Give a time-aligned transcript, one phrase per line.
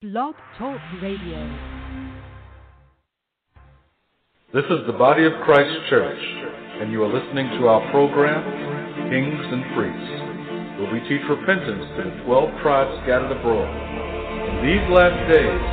[0.00, 1.44] Blog Talk Radio.
[4.48, 6.24] This is the Body of Christ Church,
[6.80, 8.40] and you are listening to our program,
[9.12, 13.68] Kings and Priests, where we teach repentance to the 12 tribes scattered abroad.
[14.48, 15.64] In these last days,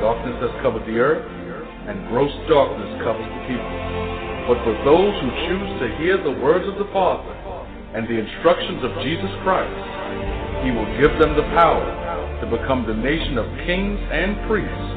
[0.00, 1.28] darkness has covered the earth,
[1.92, 3.76] and gross darkness covers the people.
[4.48, 7.36] But for those who choose to hear the words of the Father
[7.92, 9.76] and the instructions of Jesus Christ,
[10.64, 12.07] He will give them the power
[12.40, 14.88] to become the nation of kings and priests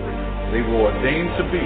[0.51, 1.66] they were ordained to be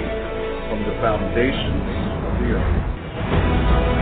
[0.68, 1.86] from the foundations
[2.26, 3.95] of the earth.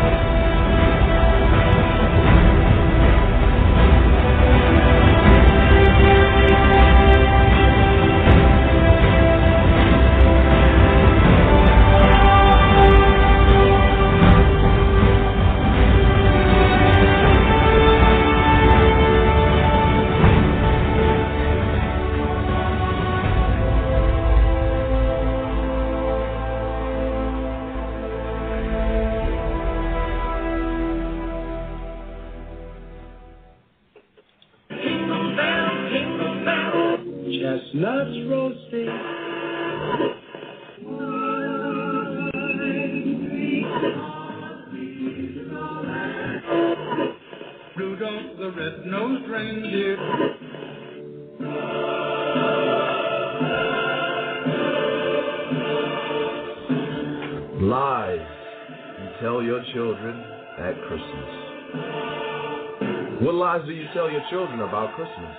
[64.31, 65.37] Children about Christmas?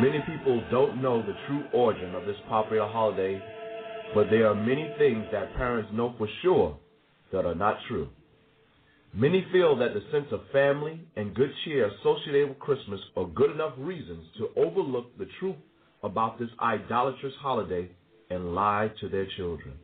[0.00, 3.40] Many people don't know the true origin of this popular holiday,
[4.14, 6.78] but there are many things that parents know for sure
[7.32, 8.08] that are not true.
[9.14, 13.50] Many feel that the sense of family and good cheer associated with Christmas are good
[13.50, 15.56] enough reasons to overlook the truth
[16.02, 17.88] about this idolatrous holiday
[18.28, 19.74] and lie to their children.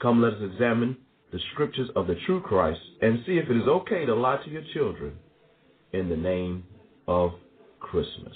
[0.00, 0.96] Come, let us examine
[1.32, 4.50] the scriptures of the true Christ and see if it is okay to lie to
[4.50, 5.14] your children
[5.92, 6.64] in the name
[7.10, 7.32] of
[7.80, 8.32] Christmas.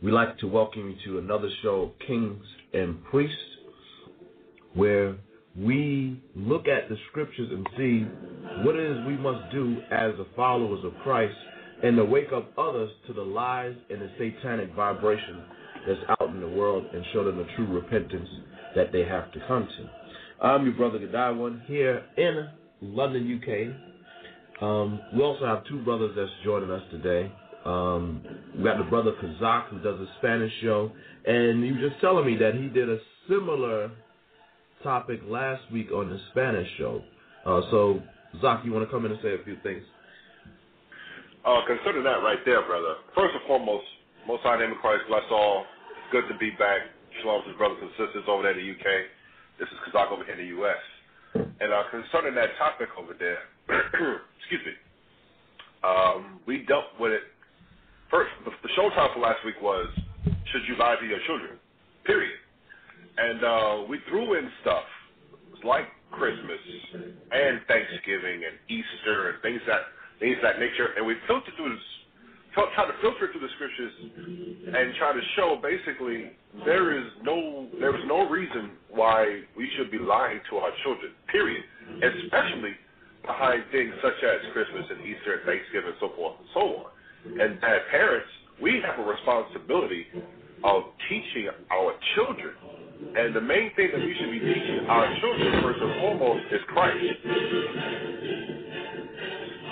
[0.00, 3.34] We'd like to welcome you to another show, Kings and Priests,
[4.74, 5.16] where
[5.58, 8.06] we look at the scriptures and see
[8.64, 11.34] what it is we must do as the followers of Christ
[11.82, 15.42] and to wake up others to the lies and the satanic vibration
[15.88, 18.28] that's out in the world and show them the true repentance
[18.76, 20.46] that they have to come to.
[20.46, 22.50] I'm your brother Godiwan here in
[22.82, 24.62] London, UK.
[24.62, 27.32] Um, we also have two brothers that's joining us today.
[27.64, 28.24] Um,
[28.56, 30.92] we got the brother Kazak who does a Spanish show,
[31.26, 32.98] and he was just telling me that he did a
[33.28, 33.90] similar
[34.82, 37.02] topic last week on the Spanish show.
[37.44, 38.02] Uh, so,
[38.40, 39.82] Zach, you want to come in and say a few things?
[41.44, 42.96] Uh, consider that right there, brother.
[43.14, 43.84] First and foremost,
[44.26, 45.64] most high name of Christ, bless all.
[45.96, 46.80] It's good to be back.
[47.20, 48.86] Shalom to brothers and sisters over there in the UK.
[49.58, 50.80] This is Kazak over here in the US.
[51.34, 53.40] And uh, concerning that topic over there,
[54.38, 54.72] excuse me,
[55.84, 57.22] um, we dealt with it.
[58.10, 59.86] First, the, the show title for last week was
[60.50, 61.58] "Should You Lie to Your Children?"
[62.04, 62.36] Period.
[63.16, 64.84] And uh, we threw in stuff
[65.64, 66.58] like Christmas
[67.30, 71.86] and Thanksgiving and Easter and things that things that nature, and we filtered through this,
[72.54, 73.94] try to filter through the scriptures
[74.74, 76.34] and try to show basically
[76.66, 81.12] there is no there is no reason why we should be lying to our children.
[81.30, 81.62] Period.
[82.02, 82.74] Especially
[83.22, 86.90] behind things such as Christmas and Easter and Thanksgiving and so forth and so on.
[87.24, 88.28] And as parents,
[88.62, 90.06] we have a responsibility
[90.64, 92.54] of teaching our children.
[93.16, 96.60] And the main thing that we should be teaching our children, first and foremost, is
[96.68, 97.04] Christ.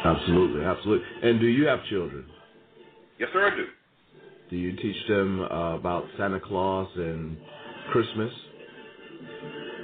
[0.04, 1.06] Absolutely, absolutely.
[1.22, 2.24] And do you have children?
[3.18, 3.66] Yes, sir, I do.
[4.50, 7.36] Do you teach them uh, about Santa Claus and
[7.92, 8.32] Christmas?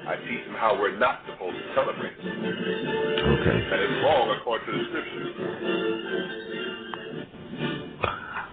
[0.07, 2.13] I teach them how we're not supposed to celebrate.
[2.13, 3.59] Okay.
[3.71, 6.04] That is wrong according to the scriptures.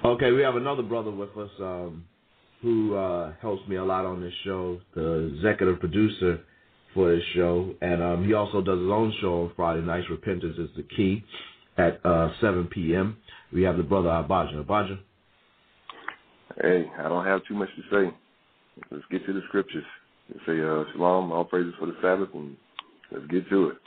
[0.04, 2.06] Okay, we have another brother with us um,
[2.64, 6.40] who uh, helps me a lot on this show, the executive producer
[6.96, 10.08] for this show, and um, he also does his own show on Friday nights.
[10.10, 11.24] Repentance is the key
[11.78, 13.18] at uh, 7 p.m.
[13.54, 14.66] We have the brother Abaja.
[14.66, 14.98] Abaja.
[16.60, 18.16] Hey, I don't have too much to say.
[18.90, 19.86] Let's get to the scriptures.
[20.34, 22.58] Let's say uh, shalom, all praises for the Sabbath, and
[23.12, 23.78] let's get to it.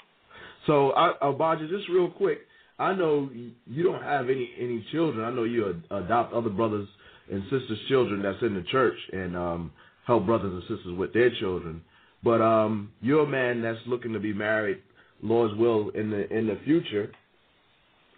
[0.68, 2.38] So, uh, Abaja, just real quick,
[2.78, 3.30] I know
[3.66, 5.24] you don't have any any children.
[5.24, 6.88] I know you ad- adopt other brothers
[7.30, 9.72] and sisters' children that's in the church and um,
[10.06, 11.82] help brothers and sisters with their children.
[12.22, 14.78] But um, you're a man that's looking to be married,
[15.22, 17.12] Lord's will, in the in the future.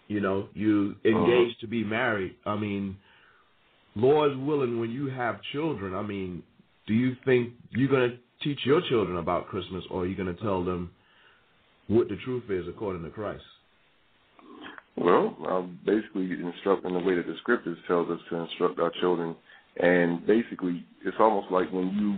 [0.08, 2.37] You know, you engaged to be married.
[2.47, 2.97] I mean,
[3.97, 6.44] Lord's willing, when you have children, I mean,
[6.87, 10.32] do you think you're going to teach your children about Christmas, or are you going
[10.35, 10.93] to tell them
[11.88, 13.43] what the truth is according to Christ?
[14.97, 19.37] Well, I'm basically instructing the way that the scriptures tells us to instruct our children,
[19.79, 22.17] and basically, it's almost like when you,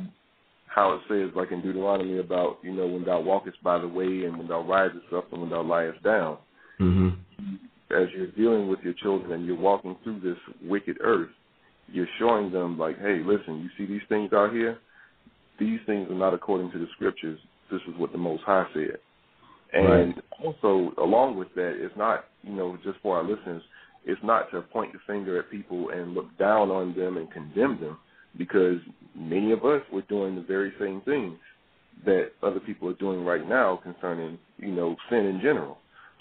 [0.67, 4.25] how it says, like in Deuteronomy about, you know, when thou walkest by the way,
[4.25, 6.39] and when thou risest up, and when thou liest down.
[6.81, 7.55] Mm-hmm.
[7.91, 11.31] As you're dealing with your children and you're walking through this wicked earth,
[11.91, 14.79] you're showing them like, hey, listen, you see these things out here?
[15.59, 17.41] These things are not according to the scriptures.
[17.73, 18.99] This is what the Most High said.
[19.73, 20.15] And Right.
[20.45, 23.63] also, along with that, it's not, you know, just for our listeners,
[24.05, 27.81] it's not to point the finger at people and look down on them and condemn
[27.81, 27.99] them,
[28.37, 28.77] because
[29.15, 31.39] many of us were doing the very same things
[32.05, 35.79] that other people are doing right now concerning, you know, sin in general.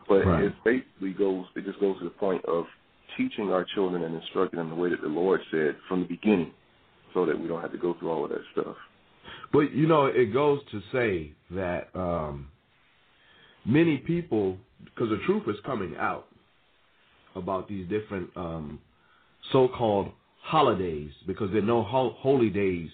[0.07, 0.45] But Right.
[0.45, 2.65] it basically goes, it just goes to the point of
[3.15, 6.51] teaching our children and instructing them the way that the Lord said from the beginning,
[7.13, 8.75] so that we don't have to go through all of that stuff.
[9.51, 12.49] But you know, it goes to say that um,
[13.65, 16.27] many people, because the truth is coming out
[17.35, 18.79] about these different um,
[19.51, 22.89] so-called holidays, because they're no ho- holy days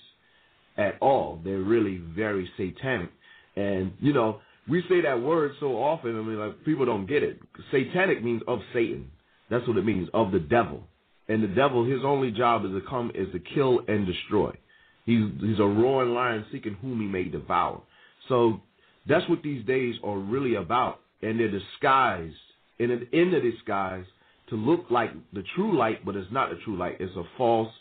[0.77, 1.39] at all.
[1.43, 3.11] They're really very satanic,
[3.55, 6.17] and you know, we say that word so often.
[6.17, 7.39] I mean, like people don't get it.
[7.71, 9.11] Satanic means of Satan.
[9.49, 10.83] That's what it means, of the devil.
[11.27, 14.51] And the devil, his only job is to come is to kill and destroy.
[15.05, 17.81] He's he's a roaring lion seeking whom he may devour.
[18.29, 18.61] So
[19.07, 20.99] that's what these days are really about.
[21.23, 22.35] And they're disguised
[22.79, 24.05] in in the disguise
[24.49, 26.97] to look like the true light, but it's not the true light.
[26.99, 27.71] It's a false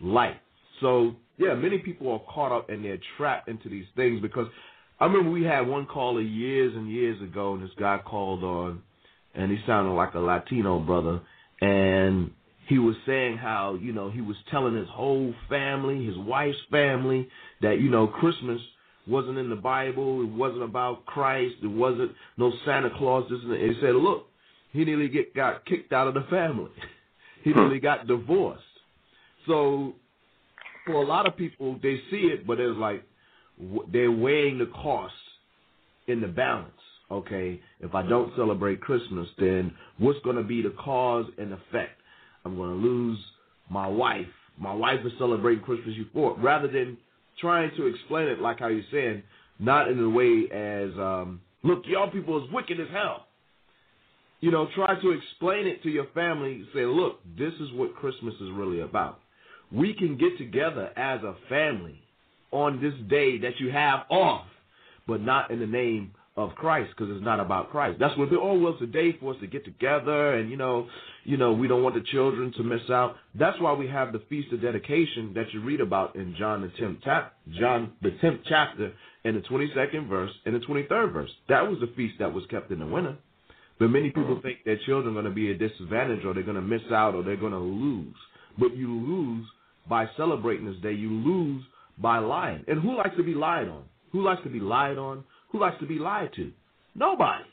[0.00, 0.40] light.
[0.80, 4.48] So yeah, many people are caught up and they're trapped into these things because
[5.00, 8.82] I remember we had one caller years and years ago, and this guy called on,
[9.34, 11.20] and he sounded like a Latino brother,
[11.60, 12.32] and
[12.68, 17.28] he was saying how you know he was telling his whole family, his wife's family,
[17.62, 18.60] that you know Christmas
[19.08, 23.26] wasn't in the Bible, it wasn't about Christ, it wasn't no Santa Claus.
[23.30, 23.54] This and.
[23.54, 24.26] He said, look,
[24.72, 26.70] he nearly get got kicked out of the family.
[27.44, 27.58] he hmm.
[27.58, 28.62] nearly got divorced.
[29.46, 29.94] So
[30.86, 33.04] for a lot of people, they see it, but it's like
[33.92, 35.14] they're weighing the cost
[36.06, 36.72] in the balance.
[37.10, 41.98] Okay, if I don't celebrate Christmas, then what's going to be the cause and effect?
[42.44, 43.18] I'm going to lose
[43.70, 44.26] my wife.
[44.58, 46.98] My wife is celebrating Christmas before, rather than
[47.40, 49.22] trying to explain it like how you're saying,
[49.58, 53.26] not in a way as, um, look, y'all people is wicked as hell.
[54.40, 56.64] You know, try to explain it to your family.
[56.72, 59.20] Say, look, this is what Christmas is really about.
[59.72, 62.00] We can get together as a family
[62.52, 64.46] on this day that you have off,
[65.06, 67.98] but not in the name of Christ, because it's not about Christ.
[67.98, 68.28] That's what.
[68.32, 70.86] Oh, well, it's a day for us to get together, and you know,
[71.24, 73.16] you know, we don't want the children to miss out.
[73.34, 76.68] That's why we have the feast of dedication that you read about in John the
[76.78, 78.92] tenth chap, John the tenth chapter,
[79.24, 81.30] in the twenty second verse and the twenty third verse.
[81.48, 83.16] That was the feast that was kept in the winter.
[83.80, 84.42] But many people mm-hmm.
[84.42, 87.16] think their children are going to be a disadvantage, or they're going to miss out,
[87.16, 88.14] or they're going to lose.
[88.58, 89.46] But you lose
[89.88, 90.92] by celebrating this day.
[90.92, 91.64] You lose
[91.98, 92.64] by lying.
[92.68, 93.84] And who likes to be lied on?
[94.12, 95.24] Who likes to be lied on?
[95.50, 96.52] Who likes to be lied to?
[96.94, 97.44] Nobody.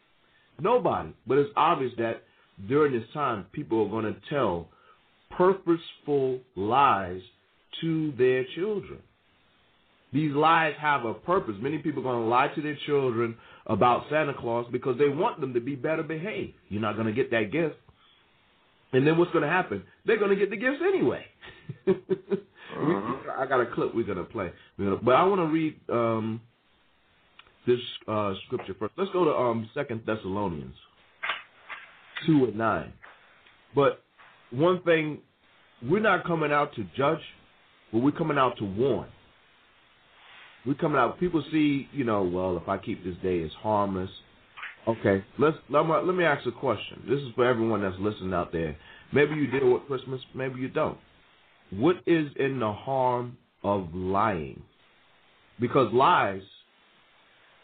[0.60, 1.12] Nobody.
[1.26, 2.22] But it's obvious that
[2.68, 4.68] during this time, people are going to tell
[5.36, 7.20] purposeful lies
[7.80, 9.00] to their children.
[10.12, 11.54] These lies have a purpose.
[11.60, 15.40] Many people are going to lie to their children about Santa Claus because they want
[15.40, 16.54] them to be better behaved.
[16.68, 17.76] You're not going to get that gift.
[18.92, 19.82] And then what's going to happen?
[20.06, 21.24] They're going to get the gifts anyway.
[21.86, 21.94] we,
[23.36, 24.50] I got a clip we're going to play.
[24.78, 26.40] Gonna, but I want to read um,
[27.68, 28.94] this uh, scripture first.
[28.96, 30.74] Let's go to um, Second Thessalonians
[32.26, 32.92] 2 and 9.
[33.74, 34.02] But
[34.50, 35.18] one thing,
[35.82, 37.20] we're not coming out to judge,
[37.92, 39.08] but we're coming out to warn.
[40.66, 41.20] We're coming out.
[41.20, 44.10] People see, you know, well, if I keep this day, it's harmless.
[44.86, 47.02] Okay, let's let me, let me ask a question.
[47.08, 48.74] This is for everyone that's listening out there.
[49.12, 50.98] Maybe you deal with Christmas, maybe you don't.
[51.70, 54.62] What is in the harm of lying?
[55.60, 56.40] Because lies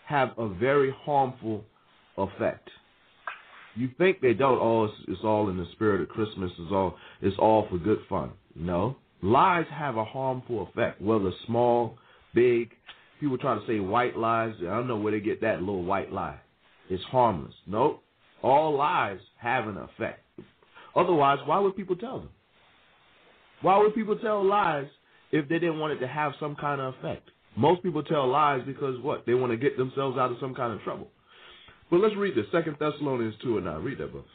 [0.06, 1.64] have a very harmful
[2.16, 2.68] effect.
[3.76, 4.58] You think they don't?
[4.61, 6.50] Oh, it's, it's all in the spirit of Christmas.
[6.58, 8.30] It's all it's all for good fun.
[8.54, 11.99] No, lies have a harmful effect, whether small,
[12.34, 12.70] big.
[13.20, 14.54] People try to say white lies.
[14.61, 16.38] I don't know where they get that little white lie.
[16.90, 17.54] It's harmless.
[17.66, 18.02] Nope.
[18.42, 20.20] All lies have an effect.
[20.94, 22.28] Otherwise, why would people tell them?
[23.62, 24.87] Why would people tell lies
[25.32, 27.30] if they didn't want it to have some kind of effect?
[27.56, 29.25] Most people tell lies because what?
[29.26, 31.08] They want to get themselves out of some kind of trouble.
[31.90, 32.46] But let's read this.
[32.50, 33.82] Second Thessalonians 2 and 9.
[33.84, 34.26] Read that, book.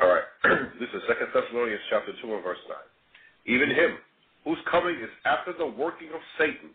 [0.00, 0.24] All right.
[0.80, 3.54] this is Second Thessalonians chapter 2 and verse 9.
[3.54, 3.98] even him
[4.44, 6.70] whose coming is after the working of Satan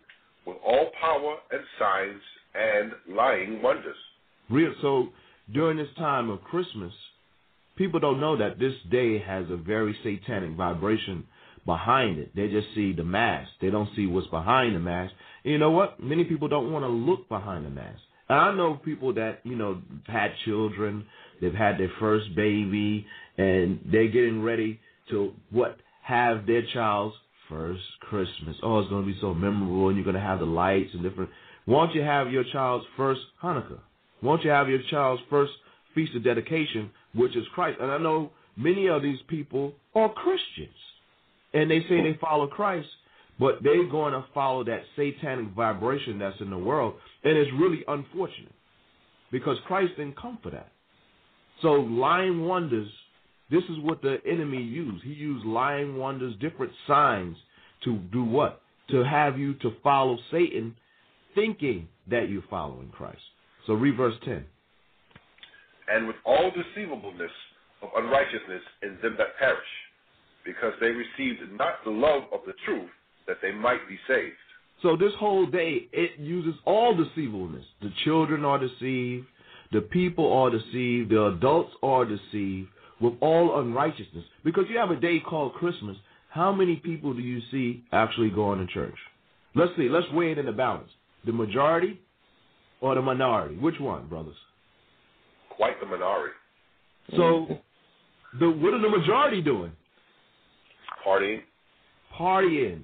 [0.46, 2.22] with all power and signs
[2.54, 3.96] and lying wonders.
[4.50, 4.74] Real.
[4.82, 5.08] So
[5.54, 6.92] during this time of Christmas,
[7.78, 11.26] people don't know that this day has a very satanic vibration
[11.66, 12.36] behind it.
[12.36, 13.50] They just see the mask.
[13.62, 15.14] They don't see what's behind the mask.
[15.44, 16.02] And you know what?
[16.02, 18.00] Many people don't want to look behind the mask.
[18.30, 21.06] And I know people that, you know, had children,
[21.42, 23.06] they've had their first baby,
[23.38, 25.78] and they're getting ready to what?
[26.04, 27.16] Have their child's
[27.50, 28.56] first Christmas.
[28.64, 31.04] Oh, it's going to be so memorable, and you're going to have the lights and
[31.04, 31.30] different.
[31.68, 33.80] Won't you have your child's first Hanukkah?
[34.22, 35.52] Won't you have your child's first
[35.94, 37.78] feast of dedication, which is Christ?
[37.82, 40.76] And I know many of these people are Christians,
[41.54, 42.88] and they say they follow Christ,
[43.40, 47.84] but they're going to follow that satanic vibration that's in the world, and it's really
[47.88, 48.54] unfortunate
[49.32, 50.72] because Christ didn't come for that.
[51.62, 52.90] So lying wonders
[53.52, 55.04] this is what the enemy used.
[55.04, 57.36] He used lying wonders, different signs
[57.84, 58.62] to do what?
[58.92, 60.74] To have you to follow Satan
[61.36, 63.20] thinking that you're following Christ.
[63.68, 64.46] So read verse 10.
[65.94, 67.32] And with all deceivableness
[67.82, 69.60] of unrighteousness in them that perish,
[70.46, 72.90] because they received not the love of the truth,
[73.28, 74.36] that they might be saved.
[74.82, 77.66] So this whole day, it uses all deceivableness.
[77.82, 79.28] The children are deceived.
[79.72, 81.12] The people are deceived.
[81.12, 82.70] The adults are deceived
[83.00, 84.26] with all unrighteousness.
[84.44, 85.98] Because you have a day called Christmas.
[86.30, 88.96] How many people do you see actually going to church?
[89.54, 89.90] Let's see.
[89.90, 90.90] Let's weigh it in the balance.
[91.26, 92.00] The majority
[92.82, 93.56] or the minority?
[93.56, 94.36] Which one, brothers?
[95.56, 96.34] Quite the minority.
[97.12, 97.48] So,
[98.40, 99.72] the what are the majority doing?
[101.06, 101.42] Partying.
[102.18, 102.84] Partying.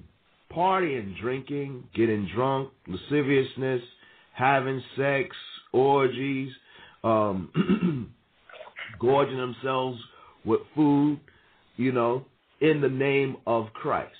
[0.54, 3.82] Partying, drinking, getting drunk, lasciviousness,
[4.32, 5.36] having sex,
[5.72, 6.50] orgies,
[7.04, 8.14] um,
[9.00, 9.98] gorging themselves
[10.44, 11.20] with food,
[11.76, 12.24] you know,
[12.60, 14.14] in the name of Christ.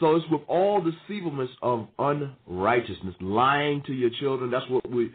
[0.00, 4.50] So it's with all deceivableness of unrighteousness, lying to your children.
[4.50, 5.12] That's what we,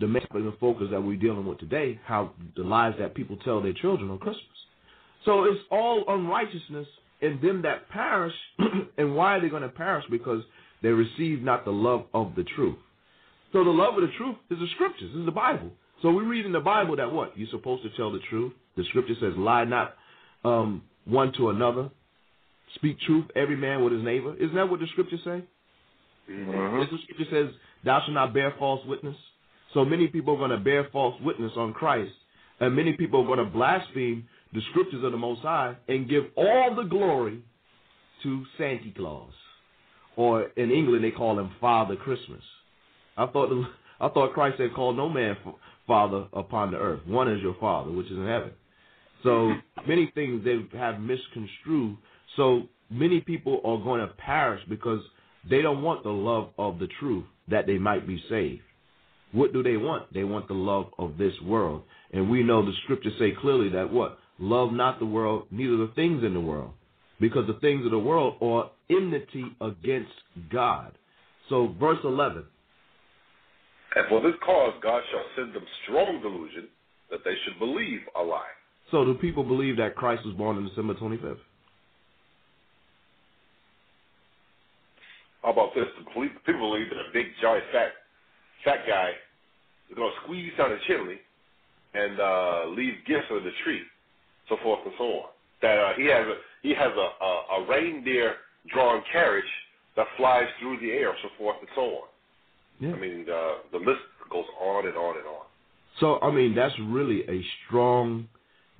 [0.00, 0.22] the main
[0.60, 4.18] focus that we're dealing with today, how the lies that people tell their children on
[4.18, 4.42] Christmas.
[5.24, 6.86] So it's all unrighteousness
[7.24, 8.34] in them that perish.
[8.98, 10.04] and why are they going to perish?
[10.10, 10.42] Because
[10.82, 12.76] they receive not the love of the truth.
[13.52, 15.70] So the love of the truth is the scriptures, is the Bible.
[16.02, 17.36] So we read in the Bible that what?
[17.38, 18.52] You're supposed to tell the truth.
[18.76, 19.94] The scripture says, lie not
[20.44, 21.90] um, one to another.
[22.74, 24.34] Speak truth, every man with his neighbor.
[24.34, 25.44] Isn't that what the scripture say?
[26.30, 26.78] Mm-hmm.
[26.78, 27.54] The scripture says,
[27.84, 29.16] thou shalt not bear false witness.
[29.72, 32.12] So many people are going to bear false witness on Christ.
[32.60, 36.24] And many people are going to blaspheme the scriptures of the Most High and give
[36.36, 37.42] all the glory
[38.22, 39.32] to Santa Claus.
[40.16, 42.42] Or in England, they call him Father Christmas.
[43.16, 43.50] I thought
[44.00, 45.36] I thought Christ had called no man
[45.86, 47.00] Father upon the earth.
[47.06, 48.52] One is your Father, which is in heaven.
[49.24, 49.52] So
[49.88, 51.96] many things they have misconstrued.
[52.36, 55.00] So many people are going to perish because
[55.48, 58.62] they don't want the love of the truth that they might be saved.
[59.32, 60.12] What do they want?
[60.14, 61.82] They want the love of this world.
[62.12, 64.18] And we know the scriptures say clearly that what?
[64.38, 66.72] Love not the world, neither the things in the world.
[67.20, 70.12] Because the things of the world are enmity against
[70.50, 70.92] God.
[71.48, 72.44] So verse 11.
[73.96, 76.68] And for this cause, God shall send them strong delusion
[77.10, 78.42] that they should believe a lie.
[78.90, 81.38] So do people believe that Christ was born on December 25th?
[85.42, 85.84] How about this?
[86.46, 87.92] People believe that a big, giant, fat,
[88.64, 89.10] fat guy
[89.90, 91.20] is going to squeeze down a chimney
[91.92, 93.80] and uh, leave gifts under the tree,
[94.48, 95.28] so forth and so on.
[95.62, 98.34] That uh, he has a he has a, a, a reindeer
[98.72, 99.44] drawn carriage
[99.96, 102.08] that flies through the air, so forth and so on.
[102.80, 102.92] Yeah.
[102.92, 105.44] I mean, uh, the list goes on and on and on.
[106.00, 108.28] So, I mean, that's really a strong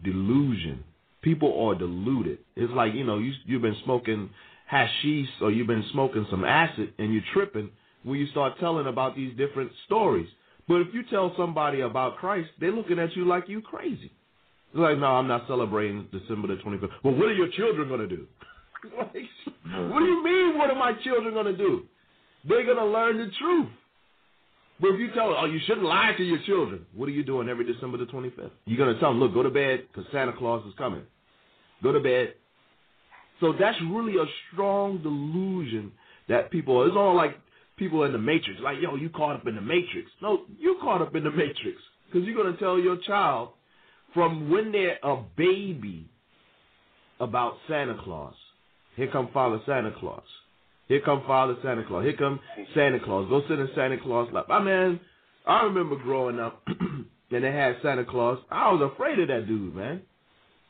[0.02, 0.82] delusion.
[1.22, 2.38] People are deluded.
[2.56, 4.30] It's like, you know, you, you've been smoking
[4.66, 7.70] hashish or you've been smoking some acid and you're tripping
[8.02, 10.28] when you start telling about these different stories.
[10.66, 14.10] But if you tell somebody about Christ, they're looking at you like you crazy.
[14.74, 16.90] It's like, no, I'm not celebrating December the 25th.
[17.04, 18.26] Well, what are your children going to do?
[18.98, 19.14] like,
[19.92, 21.84] what do you mean, what are my children going to do?
[22.48, 23.68] They're going to learn the truth.
[24.80, 27.22] But if you tell them, oh, you shouldn't lie to your children, what are you
[27.22, 28.50] doing every December the 25th?
[28.64, 31.02] You're going to tell them, look, go to bed because Santa Claus is coming.
[31.80, 32.34] Go to bed.
[33.38, 35.92] So that's really a strong delusion
[36.28, 37.36] that people, it's all like
[37.76, 38.58] people in the Matrix.
[38.60, 40.10] Like, yo, you caught up in the Matrix.
[40.20, 43.50] No, you caught up in the Matrix because you're going to tell your child
[44.14, 46.08] from when they're a baby
[47.20, 48.34] about Santa Claus.
[48.96, 50.22] Here come Father Santa Claus.
[50.88, 52.04] Here come Father Santa Claus.
[52.04, 52.40] Here come
[52.74, 53.28] Santa Claus.
[53.28, 54.46] Go sit in Santa Claus lap.
[54.50, 55.00] I mean,
[55.46, 58.38] I remember growing up and they had Santa Claus.
[58.50, 60.02] I was afraid of that dude, man.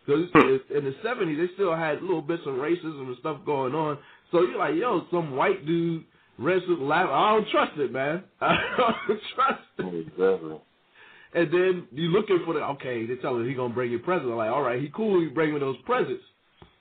[0.07, 0.25] Because
[0.75, 3.99] in the '70s, they still had little bits of racism and stuff going on.
[4.31, 6.05] So you're like, yo, some white dude,
[6.39, 7.09] racist, laugh.
[7.11, 8.23] I don't trust it, man.
[8.41, 10.07] I don't trust it.
[10.09, 10.61] Exactly.
[11.35, 13.07] And then you looking for the okay.
[13.07, 14.31] They tell him he gonna bring you presents.
[14.31, 15.21] I'm like, all right, he cool.
[15.21, 16.23] He bring me those presents,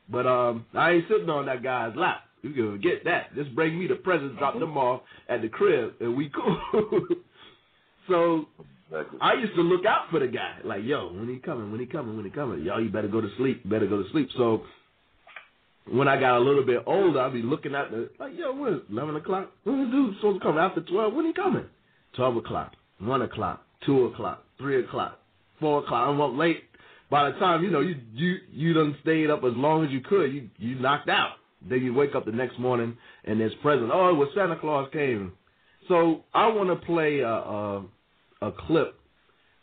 [0.10, 2.22] but um, I ain't sitting on that guy's lap.
[2.44, 3.34] You can get that.
[3.36, 6.60] Just bring me the presents, drop them off at the crib, and we cool.
[8.08, 8.46] so
[9.22, 10.58] I used to look out for the guy.
[10.64, 11.72] Like, yo, when he coming?
[11.72, 12.16] When he coming?
[12.16, 12.64] When he coming?
[12.64, 13.68] Yo, you better go to sleep.
[13.68, 14.30] Better go to sleep.
[14.38, 14.64] So
[15.92, 18.86] when I got a little bit older, I'd be looking at the like, yo, what?
[18.92, 19.52] Eleven o'clock?
[19.64, 21.14] When the dude supposed to come after twelve?
[21.14, 21.66] When he coming?
[22.16, 25.20] Twelve o'clock, one o'clock, two o'clock, three o'clock,
[25.60, 26.08] four o'clock.
[26.08, 26.64] I'm up late.
[27.10, 30.02] By the time you know you you you done stayed up as long as you
[30.02, 31.34] could, you you knocked out.
[31.68, 33.92] Then you wake up the next morning and there's present.
[33.94, 35.34] Oh, it was Santa Claus came.
[35.88, 37.86] So I want to play a, a
[38.42, 39.00] a clip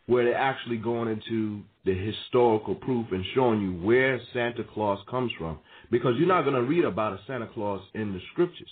[0.07, 5.31] where they're actually going into the historical proof and showing you where Santa Claus comes
[5.39, 5.59] from.
[5.91, 8.69] Because you're not going to read about a Santa Claus in the scriptures.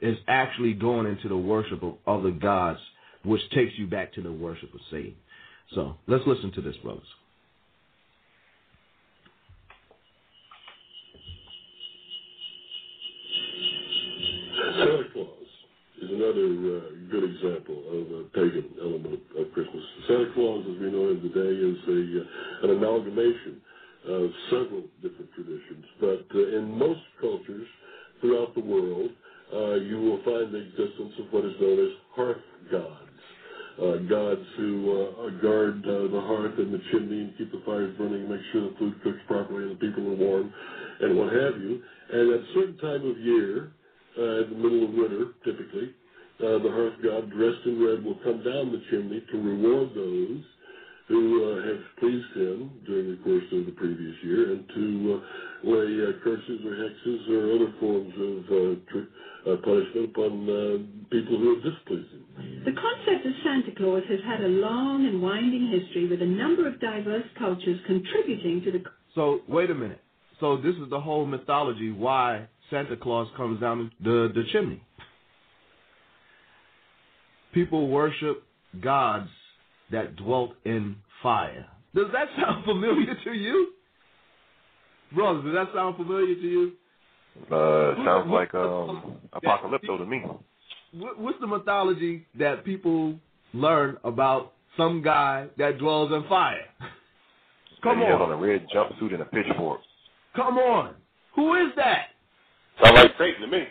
[0.00, 2.80] It's actually going into the worship of other gods,
[3.24, 5.14] which takes you back to the worship of Satan.
[5.74, 7.02] So let's listen to this, brothers.
[14.78, 15.28] Santa Claus
[16.02, 19.82] is another uh, good example of a pagan element of, of Christmas.
[20.08, 23.60] Santa Claus, as we know him today, is a, uh, an amalgamation
[24.08, 25.84] of several different traditions.
[26.00, 27.66] But uh, in most cultures
[28.20, 29.10] throughout the world,
[29.52, 32.98] uh, you will find the existence of what is known as hearth gods.
[33.80, 37.94] Uh, gods who uh, guard uh, the hearth and the chimney and keep the fires
[37.96, 40.52] burning, make sure the food cooks properly and the people are warm,
[41.00, 41.80] and what have you.
[42.12, 43.72] And at a certain time of year,
[44.18, 45.88] uh, in the middle of winter, typically,
[46.40, 50.44] uh, the hearth god dressed in red will come down the chimney to reward those
[51.08, 54.84] who uh, have pleased him during the course of the previous year and to
[55.16, 59.10] uh, lay uh, curses or hexes or other forms of uh, tr-
[59.50, 60.78] uh, punishment upon uh,
[61.10, 62.24] people who have displeased him.
[62.64, 66.66] The concept of Santa Claus has had a long and winding history with a number
[66.68, 68.82] of diverse cultures contributing to the
[69.14, 70.00] So wait a minute.
[70.40, 74.82] So this is the whole mythology why Santa Claus comes down the the chimney.
[77.52, 78.44] People worship
[78.82, 79.28] gods
[79.90, 81.66] that dwelt in fire.
[81.94, 83.72] Does that sound familiar to you?
[85.14, 86.72] Brothers, does that sound familiar to you?
[87.50, 90.22] Uh, sounds like um, apocalypto to me.
[90.94, 93.18] What's the mythology that people
[93.54, 96.64] learn about some guy that dwells in fire?
[97.82, 98.22] Come he has on.
[98.22, 99.80] on a red jumpsuit and a pitchfork.
[100.36, 100.94] Come on.
[101.34, 102.08] Who is that?
[102.80, 103.64] Sound like Satan to me.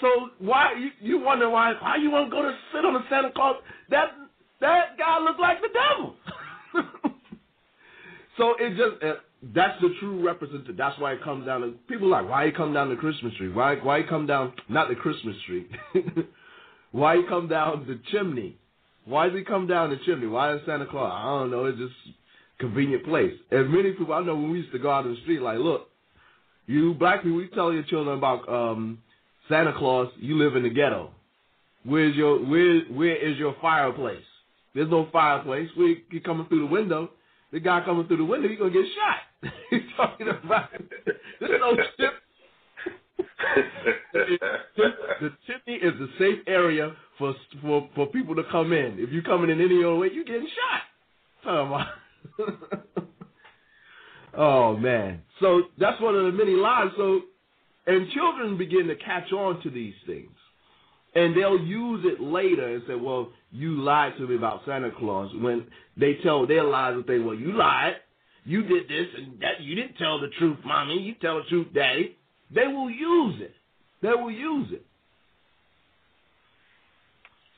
[0.00, 3.00] So why you, you wonder why why you want to go to sit on the
[3.10, 3.56] Santa Claus?
[3.90, 4.10] That
[4.60, 6.14] that guy looked like the devil.
[8.38, 9.02] so it just
[9.54, 10.76] that's the true representative.
[10.76, 13.52] That's why it comes down to people like why he come down the Christmas tree?
[13.52, 15.66] Why why he come down not the Christmas tree?
[16.92, 18.56] why he come down the chimney?
[19.04, 20.26] Why does he come down the chimney?
[20.26, 21.10] Why is Santa Claus?
[21.12, 21.64] I don't know.
[21.64, 21.94] It's just
[22.58, 23.32] convenient place.
[23.50, 25.58] And many people I know when we used to go out in the street, like,
[25.58, 25.87] look,
[26.68, 28.98] you black people, you tell your children about um
[29.48, 31.10] Santa Claus, you live in the ghetto.
[31.84, 34.22] Where's your where where is your fireplace?
[34.74, 35.68] There's no fireplace.
[35.76, 37.10] We you coming through the window.
[37.50, 39.52] The guy coming through the window, he's gonna get shot.
[39.70, 40.68] he's talking about
[41.40, 42.12] there's no chip.
[45.20, 48.96] the chimney is a safe area for for for people to come in.
[48.98, 50.82] If you coming in any other way, you getting shot.
[51.44, 53.06] Talking about.
[54.38, 55.20] oh man.
[55.40, 56.88] So that's one of the many lies.
[56.96, 57.20] So
[57.86, 60.30] and children begin to catch on to these things.
[61.14, 65.30] And they'll use it later and say, well, you lied to me about Santa Claus.
[65.34, 67.94] When they tell their lies and say, well, you lied.
[68.44, 69.60] You did this and that.
[69.60, 71.00] You didn't tell the truth, mommy.
[71.00, 72.16] You tell the truth, daddy.
[72.54, 73.54] They will use it.
[74.02, 74.84] They will use it.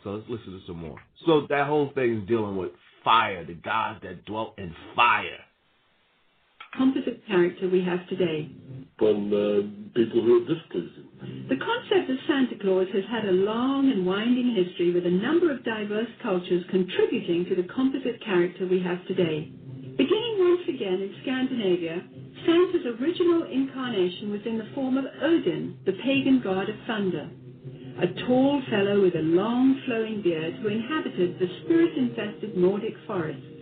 [0.04, 0.98] So let's listen to some more.
[1.26, 2.70] So that whole thing is dealing with
[3.04, 5.40] fire, the gods that dwelt in fire.
[6.76, 8.48] Composite character we have today.
[8.96, 9.62] Upon uh,
[9.94, 11.10] people who have displeased.
[11.48, 15.52] The concept of Santa Claus has had a long and winding history with a number
[15.52, 19.52] of diverse cultures contributing to the composite character we have today.
[19.96, 22.00] Beginning once again in Scandinavia,
[22.46, 27.28] Santa's original incarnation was in the form of Odin, the pagan god of thunder.
[28.00, 33.59] A tall fellow with a long flowing beard who inhabited the spirit-infested Nordic forests.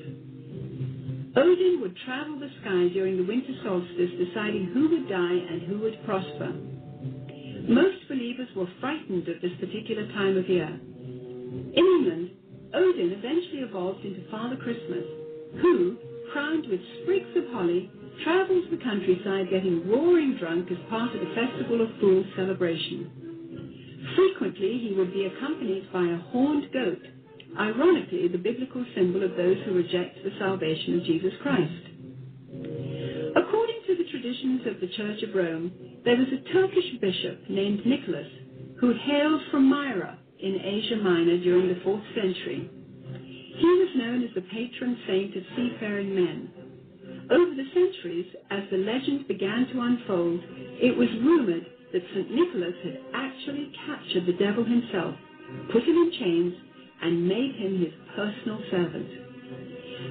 [1.37, 5.79] Odin would travel the sky during the winter solstice, deciding who would die and who
[5.81, 6.53] would prosper.
[7.69, 10.69] Most believers were frightened at this particular time of year.
[10.69, 12.31] In England,
[12.75, 15.05] Odin eventually evolved into Father Christmas,
[15.61, 15.99] who,
[16.33, 17.91] crowned with sprigs of holly,
[18.25, 23.13] travels the countryside getting roaring drunk as part of the Festival of Fools celebration.
[24.17, 27.03] Frequently, he would be accompanied by a horned goat,
[27.59, 31.85] ironically the biblical symbol of those who reject the salvation of Jesus Christ.
[33.37, 35.73] According to the traditions of the Church of Rome,
[36.05, 38.29] there was a Turkish bishop named Nicholas
[38.81, 42.71] who hailed from Myra in Asia Minor during the 4th century.
[43.59, 46.51] He was known as the patron saint of seafaring men.
[47.31, 50.41] Over the centuries, as the legend began to unfold,
[50.81, 52.31] it was rumored that St.
[52.31, 55.15] Nicholas had actually captured the devil himself,
[55.73, 56.55] put him in chains,
[57.03, 59.09] and made him his personal servant.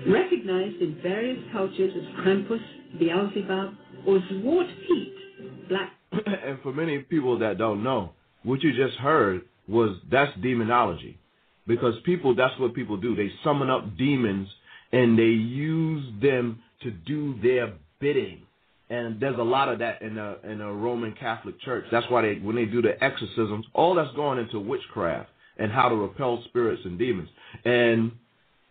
[0.08, 2.62] Recognized in various cultures as Krampus,
[3.00, 3.74] Beelzebub,
[4.06, 5.92] or Zwart Piet, black.
[6.12, 8.12] and for many people that don't know,
[8.44, 11.20] what you just heard was that's demonology.
[11.68, 13.16] Because people, that's what people do.
[13.16, 14.48] They summon up demons
[14.94, 18.42] and they use them to do their bidding.
[18.90, 20.18] And there's a lot of that in
[20.50, 21.84] in a Roman Catholic Church.
[21.92, 25.90] That's why they when they do the exorcisms, all that's going into witchcraft and how
[25.90, 27.30] to repel spirits and demons.
[27.66, 28.12] And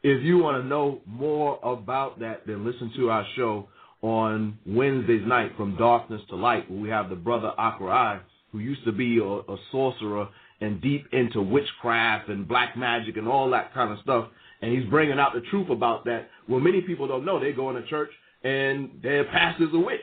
[0.03, 3.69] if you want to know more about that, then listen to our show
[4.03, 8.21] on Wednesdays night from darkness to light, where we have the brother Akrai,
[8.53, 10.29] who used to be a, a sorcerer
[10.61, 14.29] and deep into witchcraft and black magic and all that kind of stuff.
[14.63, 16.29] And he's bringing out the truth about that.
[16.49, 17.41] Well, many people don't know.
[17.41, 18.11] They go into church
[18.43, 20.01] and their pastor's a witch.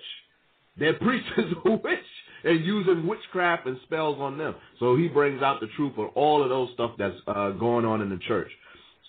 [0.77, 1.99] Their priest is a witch
[2.43, 4.55] and using witchcraft and spells on them.
[4.79, 8.01] So he brings out the truth of all of those stuff that's uh, going on
[8.01, 8.49] in the church.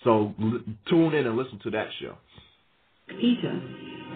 [0.03, 2.15] So l- tune in and listen to that show.
[3.07, 3.61] Peter.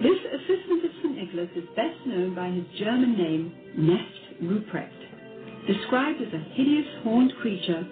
[0.02, 1.16] This assistant of St.
[1.18, 5.68] Nicholas is best known by his German name, Knecht Ruprecht.
[5.68, 7.86] Described as a hideous horned creature,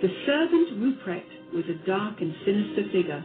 [0.00, 3.22] the servant Ruprecht was a dark and sinister figure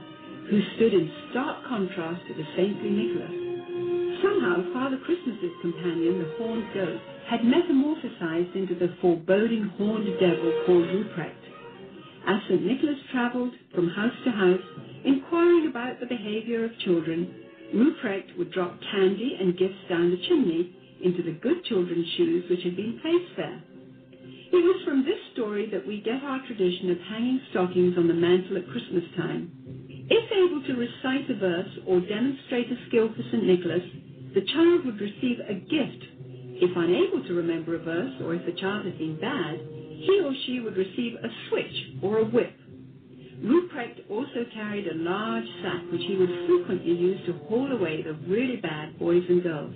[0.49, 4.21] who stood in stark contrast to the saintly Nicholas.
[4.21, 10.85] Somehow, Father Christmas's companion, the horned goat, had metamorphosized into the foreboding horned devil called
[10.85, 11.45] Ruprecht.
[12.27, 12.63] As St.
[12.65, 14.67] Nicholas traveled from house to house,
[15.03, 17.33] inquiring about the behavior of children,
[17.73, 22.63] Ruprecht would drop candy and gifts down the chimney into the good children's shoes which
[22.63, 23.61] had been placed there.
[24.51, 28.13] It was from this story that we get our tradition of hanging stockings on the
[28.13, 29.51] mantle at Christmas time.
[30.09, 33.43] If able to recite a verse or demonstrate a skill for St.
[33.43, 33.83] Nicholas,
[34.33, 36.14] the child would receive a gift.
[36.57, 40.33] If unable to remember a verse, or if the child had been bad, he or
[40.45, 42.55] she would receive a switch or a whip.
[43.43, 48.13] Ruprecht also carried a large sack which he would frequently use to haul away the
[48.27, 49.75] really bad boys and girls.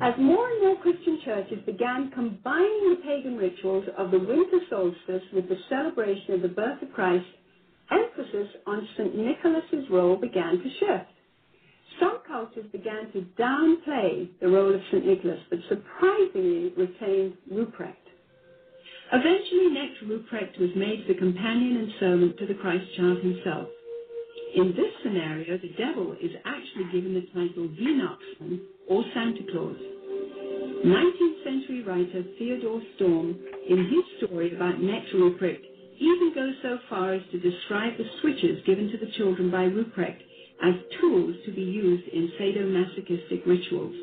[0.00, 5.22] As more and more Christian churches began combining the pagan rituals of the winter solstice
[5.32, 7.26] with the celebration of the birth of Christ,
[7.90, 9.16] emphasis on St.
[9.16, 11.10] Nicholas's role began to shift.
[12.00, 15.06] Some cultures began to downplay the role of St.
[15.06, 17.96] Nicholas, but surprisingly retained Ruprecht.
[19.12, 23.68] Eventually, Knecht Ruprecht was made the companion and servant to the Christ child himself.
[24.56, 29.76] In this scenario, the devil is actually given the title Weihnachtsmann or Santa Claus.
[30.84, 35.64] 19th century writer Theodore Storm, in his story about Knecht Ruprecht,
[35.98, 40.22] even goes so far as to describe the switches given to the children by Ruprecht
[40.62, 43.94] as tools to be used in sadomasochistic rituals.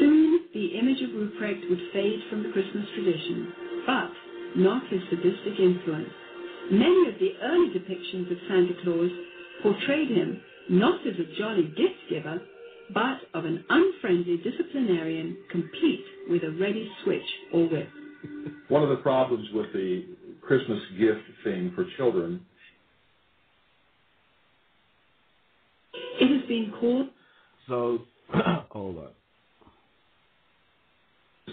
[0.00, 3.52] Soon, the image of Ruprecht would fade from the Christmas tradition,
[3.86, 4.10] but
[4.56, 6.10] not his sadistic influence.
[6.70, 9.10] Many of the early depictions of Santa Claus
[9.62, 12.40] portrayed him not as a jolly gift giver,
[12.92, 17.88] but of an unfriendly disciplinarian complete with a ready switch or whip.
[18.68, 20.06] One of the problems with the
[20.40, 22.44] Christmas gift thing for children
[26.18, 27.08] It has been called
[27.68, 27.98] So,
[28.70, 29.08] hold on.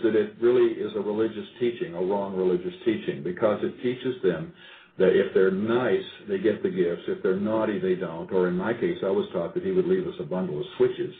[0.04, 4.52] that it really is a religious teaching, a wrong religious teaching, because it teaches them
[4.98, 7.04] that if they're nice, they get the gifts.
[7.08, 8.32] If they're naughty, they don't.
[8.32, 10.66] Or in my case, I was taught that he would leave us a bundle of
[10.78, 11.14] switches.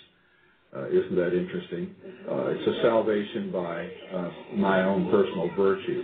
[0.76, 1.96] Uh, isn't that interesting?
[2.30, 6.04] Uh, it's a salvation by uh, my own personal virtue.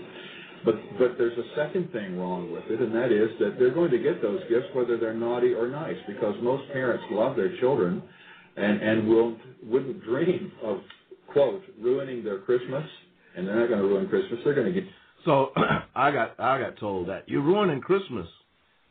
[0.66, 3.92] But but there's a second thing wrong with it, and that is that they're going
[3.92, 8.02] to get those gifts whether they're naughty or nice, because most parents love their children,
[8.58, 10.80] and and will wouldn't dream of
[11.28, 12.84] quote ruining their Christmas,
[13.36, 14.40] and they're not going to ruin Christmas.
[14.44, 14.90] They're going to get
[15.26, 15.52] So
[15.96, 18.28] I got I got told that you're ruining Christmas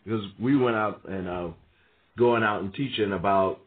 [0.05, 1.49] because we went out and uh,
[2.17, 3.61] going out and teaching about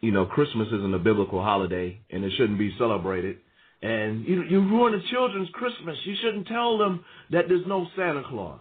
[0.00, 3.38] you know Christmas isn't a biblical holiday and it shouldn't be celebrated.
[3.80, 5.96] And you you ruin the children's Christmas.
[6.04, 8.60] You shouldn't tell them that there's no Santa Claus.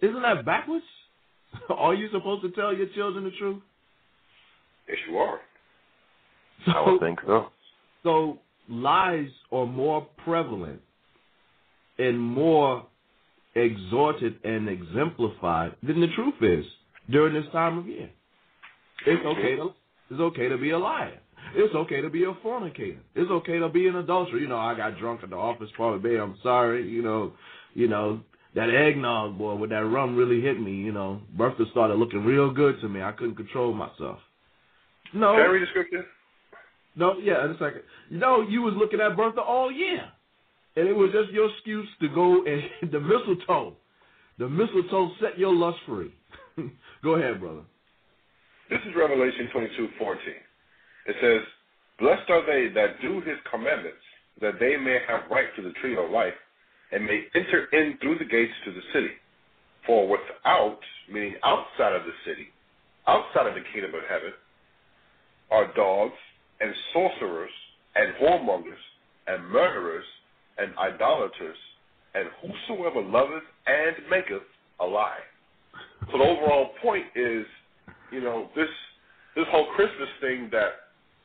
[0.00, 0.84] Isn't that backwards?
[1.70, 3.62] Are you supposed to tell your children the truth?
[4.88, 5.40] Yes, you are.
[6.64, 7.46] So, I would think so.
[8.04, 8.38] So
[8.68, 10.80] lies are more prevalent
[11.98, 12.86] and more
[13.56, 16.64] exhorted and exemplified than the truth is
[17.10, 18.10] during this time of year.
[19.06, 19.70] It's okay to
[20.10, 21.18] it's okay to be a liar.
[21.54, 23.00] It's okay to be a fornicator.
[23.14, 24.38] It's okay to be an adulterer.
[24.38, 26.02] You know, I got drunk at the office party.
[26.02, 26.88] Babe, I'm sorry.
[26.88, 27.32] You know,
[27.74, 28.20] you know
[28.54, 30.72] that eggnog boy with that rum really hit me.
[30.72, 33.02] You know, Bertha started looking real good to me.
[33.02, 34.18] I couldn't control myself.
[35.14, 35.32] No.
[35.32, 36.04] Can I read the scripture?
[36.94, 37.82] No, yeah, in a second.
[38.10, 40.04] You know, you was looking at Bertha all year.
[40.76, 43.76] And it was just your excuse to go and the mistletoe.
[44.38, 46.12] The mistletoe set your lust free.
[47.04, 47.62] go ahead, brother.
[48.70, 50.18] This is Revelation 22, 14.
[51.06, 51.42] It says,
[51.98, 54.02] Blessed are they that do his commandments,
[54.40, 56.34] that they may have right to the tree of life,
[56.90, 59.12] and may enter in through the gates to the city.
[59.86, 60.78] For without,
[61.10, 62.48] meaning outside of the city,
[63.06, 64.32] outside of the kingdom of heaven,
[65.50, 66.14] are dogs
[66.60, 67.50] and sorcerers
[67.94, 68.82] and whoremongers
[69.26, 70.04] and murderers
[70.58, 71.56] and idolaters
[72.14, 74.42] and whosoever loveth and maketh
[74.80, 75.18] a lie.
[76.10, 77.44] So the overall point is,
[78.10, 78.68] you know, this
[79.34, 80.81] this whole Christmas thing that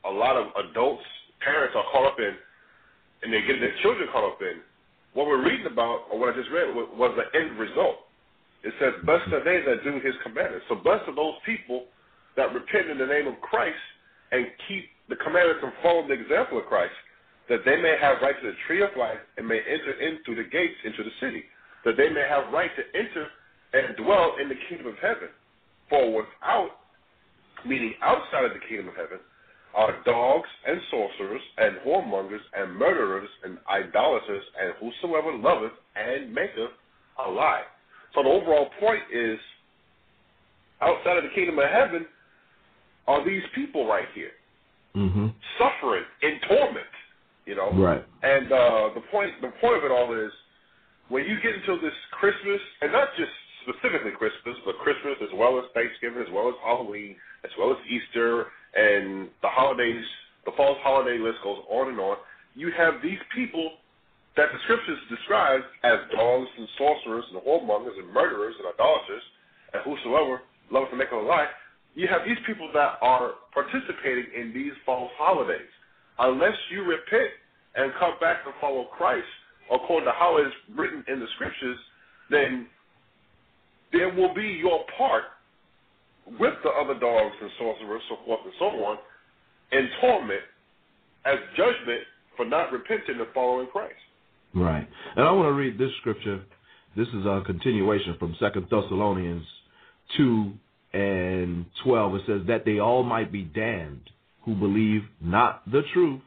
[0.08, 1.04] a lot of adults,
[1.43, 2.34] parents are caught up in,
[3.24, 4.62] and they get their children caught up in.
[5.13, 8.08] What we're reading about, or what I just read, was the end result.
[8.63, 11.88] It says, "Blessed are they that do His commandments." So blessed are those people
[12.36, 13.80] that repent in the name of Christ
[14.32, 16.93] and keep the commandments and follow the example of Christ,
[17.50, 20.36] that they may have right to the tree of life and may enter in through
[20.36, 21.46] the gates into the city,
[21.86, 23.32] that they may have right to enter
[23.74, 25.30] and dwell in the kingdom of heaven.
[25.89, 26.72] For without,
[27.65, 29.20] meaning outside of the kingdom of heaven,
[29.77, 36.73] are dogs and sorcerers and whoremongers and murderers and idolaters and whosoever loveth and maketh
[37.25, 37.61] a lie.
[38.15, 39.37] So the overall point is,
[40.81, 42.07] outside of the kingdom of heaven,
[43.07, 44.31] are these people right here
[44.95, 45.27] mm-hmm.
[45.61, 46.93] suffering in torment.
[47.45, 48.03] You know, right?
[48.23, 50.31] And uh, the point the point of it all is
[51.07, 53.31] when you get into this Christmas, and not just
[53.63, 57.77] specifically Christmas, but Christmas as well as Thanksgiving, as well as Halloween, as well as
[57.87, 60.03] Easter, and the holidays,
[60.45, 62.17] the false holiday list goes on and on.
[62.56, 63.71] You have these people
[64.36, 69.25] that the scriptures describe as dogs and sorcerers and whoremongers and murderers and idolaters
[69.73, 71.47] and whosoever loveth to make a lie
[71.97, 75.73] you have these people that are participating in these false holidays.
[76.19, 77.34] Unless you repent
[77.73, 79.25] and come back and follow Christ
[79.73, 81.77] according to how it is written in the scriptures,
[82.30, 82.67] then
[83.91, 85.23] there will be your part
[86.39, 88.97] with the other dogs and sorcerers, so forth and so on,
[89.71, 90.41] in torment
[91.25, 92.01] as judgment
[92.35, 93.95] for not repenting and following Christ.
[94.53, 94.87] Right.
[95.15, 96.41] And I want to read this scripture.
[96.95, 99.45] This is a continuation from Second Thessalonians
[100.17, 100.51] 2
[100.93, 104.09] and 12, it says, That they all might be damned
[104.45, 106.21] who believe not the truth,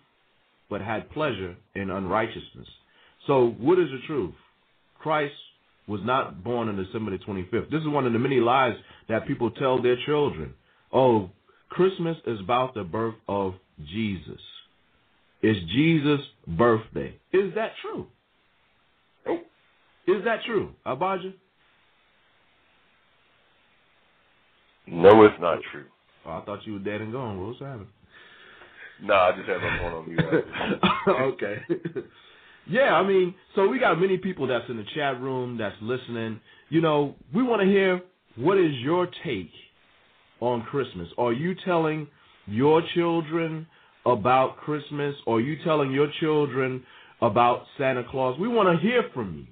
[0.68, 2.68] but had pleasure in unrighteousness.
[3.26, 4.34] So, what is the truth?
[4.98, 5.34] Christ
[5.90, 7.68] was not born on December the 25th.
[7.68, 8.76] This is one of the many lies
[9.08, 10.54] that people tell their children.
[10.92, 11.30] Oh,
[11.68, 13.54] Christmas is about the birth of
[13.92, 14.40] Jesus.
[15.42, 17.18] It's Jesus' birthday.
[17.32, 18.06] Is that true?
[20.06, 21.32] Is that true, Abijah?
[24.86, 25.84] No, it's not true.
[26.26, 27.44] Oh, I thought you were dead and gone.
[27.44, 27.88] What's happening?
[29.02, 30.44] Nah, I just have my phone on mute.
[31.34, 31.56] okay.
[32.68, 36.40] Yeah, I mean, so we got many people that's in the chat room that's listening.
[36.68, 38.00] You know, we want to hear
[38.36, 39.50] what is your take
[40.40, 41.08] on Christmas?
[41.18, 42.06] Are you telling
[42.46, 43.66] your children
[44.06, 45.14] about Christmas?
[45.26, 46.84] Are you telling your children
[47.20, 48.38] about Santa Claus?
[48.38, 49.46] We want to hear from you.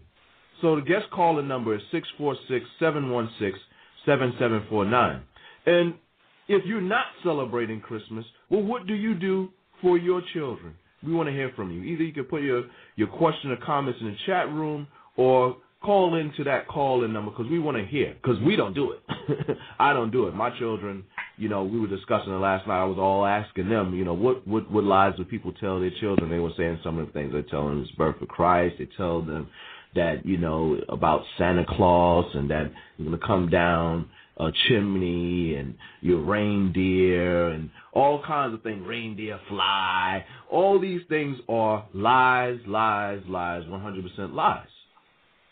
[0.60, 3.60] So the guest calling number is 646 716
[4.04, 5.22] 7749.
[5.66, 5.94] And
[6.48, 9.50] if you're not celebrating Christmas, well, what do you do
[9.82, 10.74] for your children?
[11.04, 11.82] We want to hear from you.
[11.82, 12.64] Either you can put your,
[12.96, 17.30] your question or comments in the chat room or call into that call in number
[17.30, 19.56] because we want to hear because we don't do it.
[19.78, 20.34] I don't do it.
[20.34, 21.04] My children,
[21.36, 22.82] you know, we were discussing it last night.
[22.82, 25.92] I was all asking them, you know, what, what, what lies do people tell their
[26.00, 26.30] children?
[26.30, 28.76] They were saying some of the things they tell them is birth of Christ.
[28.78, 29.48] They tell them
[29.94, 35.74] that you know about Santa Claus and that you're gonna come down a chimney and
[36.00, 40.24] your reindeer and all kinds of things, reindeer fly.
[40.50, 44.66] All these things are lies, lies, lies, 100% lies.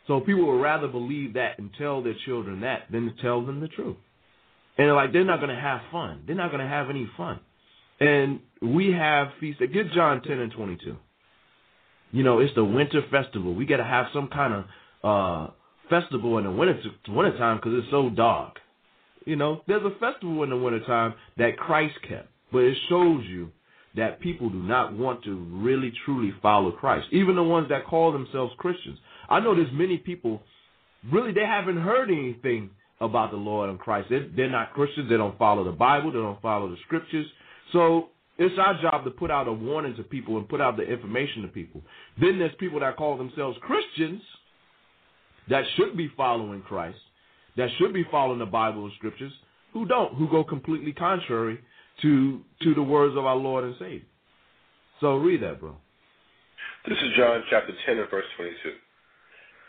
[0.06, 3.60] So people would rather believe that and tell their children that than to tell them
[3.60, 3.96] the truth.
[4.78, 6.22] And like they're not going to have fun.
[6.26, 7.40] They're not going to have any fun.
[7.98, 9.60] And we have feasts.
[9.72, 10.96] Get John 10 and 22.
[12.12, 13.54] You know, it's the winter festival.
[13.54, 14.64] We got to have some kind of
[15.02, 15.50] uh
[15.90, 18.58] festival in the winter winter time because it's so dark.
[19.26, 23.50] You know, there's a festival in the wintertime that Christ kept, but it shows you
[23.96, 27.08] that people do not want to really truly follow Christ.
[27.12, 28.98] Even the ones that call themselves Christians.
[29.28, 30.42] I know there's many people
[31.12, 34.08] really they haven't heard anything about the Lord and Christ.
[34.08, 35.10] They're, they're not Christians.
[35.10, 36.12] They don't follow the Bible.
[36.12, 37.26] They don't follow the scriptures.
[37.72, 38.08] So
[38.38, 41.42] it's our job to put out a warning to people and put out the information
[41.42, 41.82] to people.
[42.20, 44.22] Then there's people that call themselves Christians
[45.48, 46.98] that should be following Christ,
[47.56, 49.32] that should be following the Bible and scriptures,
[49.72, 51.58] who don't, who go completely contrary
[52.02, 54.02] to to the words of our Lord and Savior.
[55.00, 55.76] So read that, bro.
[56.88, 58.54] This is John chapter 10 and verse 22.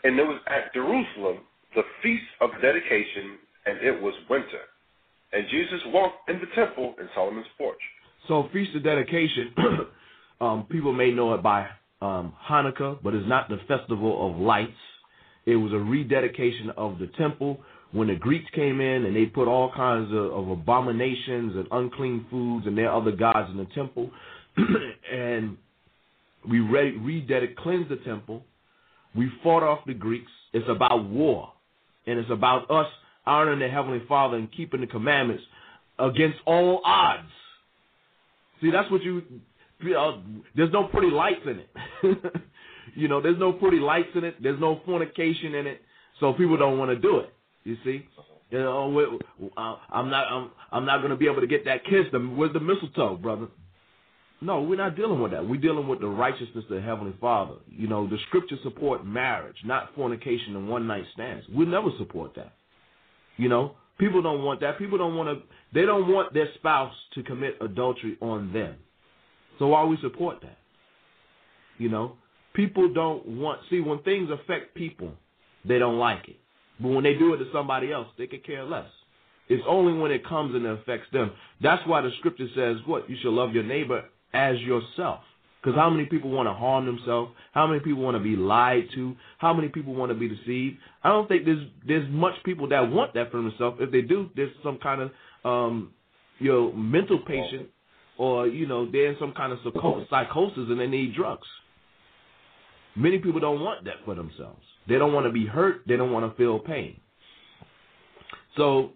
[0.04, 4.64] And it was at Jerusalem the feast of dedication, and it was winter.
[5.32, 7.80] And Jesus walked in the temple in Solomon's porch.
[8.26, 9.52] So feast of dedication,
[10.40, 11.66] um, people may know it by
[12.00, 14.72] um, Hanukkah, but it's not the festival of lights.
[15.44, 17.60] It was a rededication of the temple
[17.92, 22.26] when the Greeks came in and they put all kinds of, of abominations and unclean
[22.30, 24.10] foods and their other gods in the temple,
[25.12, 25.56] and
[26.48, 28.42] we re- rededicated, cleansed the temple.
[29.14, 30.30] We fought off the Greeks.
[30.52, 31.52] It's about war,
[32.06, 32.86] and it's about us
[33.26, 35.42] honoring the Heavenly Father and keeping the commandments
[35.98, 37.28] against all odds.
[38.60, 39.22] See, that's what you.
[39.80, 40.18] Uh,
[40.56, 42.32] there's no pretty lights in it.
[42.94, 44.42] you know, there's no pretty lights in it.
[44.42, 45.80] There's no fornication in it.
[46.18, 47.32] So people don't want to do it.
[47.68, 48.06] You see,
[48.50, 49.18] you know,
[49.58, 52.06] uh, I'm not, I'm, I'm not going to be able to get that kiss.
[52.12, 53.48] Where's the mistletoe, brother?
[54.40, 55.46] No, we're not dealing with that.
[55.46, 57.56] We're dealing with the righteousness of the Heavenly Father.
[57.68, 61.44] You know, the scriptures support marriage, not fornication and one night stands.
[61.52, 62.54] We'll never support that.
[63.36, 64.78] You know, people don't want that.
[64.78, 65.44] People don't want to.
[65.74, 68.76] They don't want their spouse to commit adultery on them.
[69.58, 70.56] So why we support that?
[71.76, 72.14] You know,
[72.54, 73.60] people don't want.
[73.68, 75.12] See, when things affect people,
[75.66, 76.36] they don't like it.
[76.80, 78.88] But when they do it to somebody else, they could care less.
[79.48, 81.32] It's only when it comes and it affects them.
[81.62, 83.08] That's why the scripture says, what?
[83.08, 85.20] You should love your neighbor as yourself.
[85.60, 87.32] Because how many people want to harm themselves?
[87.52, 89.16] How many people want to be lied to?
[89.38, 90.76] How many people want to be deceived?
[91.02, 93.78] I don't think there's there's much people that want that for themselves.
[93.80, 95.10] If they do, there's some kind of
[95.44, 95.92] um,
[96.38, 97.68] you know mental patient,
[98.18, 99.58] or you know they're in some kind of
[100.08, 101.46] psychosis and they need drugs.
[102.98, 104.62] Many people don't want that for themselves.
[104.88, 105.82] They don't want to be hurt.
[105.86, 107.00] They don't want to feel pain.
[108.56, 108.90] So,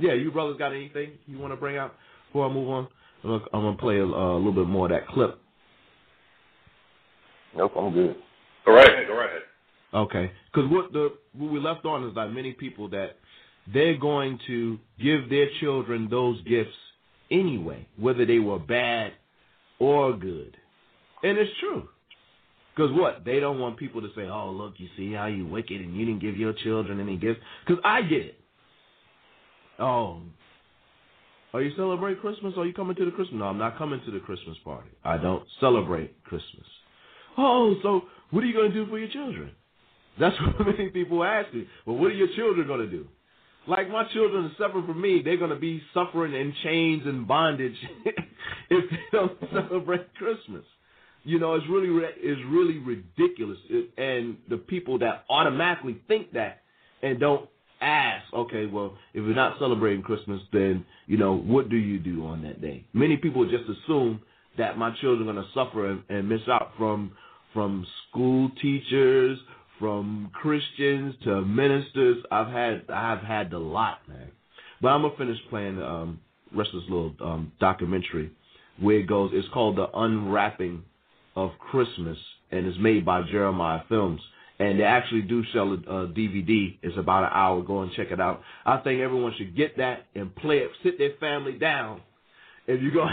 [0.00, 1.94] yeah, you brothers got anything you want to bring out
[2.28, 2.88] before I move on?
[3.22, 5.38] Look, I'm gonna play a, a little bit more of that clip.
[7.56, 8.16] Nope, I'm good.
[8.64, 9.06] Go right ahead.
[9.06, 9.42] Go right ahead.
[9.94, 13.18] Okay, because what the what we left on is like many people that
[13.72, 16.74] they're going to give their children those gifts
[17.30, 19.12] anyway, whether they were bad
[19.78, 20.56] or good,
[21.22, 21.88] and it's true.
[22.76, 23.24] Because what?
[23.24, 26.04] They don't want people to say, oh, look, you see how you wicked and you
[26.04, 27.40] didn't give your children any gifts.
[27.66, 28.40] Because I get it.
[29.78, 30.20] Oh,
[31.54, 32.52] are you celebrating Christmas?
[32.58, 33.38] Are you coming to the Christmas?
[33.38, 34.90] No, I'm not coming to the Christmas party.
[35.04, 36.66] I don't celebrate Christmas.
[37.38, 39.52] Oh, so what are you going to do for your children?
[40.20, 41.66] That's what many people ask me.
[41.86, 43.06] Well, what are your children going to do?
[43.66, 47.26] Like my children are suffering from me, they're going to be suffering in chains and
[47.26, 47.76] bondage
[48.70, 50.64] if they don't celebrate Christmas.
[51.26, 56.62] You know, it's really it's really ridiculous, it, and the people that automatically think that
[57.02, 57.48] and don't
[57.80, 62.24] ask, okay, well, if you're not celebrating Christmas, then you know what do you do
[62.26, 62.84] on that day?
[62.92, 64.20] Many people just assume
[64.56, 67.10] that my children are going to suffer and, and miss out from
[67.52, 69.36] from school teachers,
[69.80, 72.18] from Christians to ministers.
[72.30, 74.30] I've had I've had a lot, man.
[74.80, 76.20] But I'm gonna finish playing um,
[76.54, 78.30] rest of this little um, documentary
[78.78, 79.30] where it goes.
[79.34, 80.84] It's called the Unwrapping
[81.36, 82.18] of Christmas,
[82.50, 84.20] and it's made by Jeremiah Films.
[84.58, 86.78] And they actually do sell a, a DVD.
[86.82, 87.62] It's about an hour.
[87.62, 88.40] Go and check it out.
[88.64, 90.70] I think everyone should get that and play it.
[90.82, 92.00] Sit their family down.
[92.66, 93.06] If you go,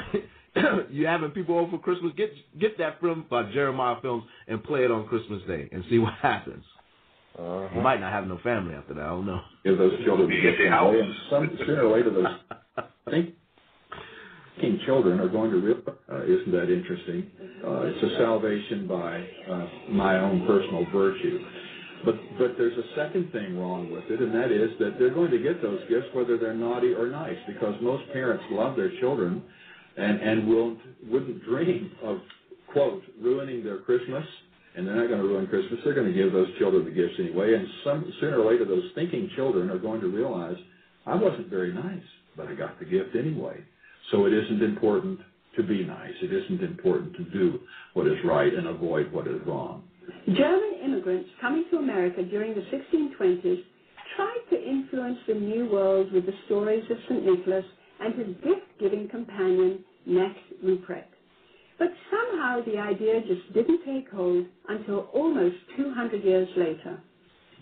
[0.89, 4.86] you having people over for Christmas, get get that film by Jeremiah Films and play
[4.86, 6.63] it on Christmas Day and see what happens.
[7.38, 7.67] Uh-huh.
[7.75, 9.03] You might not have no family after that.
[9.03, 9.41] I don't know.
[9.65, 13.36] Give those children get the gift and some sooner or later those think
[14.56, 17.32] thinking children are going to realize, uh, isn't that interesting?
[17.66, 21.39] Uh, it's a salvation by uh, my own personal virtue.
[22.06, 25.32] But but there's a second thing wrong with it, and that is that they're going
[25.32, 29.41] to get those gifts whether they're naughty or nice, because most parents love their children,
[29.95, 30.78] and and will
[31.08, 32.18] wouldn't dream of
[32.74, 34.26] quote ruining their Christmas,
[34.76, 35.80] and they're not going to ruin Christmas.
[35.86, 38.91] They're going to give those children the gifts anyway, and some sooner or later those
[38.95, 40.58] thinking children are going to realize
[41.06, 42.04] I wasn't very nice,
[42.36, 43.64] but I got the gift anyway.
[44.14, 45.20] So it isn't important
[45.57, 46.14] to be nice.
[46.22, 47.59] It isn't important to do
[47.95, 49.84] what is right and avoid what is wrong.
[50.28, 53.64] German immigrants coming to America during the 1620s
[54.16, 57.26] tried to influence the New World with the stories of St.
[57.26, 57.66] Nicholas
[57.99, 61.09] and his gift-giving companion, Knecht Ruprecht.
[61.80, 67.01] But somehow the idea just didn't take hold until almost 200 years later.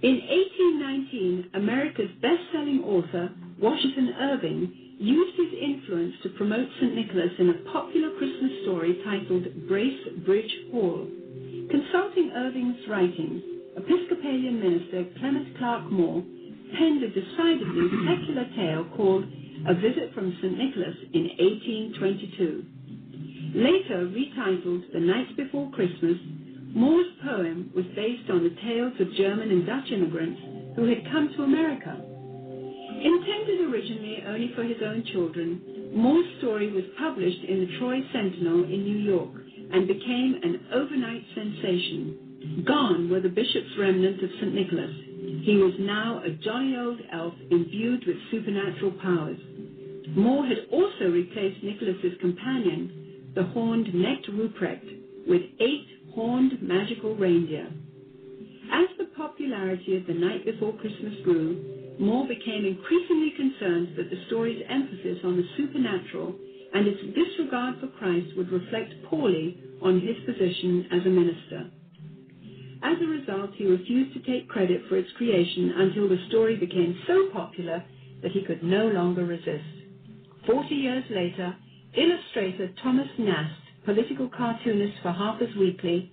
[0.01, 6.93] In 1819, America's best-selling author, Washington Irving, used his influence to promote St.
[6.93, 11.07] Nicholas in a popular Christmas story titled Brace Bridge Hall.
[11.73, 13.41] Consulting Irving's writings,
[13.77, 16.21] Episcopalian minister Clement Clarke Moore
[16.77, 19.25] penned a decidedly secular tale called
[19.67, 20.53] A Visit from St.
[20.53, 22.65] Nicholas in 1822.
[23.57, 26.17] Later retitled The Night Before Christmas,
[26.75, 30.39] Moore's poem was based on the tales of German and Dutch immigrants
[30.75, 32.10] who had come to America.
[33.03, 38.63] Intended originally only for his own children, Moore's story was published in the Troy Sentinel
[38.65, 39.31] in New York
[39.73, 42.63] and became an overnight sensation.
[42.67, 44.53] Gone were the bishop's remnant of St.
[44.53, 44.93] Nicholas.
[45.41, 49.39] He was now a jolly old elf imbued with supernatural powers.
[50.15, 57.71] Moore had also replaced Nicholas's companion, the horned Knecht Ruprecht, with eight horned magical reindeer.
[58.71, 64.23] As the popularity of The Night Before Christmas grew, Moore became increasingly concerned that the
[64.27, 66.35] story's emphasis on the supernatural
[66.73, 71.69] and its disregard for Christ would reflect poorly on his position as a minister.
[72.83, 76.95] As a result, he refused to take credit for its creation until the story became
[77.07, 77.83] so popular
[78.23, 79.65] that he could no longer resist.
[80.47, 81.55] Forty years later,
[81.95, 86.11] illustrator Thomas Nast political cartoonist for Harper's Weekly,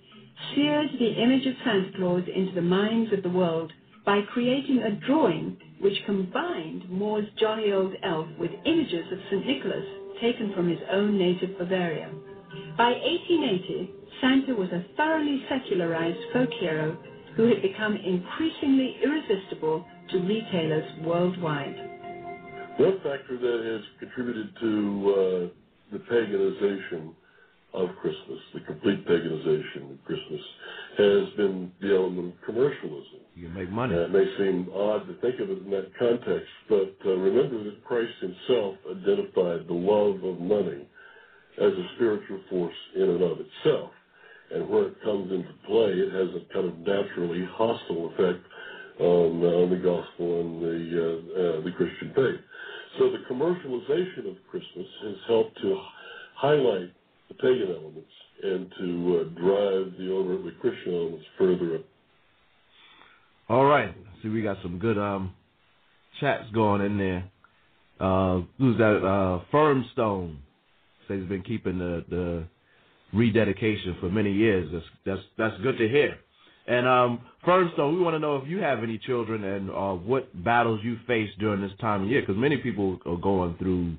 [0.55, 3.71] seared the image of Santa Claus into the minds of the world
[4.05, 9.45] by creating a drawing which combined Moore's jolly old elf with images of St.
[9.45, 9.85] Nicholas
[10.21, 12.11] taken from his own native Bavaria.
[12.77, 16.97] By 1880, Santa was a thoroughly secularized folk hero
[17.35, 21.75] who had become increasingly irresistible to retailers worldwide.
[22.77, 25.51] One factor that has contributed to
[25.91, 27.15] uh, the paganization
[27.73, 30.41] of Christmas, the complete paganization of Christmas,
[30.97, 33.21] has been the element of commercialism.
[33.35, 33.95] You make money.
[33.95, 37.63] Uh, it may seem odd to think of it in that context, but uh, remember
[37.63, 40.87] that Christ himself identified the love of money
[41.61, 43.91] as a spiritual force in and of itself.
[44.51, 48.43] And where it comes into play, it has a kind of naturally hostile effect
[48.99, 52.41] on, uh, on the gospel and the, uh, uh, the Christian faith.
[52.97, 55.79] So the commercialization of Christmas has helped to
[56.35, 56.91] highlight
[57.29, 58.11] the pagan elements
[58.43, 61.85] and to uh, drive the overtly Christian elements further up.
[63.47, 63.95] All right.
[64.21, 65.33] See, we got some good um
[66.19, 67.23] chats going in there.
[67.99, 69.05] Uh, who's that?
[69.05, 70.39] Uh, Firmstone
[71.07, 72.47] says he's been keeping the the
[73.13, 74.69] rededication for many years.
[74.71, 76.17] That's that's that's good to hear.
[76.67, 80.43] And um, Firmstone, we want to know if you have any children and uh, what
[80.43, 83.95] battles you face during this time of year, because many people are going through,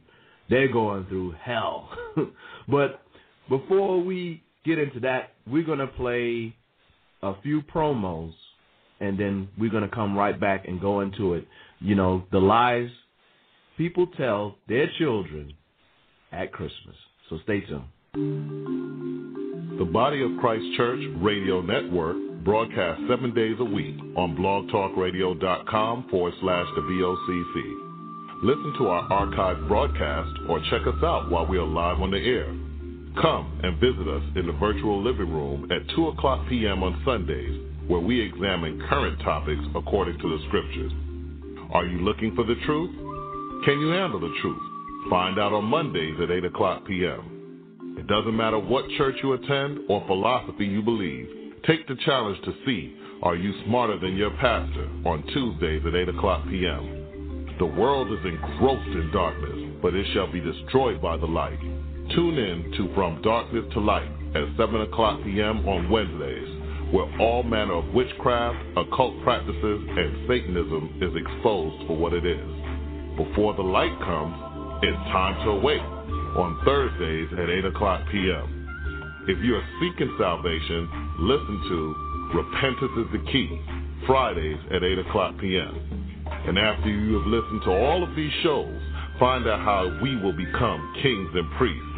[0.49, 1.91] they're going through hell.
[2.69, 3.03] but
[3.51, 6.57] before we get into that, we're going to play
[7.23, 8.33] a few promos
[9.01, 11.47] and then we're going to come right back and go into it.
[11.81, 12.89] You know, the lies
[13.77, 15.55] people tell their children
[16.33, 16.97] at Christmas.
[17.29, 17.85] So stay tuned.
[19.79, 26.35] The Body of Christ Church Radio Network broadcasts seven days a week on blogtalkradio.com forward
[26.41, 27.91] slash the BOCC.
[28.43, 32.19] Listen to our archived broadcast or check us out while we are live on the
[32.19, 32.70] air.
[33.17, 36.83] Come and visit us in the virtual living room at 2 o'clock p.m.
[36.85, 40.93] on Sundays, where we examine current topics according to the scriptures.
[41.73, 42.95] Are you looking for the truth?
[43.65, 44.63] Can you handle the truth?
[45.11, 47.97] Find out on Mondays at 8 o'clock p.m.
[47.99, 51.29] It doesn't matter what church you attend or philosophy you believe.
[51.67, 56.09] Take the challenge to see are you smarter than your pastor on Tuesdays at 8
[56.11, 57.57] o'clock p.m.
[57.59, 61.59] The world is engrossed in darkness, but it shall be destroyed by the light.
[62.15, 65.63] Tune in to From Darkness to Light at 7 o'clock p.m.
[65.69, 72.13] on Wednesdays, where all manner of witchcraft, occult practices, and Satanism is exposed for what
[72.13, 72.51] it is.
[73.15, 74.35] Before the light comes,
[74.83, 75.87] it's time to awake
[76.35, 79.23] on Thursdays at 8 o'clock p.m.
[79.29, 80.91] If you are seeking salvation,
[81.21, 81.79] listen to
[82.43, 83.55] Repentance is the Key,
[84.09, 86.27] Fridays at 8 o'clock p.m.
[86.27, 88.81] And after you have listened to all of these shows,
[89.21, 91.90] find out how we will become kings and priests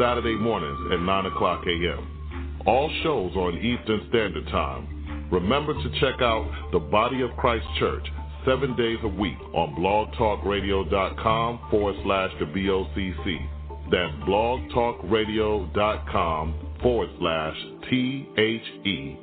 [0.00, 2.60] Saturday mornings at 9 o'clock a.m.
[2.66, 5.28] All shows on Eastern Standard Time.
[5.30, 8.08] Remember to check out the Body of Christ Church
[8.46, 13.46] seven days a week on blogtalkradio.com forward slash the BOCC.
[13.90, 17.56] That's blogtalkradio.com forward slash
[17.90, 19.18] T H E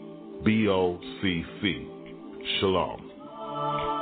[0.46, 1.88] B O C C.
[2.60, 3.97] Shalom.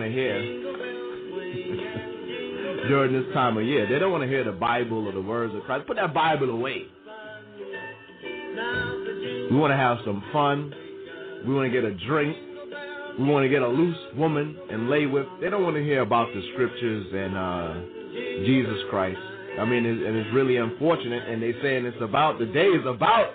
[0.00, 0.40] Want to hear
[2.88, 3.88] during this time of year.
[3.88, 5.86] They don't want to hear the Bible or the words of Christ.
[5.86, 6.86] Put that Bible away.
[9.50, 10.72] We want to have some fun.
[11.46, 12.36] We want to get a drink.
[13.18, 15.26] We want to get a loose woman and lay with.
[15.40, 17.74] They don't want to hear about the scriptures and uh,
[18.46, 19.18] Jesus Christ.
[19.58, 21.28] I mean, it, and it's really unfortunate.
[21.28, 23.32] And they saying it's about the day is about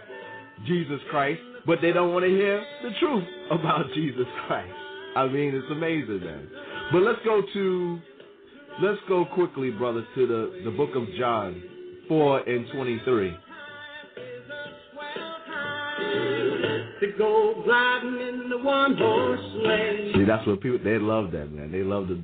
[0.66, 4.74] Jesus Christ, but they don't want to hear the truth about Jesus Christ.
[5.16, 6.48] I mean, it's amazing, man.
[6.92, 8.00] But let's go to
[8.82, 11.62] let's go quickly, brother, to the the book of John,
[12.08, 13.34] four and twenty three.
[17.00, 20.12] To go gliding in the one horse sleigh.
[20.16, 21.72] See, that's what people they love that man.
[21.72, 22.22] They love the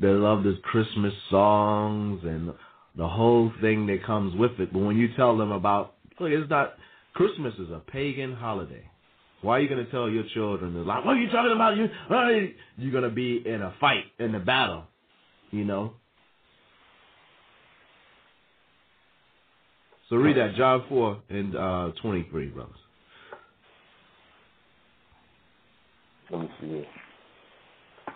[0.00, 2.52] they love the Christmas songs and
[2.96, 4.72] the whole thing that comes with it.
[4.72, 6.74] But when you tell them about look, it's not
[7.14, 8.84] Christmas is a pagan holiday.
[9.42, 10.86] Why are you going to tell your children?
[10.86, 11.76] Like, what are you talking about?
[11.76, 11.88] You,
[12.76, 14.84] you're going to be in a fight, in a battle,
[15.50, 15.94] you know.
[20.10, 22.74] So read that, John 4 and uh, 23, brothers.
[26.30, 26.86] Let me see it.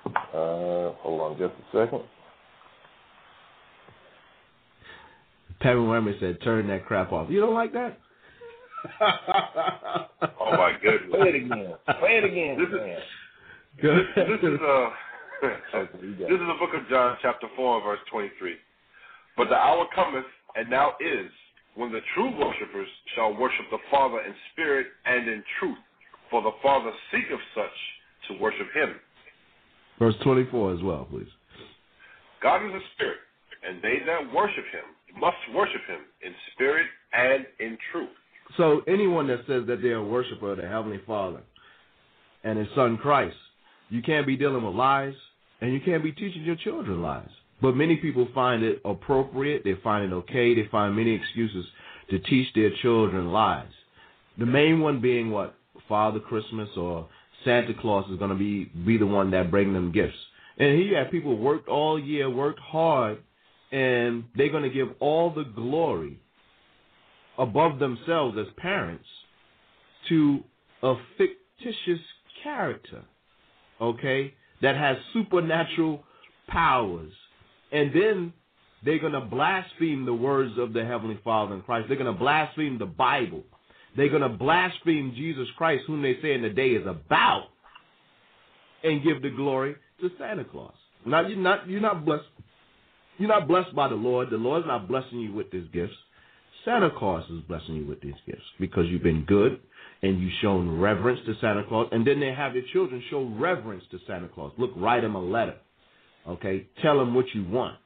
[0.07, 2.03] Uh, hold on just a second.
[5.61, 7.31] Pamela Wemmer said, turn that crap off.
[7.31, 7.99] You don't like that?
[9.01, 11.11] Oh my goodness!
[11.11, 11.75] Play it again.
[12.01, 12.59] Play it again.
[12.59, 12.89] This man.
[12.89, 13.05] is
[13.83, 14.89] this, this is uh
[15.43, 18.57] this is the book of John, chapter four, verse twenty-three.
[19.37, 20.25] But the hour cometh,
[20.55, 21.31] and now is,
[21.75, 25.79] when the true worshippers shall worship the Father in spirit and in truth,
[26.31, 27.79] for the Father seeketh such
[28.29, 28.95] to worship Him.
[29.99, 31.29] Verse twenty-four as well, please.
[32.43, 33.19] God is a spirit,
[33.67, 38.17] and they that worship Him must worship Him in spirit and in truth.
[38.57, 41.41] So anyone that says that they're a worshiper of the Heavenly Father
[42.45, 43.37] and His Son Christ,
[43.91, 45.15] you can't be dealing with lies,
[45.61, 47.29] and you can't be teaching your children lies.
[47.61, 51.65] But many people find it appropriate, they find it okay, they find many excuses
[52.11, 53.69] to teach their children lies.
[54.39, 55.55] The main one being what?
[55.89, 57.09] Father Christmas or
[57.45, 60.17] Santa Claus is going to be be the one that bring them gifts.
[60.59, 63.19] And here you have people worked all year, worked hard,
[63.73, 66.19] and they're going to give all the glory
[67.39, 69.05] above themselves as parents
[70.09, 70.41] to
[70.83, 72.05] a fictitious
[72.43, 73.03] character,
[73.81, 76.05] okay, that has supernatural
[76.49, 77.13] powers.
[77.73, 78.33] And then
[78.85, 81.89] they're going to blaspheme the words of the Heavenly Father in Christ.
[81.89, 83.43] They're going to blaspheme the Bible.
[83.97, 87.49] They're going to blaspheme Jesus Christ, whom they say in the day is about,
[88.83, 90.75] and give the glory to Santa Claus.
[91.07, 92.25] Now you're not you're not blessed.
[93.19, 94.31] You're not blessed by the Lord.
[94.31, 95.95] The Lord's not blessing you with these gifts.
[96.65, 99.61] Santa Claus is blessing you with these gifts because you've been good
[100.03, 101.89] and you've shown reverence to Santa Claus.
[101.93, 104.53] And then they have your children show reverence to Santa Claus.
[104.57, 105.57] Look, write him a letter.
[106.27, 106.67] Okay?
[106.83, 107.77] Tell him what you want.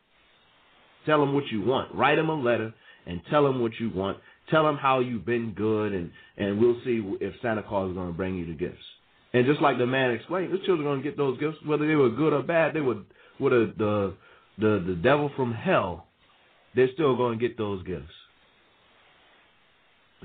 [1.07, 1.95] Tell him what you want.
[1.95, 2.72] Write him a letter
[3.07, 4.18] and tell him what you want.
[4.51, 8.09] Tell him how you've been good, and, and we'll see if Santa Claus is going
[8.09, 8.76] to bring you the gifts.
[9.33, 11.87] And just like the man explained, the children are going to get those gifts, whether
[11.87, 12.74] they were good or bad.
[12.74, 13.03] They were,
[13.39, 14.14] with a, the,
[14.59, 16.07] the, the devil from hell,
[16.74, 18.12] they're still going to get those gifts.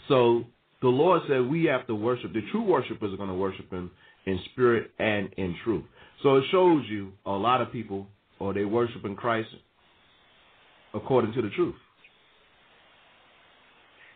[0.07, 0.43] So
[0.81, 2.33] the Lord said we have to worship.
[2.33, 3.91] The true worshipers are going to worship Him
[4.25, 5.83] in spirit and in truth.
[6.21, 8.07] So it shows you a lot of people,
[8.39, 9.49] or they worship in Christ
[10.93, 11.75] according to the truth.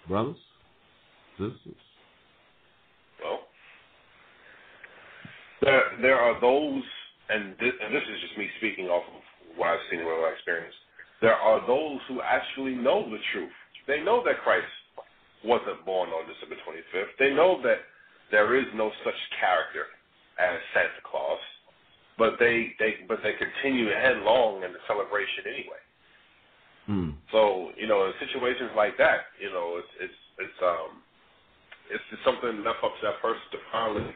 [0.08, 0.38] Brothers,
[1.38, 1.76] sisters.
[3.22, 3.40] Well,
[5.62, 6.84] there there are those,
[7.30, 9.22] and this, and this is just me speaking off of
[9.58, 10.78] what I've seen and what I've experienced.
[11.22, 13.52] There are those who actually know the truth.
[13.88, 14.68] They know that Christ
[15.48, 17.16] wasn't born on December 25th.
[17.18, 17.80] They know that
[18.32, 19.88] there is no such character
[20.38, 21.40] as Santa Claus,
[22.18, 25.82] but they, they but they continue headlong in the celebration anyway.
[26.86, 27.10] Hmm.
[27.32, 31.02] So you know, in situations like that, you know, it's it's it's um
[31.90, 34.12] it's just something left up to that person to finally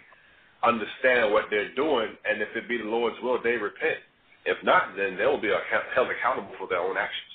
[0.63, 3.99] understand what they're doing, and if it be the Lord's will, they repent.
[4.45, 5.51] If not, then they will be
[5.95, 7.30] held accountable for their own actions.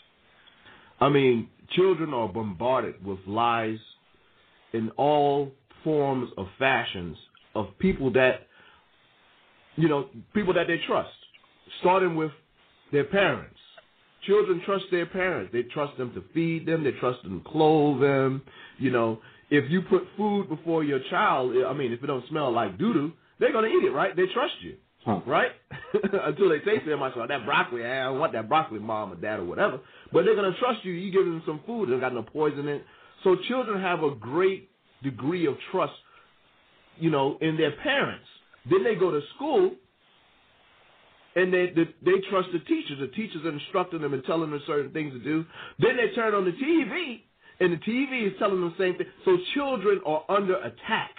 [1.00, 3.78] I mean, children are bombarded with lies
[4.72, 5.52] in all
[5.84, 7.16] forms of fashions
[7.54, 8.46] of people that
[9.76, 11.10] you know people that they trust
[11.80, 12.30] starting with
[12.92, 13.52] their parents.
[14.26, 15.52] Children trust their parents.
[15.52, 16.82] They trust them to feed them.
[16.82, 18.42] They trust them to clothe them.
[18.78, 19.20] You know
[19.50, 22.92] if you put food before your child i mean if it don't smell like doo
[22.92, 24.16] doo they're going to eat it right?
[24.16, 24.76] They trust you
[25.06, 25.20] Huh.
[25.24, 25.52] Right?
[25.94, 29.38] Until they say to them, that broccoli, I don't want that broccoli, mom or dad
[29.38, 29.78] or whatever.
[30.12, 30.92] But they're going to trust you.
[30.92, 32.84] You give them some food, it's got no poison in it.
[33.22, 34.68] So children have a great
[35.04, 35.92] degree of trust,
[36.98, 38.26] you know, in their parents.
[38.68, 39.70] Then they go to school
[41.36, 42.98] and they, they they trust the teachers.
[42.98, 45.44] The teachers are instructing them and telling them certain things to do.
[45.78, 47.20] Then they turn on the TV,
[47.60, 49.06] and the TV is telling them the same thing.
[49.24, 51.10] So children are under attack.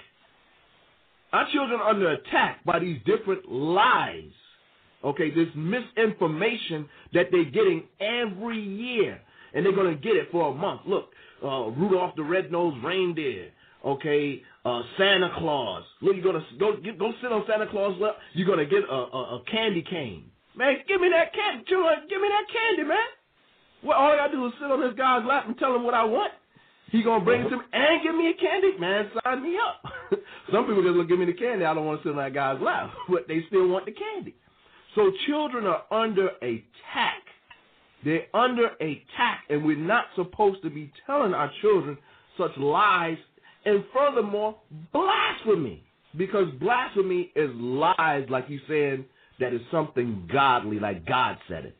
[1.34, 4.32] Our children are under attack by these different lies.
[5.03, 9.19] Okay, this misinformation that they're getting every year,
[9.53, 10.82] and they're going to get it for a month.
[10.88, 11.09] Look,
[11.43, 13.51] uh, Rudolph the Red-Nosed Reindeer.
[13.86, 15.84] Okay, uh, Santa Claus.
[16.01, 18.17] Look, you're gonna go get, go sit on Santa Claus' lap.
[18.34, 20.25] You're gonna get a, a, a candy cane.
[20.57, 21.63] Man, give me that candy.
[21.69, 23.07] Children, give me that candy, man.
[23.84, 25.93] Well, all I gotta do is sit on this guy's lap and tell him what
[25.93, 26.34] I want.
[26.92, 27.78] He gonna bring some uh-huh.
[27.78, 29.12] and give me a candy, man.
[29.24, 29.92] Sign me up.
[30.52, 31.66] Some people just look give me the candy.
[31.66, 34.36] I don't want to sit on that guy's lap, but they still want the candy.
[34.96, 37.24] So children are under attack.
[38.06, 41.98] They're under attack, and we're not supposed to be telling our children
[42.38, 43.18] such lies.
[43.66, 44.56] And furthermore,
[44.94, 45.84] blasphemy,
[46.18, 49.06] because blasphemy is lies, like you saying
[49.40, 51.76] that is something godly, like God said it.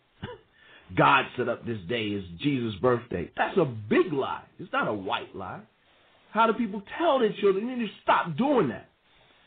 [0.96, 3.30] God set up this day as Jesus' birthday.
[3.36, 4.44] That's a big lie.
[4.60, 5.62] It's not a white lie.
[6.32, 7.68] How do people tell their children?
[7.68, 8.90] You need to stop doing that.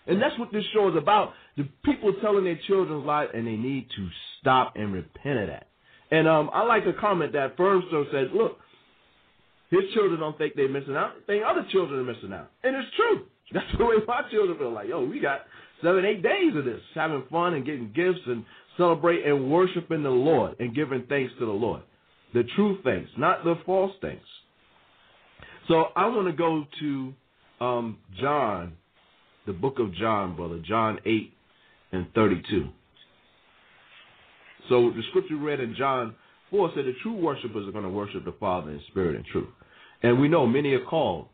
[0.07, 1.32] And that's what this show is about.
[1.57, 4.09] The people telling their children's lies, and they need to
[4.41, 5.68] stop and repent of that.
[6.11, 8.59] And um, I like to comment that Firmstone said, look,
[9.70, 11.12] his children don't think they're missing out.
[11.26, 12.51] They think other children are missing out.
[12.64, 13.26] And it's true.
[13.53, 15.43] That's the way my children feel like, yo, we got
[15.82, 18.45] seven, eight days of this, having fun and getting gifts and
[18.77, 21.83] celebrate and worshiping the Lord and giving thanks to the Lord.
[22.33, 24.23] The true things, not the false things.
[25.68, 28.73] So I want to go to um, John,
[29.47, 31.33] the book of John, brother, John 8
[31.93, 32.68] and 32.
[34.68, 36.14] So the scripture read in John
[36.51, 39.49] 4 said the true worshipers are going to worship the Father in spirit and truth.
[40.03, 41.27] And we know many are called,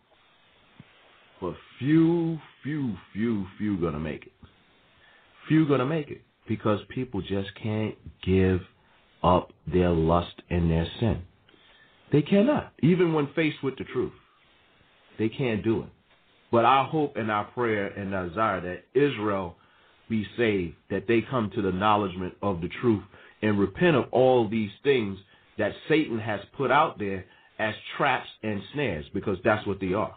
[1.40, 4.32] but few, few, few, few going to make it.
[5.48, 7.94] Few going to make it because people just can't
[8.24, 8.60] give
[9.22, 11.22] up their lust and their sin.
[12.12, 14.12] They cannot, even when faced with the truth.
[15.18, 15.88] They can't do it.
[16.52, 19.56] But our hope and our prayer and our desire that Israel
[20.08, 23.02] be saved, that they come to the acknowledgement of the truth
[23.42, 25.18] and repent of all these things
[25.58, 27.24] that Satan has put out there
[27.58, 30.14] as traps and snares, because that's what they are.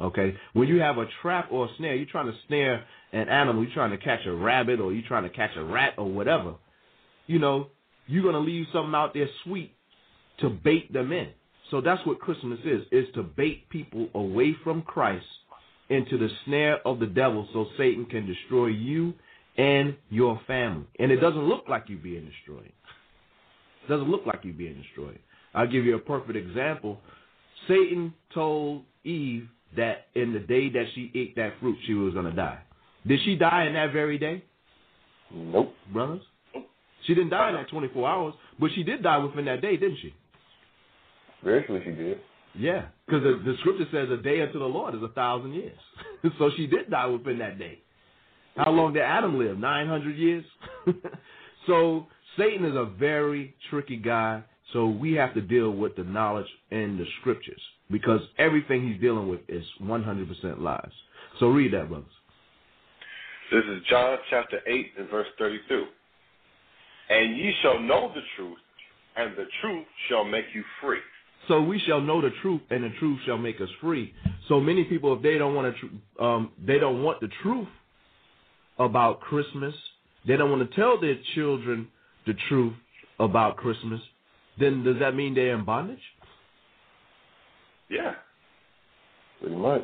[0.00, 0.36] Okay?
[0.52, 3.74] When you have a trap or a snare, you're trying to snare an animal, you're
[3.74, 6.54] trying to catch a rabbit or you're trying to catch a rat or whatever,
[7.26, 7.68] you know,
[8.06, 9.74] you're to leave something out there sweet
[10.40, 11.28] to bait them in.
[11.70, 15.24] So that's what Christmas is, is to bait people away from Christ
[15.88, 19.14] into the snare of the devil so Satan can destroy you
[19.56, 20.86] and your family.
[20.98, 22.72] And it doesn't look like you being destroyed.
[23.84, 25.18] It doesn't look like you being destroyed.
[25.54, 26.98] I'll give you a perfect example.
[27.68, 32.26] Satan told Eve that in the day that she ate that fruit, she was going
[32.26, 32.58] to die.
[33.06, 34.44] Did she die in that very day?
[35.32, 35.74] Nope.
[35.92, 36.20] Brothers?
[37.06, 39.98] She didn't die in that 24 hours, but she did die within that day, didn't
[40.00, 40.14] she?
[41.42, 42.18] Virtually, she did.
[42.54, 45.78] Yeah, because the, the scripture says a day unto the Lord is a thousand years.
[46.38, 47.80] so she did die within that day.
[48.56, 49.58] How long did Adam live?
[49.58, 50.44] 900 years?
[51.66, 52.06] so
[52.38, 54.44] Satan is a very tricky guy.
[54.74, 57.60] So we have to deal with the knowledge in the scriptures
[57.92, 60.90] because everything he's dealing with is 100% lies.
[61.38, 62.06] So read that, brothers.
[63.52, 65.84] This is John chapter 8 and verse 32.
[67.10, 68.58] And ye shall know the truth,
[69.16, 71.00] and the truth shall make you free.
[71.48, 74.14] So we shall know the truth, and the truth shall make us free.
[74.48, 77.68] So many people, if they don't want to, um, they don't want the truth
[78.78, 79.74] about Christmas.
[80.26, 81.88] They don't want to tell their children
[82.26, 82.74] the truth
[83.18, 84.00] about Christmas.
[84.58, 85.98] Then does that mean they're in bondage?
[87.92, 88.14] Yeah.
[89.40, 89.82] Pretty much.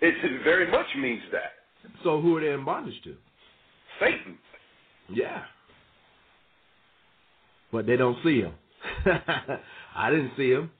[0.00, 1.52] It, it very much means that.
[2.04, 3.14] So who are they in bondage to?
[3.98, 4.38] Satan.
[5.08, 5.42] Yeah.
[7.72, 8.52] But they don't see him.
[9.96, 10.70] I didn't see him.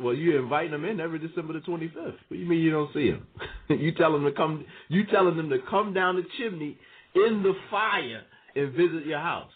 [0.00, 1.94] Well, you're inviting them in every December the 25th.
[1.94, 3.26] What do you mean you don't see him?
[3.68, 4.64] you tell them to come.
[4.88, 6.78] You telling them to come down the chimney
[7.14, 8.22] in the fire
[8.56, 9.52] and visit your house.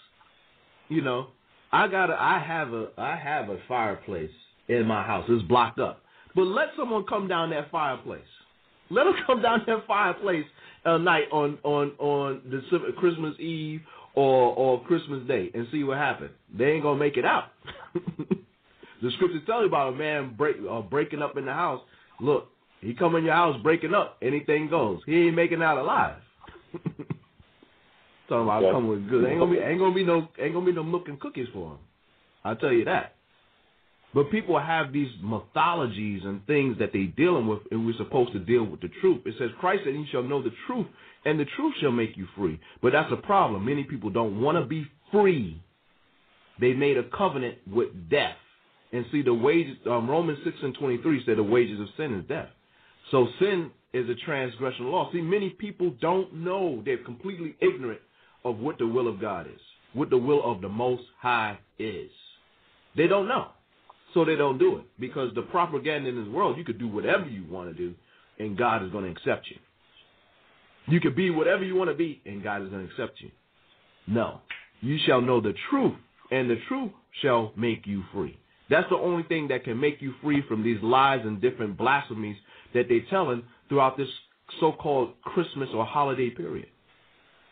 [0.88, 1.28] You know,
[1.72, 2.10] I got.
[2.10, 2.88] A, I have a.
[2.98, 4.30] I have a fireplace
[4.68, 5.24] in my house.
[5.28, 6.03] It's blocked up.
[6.34, 8.22] But let someone come down that fireplace.
[8.90, 10.44] Let them come down that fireplace
[10.84, 13.80] a night on on on December, Christmas Eve
[14.14, 16.30] or or Christmas Day and see what happens.
[16.56, 17.44] They ain't gonna make it out.
[19.02, 21.80] the scriptures tell you about a man break uh, breaking up in the house.
[22.20, 22.48] Look,
[22.80, 25.00] he come in your house breaking up, anything goes.
[25.06, 26.16] He ain't making out alive.
[28.28, 28.72] Talking about Yeah.
[28.72, 29.24] coming with good.
[29.26, 31.72] Ain't gonna be ain't gonna be no ain't gonna be no milk and cookies for
[31.72, 31.78] him.
[32.44, 33.16] I'll tell you that.
[34.14, 38.38] But people have these mythologies and things that they're dealing with, and we're supposed to
[38.38, 39.22] deal with the truth.
[39.26, 40.86] It says Christ said, "You shall know the truth,
[41.24, 43.64] and the truth shall make you free." But that's a problem.
[43.64, 45.60] Many people don't want to be free.
[46.60, 48.36] They made a covenant with death.
[48.92, 52.24] And see, the wages, um, Romans 6 and 23 said the wages of sin is
[52.26, 52.48] death.
[53.10, 55.10] So sin is a transgression law.
[55.12, 56.80] See, many people don't know.
[56.84, 58.00] They're completely ignorant
[58.44, 59.60] of what the will of God is,
[59.92, 62.10] what the will of the Most High is.
[62.96, 63.48] They don't know.
[64.14, 64.84] So they don't do it.
[64.98, 67.94] Because the propaganda in this world, you could do whatever you want to do,
[68.38, 69.56] and God is going to accept you.
[70.86, 73.30] You could be whatever you want to be, and God is going to accept you.
[74.06, 74.40] No.
[74.80, 75.94] You shall know the truth,
[76.30, 76.92] and the truth
[77.22, 78.38] shall make you free.
[78.70, 82.36] That's the only thing that can make you free from these lies and different blasphemies
[82.72, 84.08] that they're telling throughout this
[84.60, 86.68] so-called Christmas or holiday period.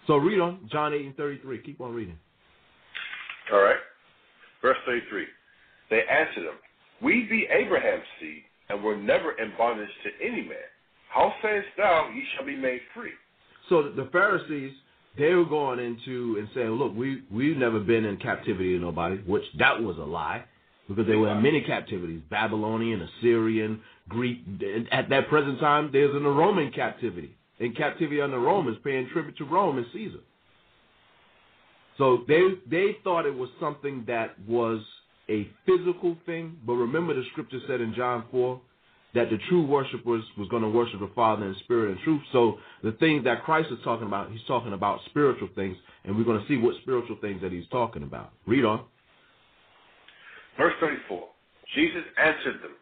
[0.06, 1.62] So read on John 8 and 33.
[1.62, 2.18] Keep on reading.
[3.52, 3.76] All right.
[4.60, 5.24] Verse 33.
[5.92, 6.56] They answered him,
[7.02, 10.70] We be Abraham's seed, and were never in bondage to any man.
[11.10, 13.10] How sayest thou, ye shall be made free?
[13.68, 14.72] So the Pharisees,
[15.18, 19.16] they were going into and saying, look, we, we've never been in captivity to nobody,
[19.26, 20.44] which that was a lie
[20.88, 24.38] because they were in many captivities, Babylonian, Assyrian, Greek.
[24.90, 27.36] At that present time, there's in a Roman captivity.
[27.60, 30.20] In captivity under Romans, paying tribute to Rome and Caesar.
[31.98, 34.80] So they they thought it was something that was
[35.32, 38.60] a physical thing, but remember the scripture said in John 4
[39.14, 42.20] that the true worshipers was going to worship the Father in spirit and truth.
[42.32, 46.24] So the things that Christ is talking about, he's talking about spiritual things, and we're
[46.24, 48.32] going to see what spiritual things that he's talking about.
[48.46, 48.84] Read on.
[50.58, 51.28] Verse 34.
[51.74, 52.72] Jesus answered them,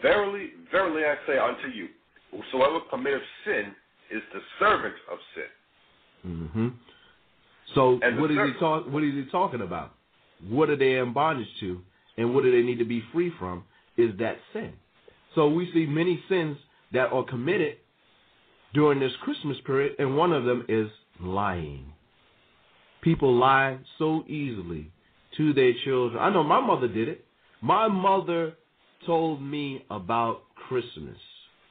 [0.00, 1.88] Verily, verily I say unto you,
[2.30, 3.72] whosoever committeth sin
[4.10, 6.32] is the servant of sin.
[6.32, 6.68] Mm-hmm.
[7.74, 8.88] So what is he ser- talk?
[8.88, 9.94] What is he talking about?
[10.48, 11.80] What are they in bondage to,
[12.16, 13.64] and what do they need to be free from?
[13.96, 14.72] Is that sin?
[15.34, 16.56] So we see many sins
[16.92, 17.76] that are committed
[18.74, 20.88] during this Christmas period, and one of them is
[21.20, 21.92] lying.
[23.02, 24.90] People lie so easily
[25.36, 26.22] to their children.
[26.22, 27.24] I know my mother did it.
[27.60, 28.54] My mother
[29.06, 31.16] told me about Christmas,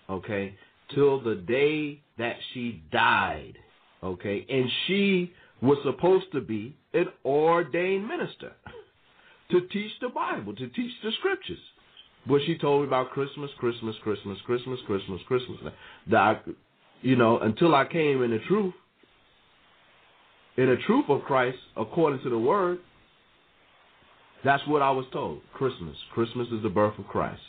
[0.09, 0.55] okay,
[0.93, 3.57] till the day that she died,
[4.03, 5.31] okay, and she
[5.61, 8.53] was supposed to be an ordained minister
[9.51, 11.59] to teach the Bible, to teach the scriptures.
[12.27, 15.57] But she told me about Christmas, Christmas, Christmas, Christmas, Christmas, Christmas.
[16.09, 16.39] That I,
[17.01, 18.73] you know, until I came in the truth,
[20.57, 22.79] in the truth of Christ, according to the Word,
[24.43, 25.41] that's what I was told.
[25.53, 27.41] Christmas, Christmas is the birth of Christ.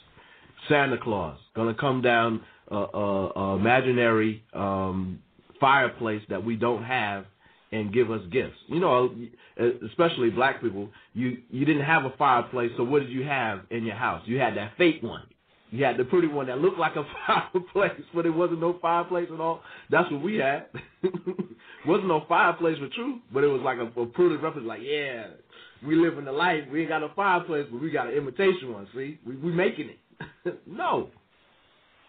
[0.69, 2.41] Santa Claus gonna come down
[2.71, 5.19] a imaginary um,
[5.61, 7.27] fireplace that we don't have
[7.73, 8.57] and give us gifts.
[8.68, 9.14] You know,
[9.61, 13.61] uh, especially black people, you you didn't have a fireplace, so what did you have
[13.70, 14.23] in your house?
[14.27, 15.23] You had that fake one.
[15.70, 19.29] You had the pretty one that looked like a fireplace, but it wasn't no fireplace
[19.33, 19.62] at all.
[19.91, 20.66] That's what we had.
[21.87, 24.66] wasn't no fireplace for truth, but it was like a, a pretty reference.
[24.66, 25.29] Like, yeah,
[25.85, 26.64] we live in the life.
[26.70, 28.87] We ain't got a fireplace, but we got an imitation one.
[28.95, 30.61] See, we we making it.
[30.66, 31.09] no,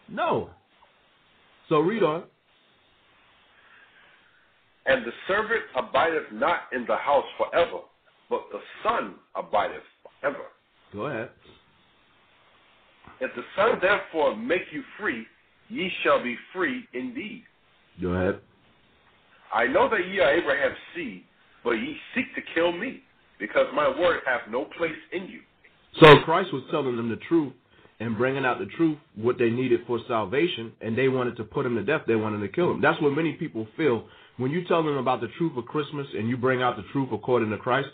[0.09, 0.49] no.
[1.69, 2.23] So read on.
[4.85, 7.79] And the servant abideth not in the house forever,
[8.29, 9.83] but the Son abideth
[10.21, 10.45] forever.
[10.91, 11.29] Go ahead.
[13.21, 15.25] If the Son therefore make you free,
[15.69, 17.43] ye shall be free indeed.
[18.01, 18.41] Go ahead.
[19.53, 21.23] I know that ye are Abraham's seed,
[21.63, 23.03] but ye seek to kill me,
[23.39, 25.39] because my word hath no place in you.
[25.99, 27.53] So Christ was telling them the truth
[27.99, 31.65] and bringing out the truth, what they needed for salvation, and they wanted to put
[31.65, 32.01] him to death.
[32.07, 32.81] They wanted to kill him.
[32.81, 34.05] That's what many people feel
[34.37, 37.09] when you tell them about the truth of Christmas and you bring out the truth
[37.11, 37.89] according to Christ.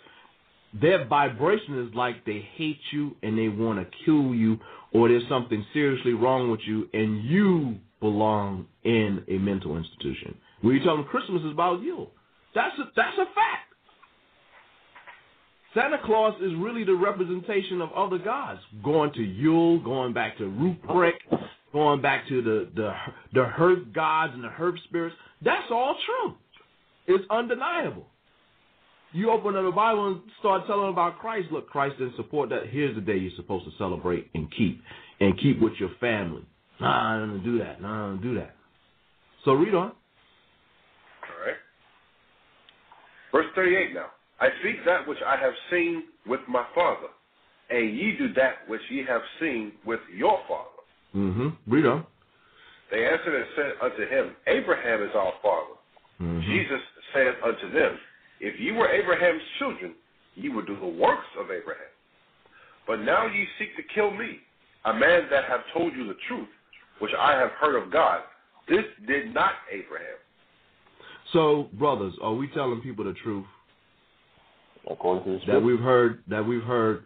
[0.80, 4.60] Their vibration is like they hate you and they want to kill you,
[4.94, 10.36] or there's something seriously wrong with you, and you belong in a mental institution.
[10.62, 12.08] When you tell them Christmas is about you,
[12.54, 13.70] that's a, that's a fact.
[15.74, 18.60] Santa Claus is really the representation of other gods.
[18.84, 21.14] Going to Yule, going back to Ruprecht,
[21.74, 22.94] going back to the the
[23.34, 25.16] the herb gods and the herb spirits.
[25.44, 26.36] That's all true.
[27.08, 28.06] It's undeniable.
[29.12, 31.48] You open up the Bible and start telling about Christ.
[31.52, 32.68] Look, Christ didn't support that.
[32.70, 34.80] Here's the day you're supposed to celebrate and keep,
[35.20, 36.46] and keep with your family.
[36.80, 37.82] Nah, I don't do that.
[37.82, 38.56] Nah, I don't do that.
[39.46, 39.92] So read on.
[39.92, 41.56] All right.
[43.32, 44.08] Verse 38 now.
[44.40, 47.08] I speak that which I have seen with my father,
[47.70, 50.79] and ye do that which ye have seen with your father.
[51.16, 51.72] Mm-hmm.
[51.72, 52.06] Read on.
[52.92, 55.76] They answered and said unto him, Abraham is our father.
[56.22, 56.42] Mm-hmm.
[56.42, 56.82] Jesus
[57.14, 57.98] said unto them,
[58.40, 59.94] If ye were Abraham's children,
[60.36, 61.94] ye would do the works of Abraham.
[62.88, 64.40] But now ye seek to kill me,
[64.86, 66.48] a man that have told you the truth,
[67.00, 68.22] which I have heard of God.
[68.68, 70.18] This did not Abraham.
[71.34, 73.46] So, brothers, are we telling people the truth?
[74.90, 77.06] According to the that we've heard that we've heard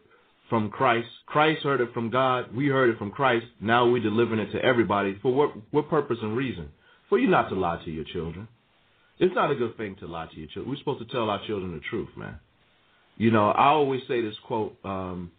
[0.54, 1.08] from Christ.
[1.26, 2.56] Christ heard it from God.
[2.56, 3.47] We heard it from Christ.
[3.60, 5.18] Now we're delivering it to everybody.
[5.24, 6.70] For what what purpose and reason?
[7.10, 8.47] For you not to lie to your children.
[9.18, 10.70] It's not a good thing to lie to your children.
[10.70, 12.36] We're supposed to tell our children the truth, man.
[13.18, 15.32] You know, I always say this quote, um,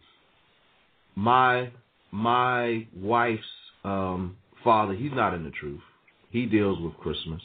[1.14, 1.70] my
[2.10, 3.42] my wife's
[3.84, 5.82] um father, he's not in the truth.
[6.30, 7.40] He deals with Christmas.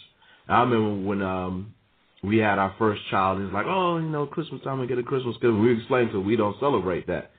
[0.47, 1.76] I remember when um
[2.24, 5.03] we had our first child, he's like, Oh, you know, Christmas time we get a
[5.03, 5.53] Christmas gift.
[5.53, 7.30] We explained to her we don't celebrate that.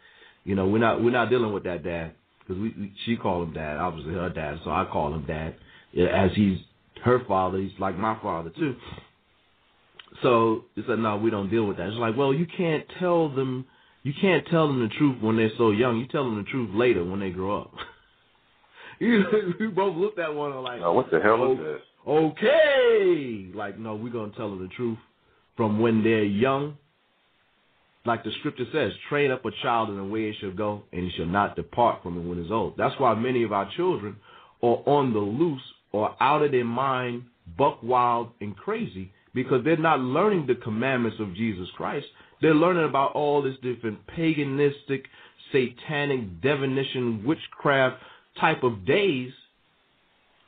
[0.44, 3.48] You know, we're not we're not dealing with that dad because we, we she called
[3.48, 5.54] him dad, obviously her dad, so I call him dad.
[5.96, 6.58] As he's
[7.04, 8.76] her father, he's like my father too.
[10.22, 11.88] So he said, no, we don't deal with that.
[11.88, 13.64] It's like, well, you can't tell them,
[14.02, 15.98] you can't tell them the truth when they're so young.
[15.98, 17.72] You tell them the truth later when they grow up.
[18.98, 19.24] you,
[19.58, 21.80] we both looked at one and like, Now, what the hell is "Oh, this?
[22.06, 24.98] Okay, like no, we're gonna tell them the truth
[25.56, 26.78] from when they're young.
[28.06, 31.02] Like the scripture says, train up a child in the way it shall go, and
[31.02, 32.74] he shall not depart from it when he's old.
[32.78, 34.16] That's why many of our children
[34.62, 37.24] are on the loose or out of their mind,
[37.58, 42.06] buck wild and crazy, because they're not learning the commandments of Jesus Christ.
[42.40, 45.02] They're learning about all this different paganistic,
[45.52, 48.02] satanic, divination, witchcraft
[48.40, 49.32] type of days,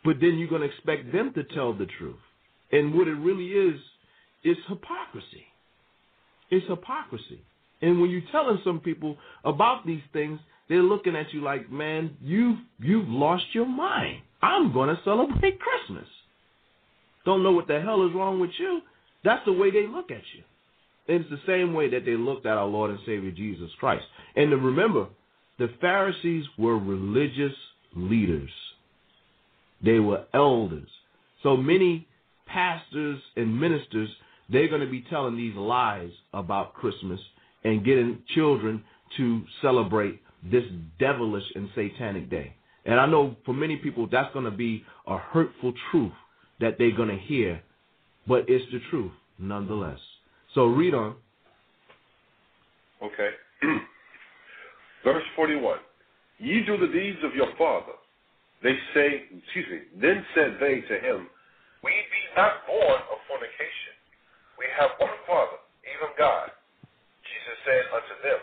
[0.05, 2.17] but then you're going to expect them to tell the truth.
[2.71, 3.81] And what it really is,
[4.43, 5.45] is hypocrisy.
[6.53, 7.41] It's hypocrisy.
[7.81, 10.39] And when you're telling some people about these things,
[10.69, 14.21] they're looking at you like, man, you've, you've lost your mind.
[14.43, 16.07] I'm going to celebrate Christmas.
[17.25, 18.83] Don't know what the hell is wrong with you.
[19.25, 20.43] That's the way they look at you.
[21.09, 24.05] And it's the same way that they looked at our Lord and Savior Jesus Christ.
[24.37, 25.07] And to remember,
[25.59, 27.55] the Pharisees were religious
[27.97, 28.51] leaders.
[29.83, 30.89] They were elders.
[31.43, 32.07] So many
[32.47, 34.11] pastors and ministers,
[34.51, 37.21] they're going to be telling these lies about Christmas
[37.65, 38.83] and getting children
[39.17, 40.21] to celebrate
[40.51, 40.65] this
[40.99, 42.55] devilish and satanic day.
[42.85, 46.13] And I know for many people that's going to be a hurtful truth
[46.61, 47.63] that they're going to hear,
[48.27, 49.99] but it's the truth nonetheless.
[50.55, 51.17] So read on.
[53.03, 53.31] Okay.
[55.05, 55.79] Verse 41.
[56.39, 57.93] Ye do the deeds of your father.
[58.63, 61.27] They say, excuse me, then said they to him,
[61.83, 63.95] We be not born of fornication.
[64.63, 65.59] We have one father,
[65.91, 66.55] even God.
[67.27, 68.41] Jesus said unto them,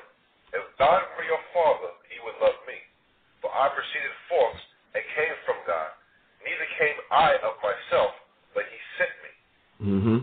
[0.52, 2.76] If God were your father, ye would love me.
[3.40, 4.60] For I proceeded forth
[5.00, 5.96] and came from God.
[6.44, 8.12] Neither came I of myself,
[8.52, 9.32] but he sent me.
[9.80, 10.20] Mm-hmm.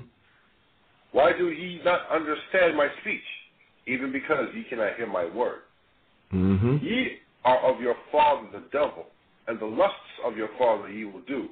[1.17, 3.25] Why do ye not understand my speech?
[3.89, 5.65] Even because ye cannot hear my word.
[6.29, 6.85] Mm-hmm.
[6.85, 9.09] Ye are of your father the devil,
[9.49, 11.49] and the lusts of your father ye will do.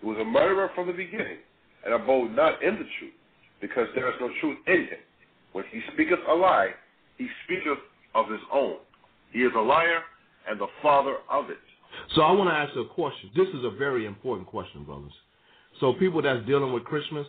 [0.00, 1.38] He was a murderer from the beginning,
[1.86, 3.14] and abode not in the truth,
[3.60, 4.98] because there is no truth in him.
[5.52, 6.70] When he speaketh a lie,
[7.18, 7.78] he speaketh
[8.14, 8.76] of his own.
[9.32, 10.00] He is a liar
[10.48, 11.58] and the father of it.
[12.14, 13.30] So I want to ask you a question.
[13.36, 15.12] This is a very important question, brothers.
[15.80, 17.26] So people that's dealing with Christmas,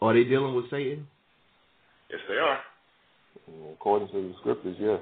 [0.00, 1.06] are they dealing with Satan?
[2.10, 2.58] Yes, they are.
[3.72, 5.00] According to the scriptures, yes.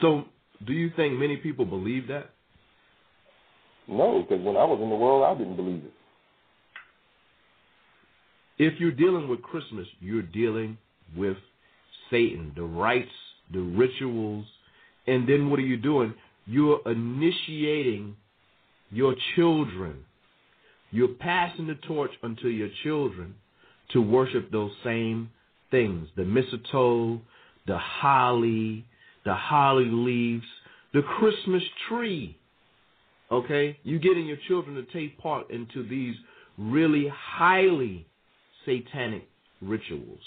[0.00, 0.24] So
[0.66, 2.30] do you think many people believe that?
[3.88, 5.92] No, because when I was in the world, I didn't believe it.
[8.62, 10.76] If you're dealing with Christmas, you're dealing
[11.16, 11.38] with
[12.10, 13.08] Satan, the rites,
[13.50, 14.44] the rituals,
[15.06, 16.12] and then what are you doing?
[16.44, 18.16] You're initiating
[18.90, 20.04] your children.
[20.90, 23.34] You're passing the torch unto your children
[23.94, 25.30] to worship those same
[25.70, 27.18] things the mistletoe,
[27.66, 28.84] the holly,
[29.24, 30.44] the holly leaves,
[30.92, 32.36] the Christmas tree.
[33.32, 33.78] Okay?
[33.84, 36.14] You're getting your children to take part into these
[36.58, 38.06] really highly
[38.64, 39.28] satanic
[39.60, 40.20] rituals.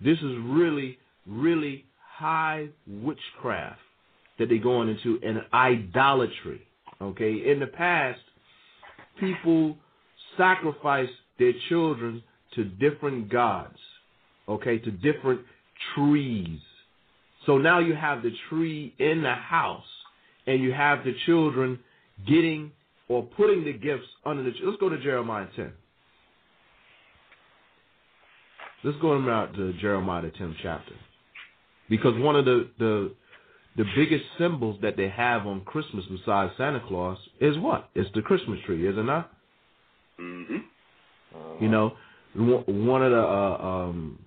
[0.00, 1.84] This is really, really
[2.16, 3.80] high witchcraft
[4.38, 6.62] that they're going into and idolatry.
[7.00, 7.50] Okay?
[7.50, 8.20] In the past,
[9.18, 9.76] people
[10.36, 12.22] sacrificed their children
[12.54, 13.78] to different gods,
[14.48, 15.40] okay, to different
[15.94, 16.60] trees.
[17.46, 19.84] So now you have the tree in the house,
[20.46, 21.78] and you have the children
[22.26, 22.72] getting
[23.08, 24.50] or putting the gifts under the.
[24.50, 24.62] tree.
[24.64, 25.72] Let's go to Jeremiah 10.
[28.84, 30.92] Let's go out to Jeremiah the 10th chapter,
[31.88, 33.12] because one of the the
[33.76, 37.88] the biggest symbols that they have on Christmas besides Santa Claus is what?
[37.94, 39.30] It's the Christmas tree, is it not?
[40.20, 41.64] Mm-hmm.
[41.64, 41.92] You know,
[42.34, 44.18] one of the uh, um,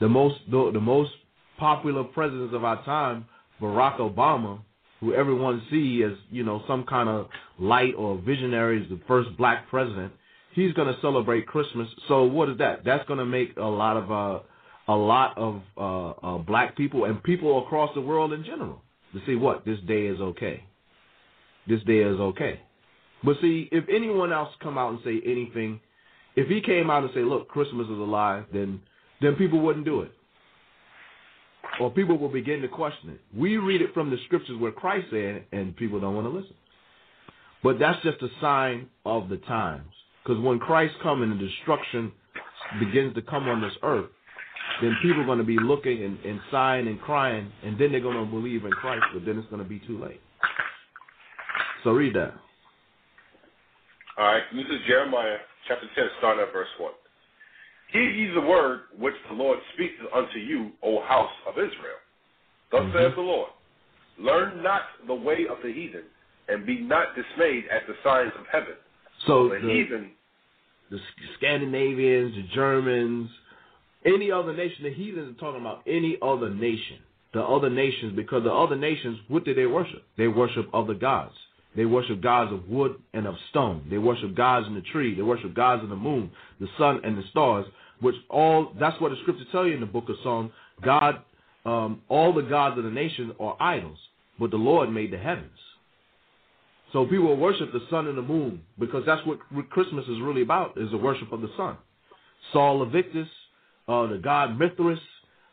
[0.00, 1.10] the most the, the most
[1.58, 3.26] popular presidents of our time,
[3.60, 4.60] Barack Obama,
[5.00, 7.28] who everyone see as you know some kind of
[7.58, 10.12] light or visionary, is the first black president.
[10.54, 11.88] He's going to celebrate Christmas.
[12.08, 12.84] So what is that?
[12.84, 14.40] That's going to make a lot of uh,
[14.86, 18.82] a lot of uh, uh, black people and people across the world in general
[19.12, 20.64] to see what this day is okay.
[21.66, 22.60] This day is okay.
[23.24, 25.80] But see, if anyone else come out and say anything,
[26.36, 28.80] if he came out and say, "Look, Christmas is a lie," then
[29.22, 30.12] then people wouldn't do it,
[31.80, 33.20] or people will begin to question it.
[33.34, 36.54] We read it from the scriptures where Christ said, and people don't want to listen.
[37.62, 39.90] But that's just a sign of the times.
[40.24, 42.12] Because when Christ comes and the destruction
[42.80, 44.06] begins to come on this earth,
[44.80, 48.00] then people are going to be looking and, and sighing and crying, and then they're
[48.00, 50.20] going to believe in Christ, but then it's going to be too late.
[51.84, 52.32] So read that.
[54.16, 55.36] All right, this is Jeremiah
[55.68, 56.92] chapter 10, starting at verse 1.
[57.92, 62.00] Hear ye the word which the Lord speaketh unto you, O house of Israel.
[62.72, 62.96] Thus mm-hmm.
[62.96, 63.50] saith the Lord
[64.18, 66.04] Learn not the way of the heathen,
[66.48, 68.74] and be not dismayed at the signs of heaven.
[69.26, 70.10] So the, the heathen,
[70.90, 70.98] the
[71.38, 73.30] Scandinavians, the Germans,
[74.04, 76.98] any other nation, the heathens are talking about any other nation.
[77.32, 80.04] The other nations, because the other nations, what do they worship?
[80.16, 81.34] They worship other gods.
[81.76, 83.86] They worship gods of wood and of stone.
[83.90, 85.14] They worship gods in the tree.
[85.14, 87.66] They worship gods in the moon, the sun, and the stars.
[88.00, 90.52] Which all that's what the scripture tell you in the book of Psalms.
[90.84, 91.22] God,
[91.64, 93.98] um, all the gods of the nation are idols,
[94.38, 95.50] but the Lord made the heavens.
[96.94, 100.78] So people worship the sun and the moon because that's what Christmas is really about:
[100.78, 101.76] is the worship of the sun.
[102.52, 103.28] Sol Invictus,
[103.88, 105.00] uh, the god Mithras,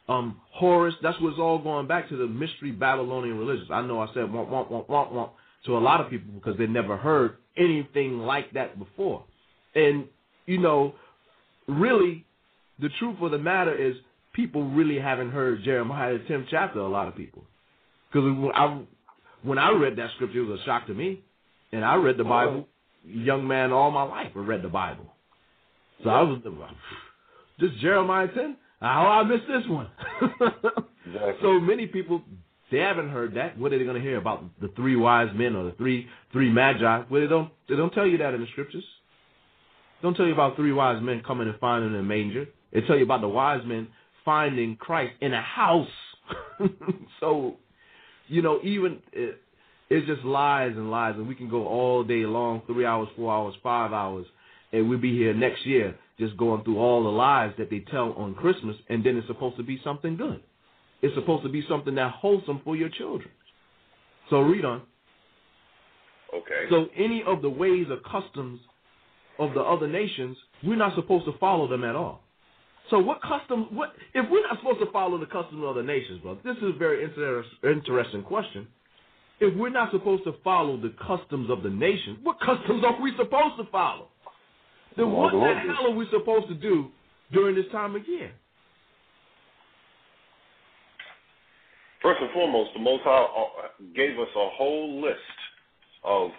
[0.07, 0.93] um, Horus.
[1.01, 3.69] That's what's all going back to the mystery Babylonian religions.
[3.71, 5.31] I know I said womp, womp, womp, womp, womp
[5.65, 9.23] to a lot of people because they never heard anything like that before.
[9.73, 10.05] And,
[10.45, 10.93] you know,
[11.67, 12.25] really,
[12.79, 13.95] the truth of the matter is
[14.33, 17.43] people really haven't heard Jeremiah the 10th chapter, a lot of people.
[18.11, 18.85] Because
[19.43, 21.23] when I read that scripture, it was a shock to me.
[21.71, 22.67] And I read the Bible,
[23.05, 25.05] young man all my life, I read the Bible.
[26.03, 26.41] So I was,
[27.59, 28.57] just Jeremiah 10?
[28.79, 29.87] How I missed this one?
[31.05, 31.33] exactly.
[31.41, 32.23] So many people
[32.71, 33.57] they haven't heard that.
[33.59, 36.49] What are they going to hear about the three wise men or the three three
[36.49, 37.03] magi?
[37.09, 38.85] Well, they don't they don't tell you that in the scriptures.
[40.01, 42.45] They don't tell you about three wise men coming and finding a manger.
[42.71, 43.89] They tell you about the wise men
[44.23, 45.87] finding Christ in a house.
[47.19, 47.57] so,
[48.27, 49.41] you know, even it,
[49.91, 53.33] it's just lies and lies, and we can go all day long, three hours, four
[53.33, 54.25] hours, five hours,
[54.71, 58.13] and we'll be here next year just going through all the lies that they tell
[58.13, 60.41] on Christmas, and then it's supposed to be something good.
[61.01, 63.29] It's supposed to be something that wholesome for your children.
[64.29, 64.83] So read on.
[66.33, 66.69] Okay.
[66.69, 68.61] So any of the ways or customs
[69.39, 72.23] of the other nations, we're not supposed to follow them at all.
[72.91, 73.75] So what custom?
[73.75, 76.39] What if we're not supposed to follow the customs of other nations, brother?
[76.45, 78.67] This is a very inter- interesting question.
[79.41, 83.11] If we're not supposed to follow the customs of the nation, what customs are we
[83.17, 84.09] supposed to follow?
[84.95, 86.89] Then what the hell are we supposed to do
[87.33, 88.31] during this time of year?
[92.03, 95.17] First and foremost, the Most High uh, gave us a whole list
[96.03, 96.29] of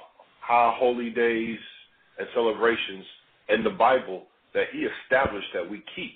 [0.40, 1.58] high holy days
[2.18, 3.04] and celebrations
[3.48, 4.24] in the Bible
[4.54, 6.12] that He established that we keep.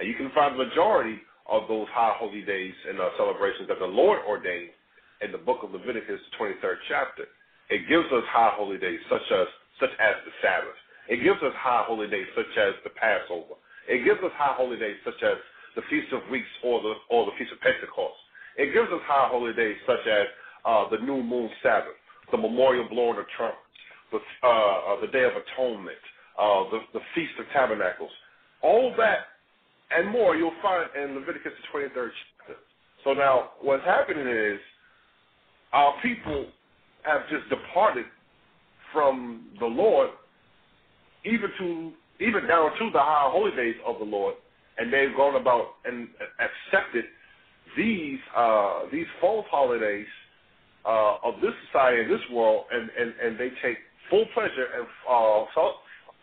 [0.00, 1.18] And you can find the majority
[1.48, 4.70] of those high holy days and uh, celebrations that the Lord ordained
[5.22, 7.24] in the book of Leviticus, the 23rd chapter.
[7.70, 9.46] It gives us high holy days such as
[9.80, 10.78] such as the Sabbath.
[11.08, 13.58] It gives us high holy days such as the Passover.
[13.88, 15.36] It gives us high holy days such as
[15.74, 18.18] the Feast of Weeks or the or the Feast of Pentecost.
[18.56, 20.26] It gives us high holy days such as
[20.64, 21.98] uh, the new moon Sabbath,
[22.32, 23.60] the memorial blowing of trumpets,
[24.10, 26.02] the, uh, uh, the Day of Atonement,
[26.38, 28.10] uh, the, the Feast of Tabernacles.
[28.62, 29.36] All that
[29.90, 32.58] and more you'll find in Leviticus the 23rd chapter.
[33.04, 34.58] So now what's happening is
[35.72, 36.46] our people
[37.02, 38.06] have just departed
[38.92, 40.10] from the Lord
[41.24, 44.34] even to even down to the high holy days of the Lord,
[44.78, 46.08] and they've gone about and
[46.40, 47.04] accepted
[47.76, 50.06] these uh, these false holidays
[50.86, 53.76] uh, of this society and this world, and, and, and they take
[54.08, 55.44] full pleasure in uh,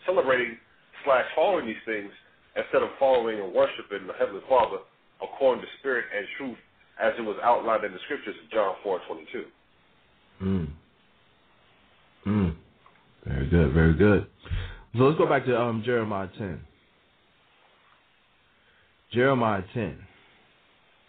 [0.05, 0.57] celebrating
[1.03, 2.11] slash following these things
[2.55, 4.77] instead of following and worshiping the Heavenly Father
[5.21, 6.57] according to spirit and truth
[7.01, 9.45] as it was outlined in the scriptures of John four twenty two.
[10.41, 10.67] Mm.
[12.25, 12.55] Mm.
[13.25, 14.27] Very good, very good.
[14.95, 16.59] So let's go back to um, Jeremiah ten.
[19.11, 19.97] Jeremiah ten.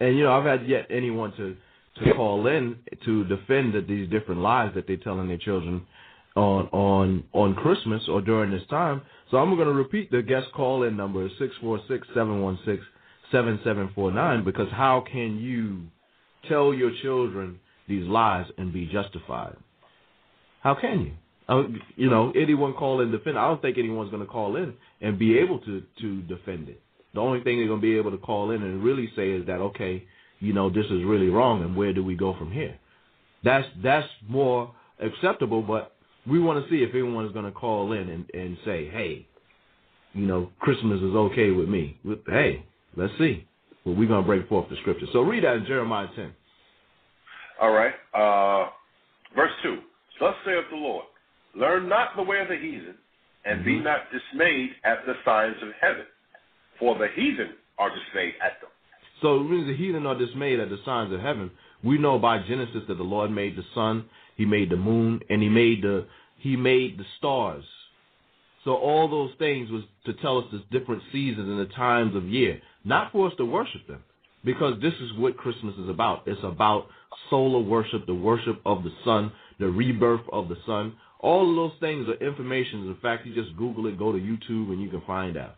[0.01, 1.57] And you know, I've had yet anyone to
[2.03, 5.87] to call in to defend that these different lies that they're telling their children
[6.35, 9.03] on on on Christmas or during this time.
[9.30, 12.59] So I'm going to repeat the guest call in number six four six seven one
[12.64, 12.82] six
[13.35, 15.82] seven seven four nine because how can you
[16.49, 17.59] tell your children
[17.89, 19.57] these lies and be justified?
[20.62, 21.12] How can you?
[21.47, 21.64] Uh,
[21.97, 23.39] you know, anyone call in defend.
[23.39, 24.72] I don't think anyone's going to call in
[25.03, 26.80] and be able to to defend it.
[27.12, 29.47] The only thing they're going to be able to call in and really say is
[29.47, 30.05] that okay,
[30.41, 32.78] you know, this is really wrong, and where do we go from here?
[33.43, 35.95] That's that's more acceptable, but
[36.26, 39.26] we want to see if anyone is going to call in and, and say, hey,
[40.14, 41.99] you know, Christmas is okay with me.
[42.26, 42.64] Hey,
[42.97, 43.47] let's see.
[43.84, 45.07] Well, we're going to break forth the scripture.
[45.12, 46.32] So read that in Jeremiah 10.
[47.61, 47.95] All right.
[48.14, 48.70] Uh,
[49.36, 49.78] verse 2.
[50.20, 51.05] Thus saith the Lord,
[51.57, 52.95] Learn not the way of the heathen,
[53.45, 53.64] and mm-hmm.
[53.64, 56.05] be not dismayed at the signs of heaven,
[56.78, 58.70] for the heathen are dismayed at them.
[59.22, 61.51] So means the heathen are dismayed at the signs of heaven.
[61.82, 65.42] We know by Genesis that the Lord made the sun, He made the moon, and
[65.42, 66.07] He made the
[66.38, 67.64] He made the stars.
[68.64, 72.24] So all those things was to tell us the different seasons and the times of
[72.28, 74.02] year, not for us to worship them,
[74.44, 76.22] because this is what Christmas is about.
[76.26, 76.86] It's about
[77.28, 80.94] solar worship, the worship of the sun, the rebirth of the sun.
[81.20, 82.86] All of those things are information.
[82.86, 85.56] In fact, you just Google it, go to YouTube, and you can find out.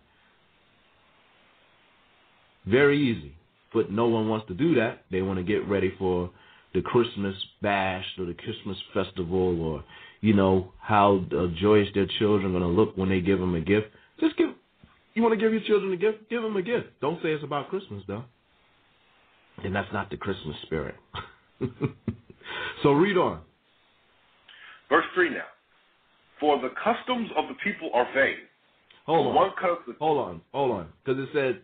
[2.67, 3.35] Very easy,
[3.73, 5.05] but no one wants to do that.
[5.13, 6.31] They want to get ready for
[6.75, 9.85] the Christmas bash or the Christmas festival or
[10.27, 13.55] you know, how uh, joyous their children are going to look when they give them
[13.55, 13.87] a gift.
[14.19, 14.49] Just give.
[15.15, 16.29] You want to give your children a gift?
[16.29, 16.89] Give them a gift.
[17.01, 18.25] Don't say it's about Christmas, though.
[19.63, 20.97] And that's not the Christmas spirit.
[22.83, 23.41] so read on.
[24.89, 25.45] Verse 3 now.
[26.41, 28.35] For the customs of the people are vain.
[29.07, 29.53] Hold on.
[30.01, 30.41] Hold on.
[30.53, 30.89] Hold on.
[31.05, 31.61] Because it said,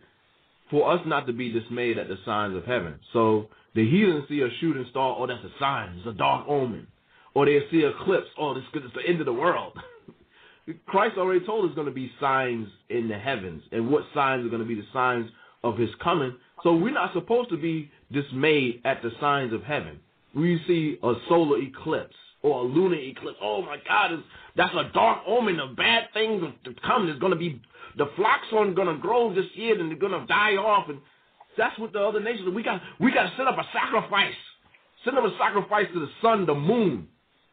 [0.71, 2.97] for us not to be dismayed at the signs of heaven.
[3.11, 5.97] So the heathen see a shooting star, oh, that's a sign.
[5.97, 6.87] It's a dark omen
[7.35, 8.27] or they see eclipse.
[8.37, 9.77] Oh, this is the end of the world.
[10.85, 14.49] Christ already told us going to be signs in the heavens, and what signs are
[14.49, 15.29] going to be the signs
[15.63, 16.35] of His coming.
[16.63, 19.99] So we're not supposed to be dismayed at the signs of heaven.
[20.35, 23.37] We see a solar eclipse or a lunar eclipse.
[23.41, 24.11] Oh my God,
[24.55, 27.07] that's a dark omen of bad things to come.
[27.07, 27.61] There's going to be
[27.97, 30.89] the flocks aren't going to grow this year, and they're going to die off.
[30.89, 30.99] And
[31.57, 32.49] that's what the other nations.
[32.53, 34.33] We got we got to set up a sacrifice.
[35.05, 37.07] Set up a sacrifice to the sun, the moon,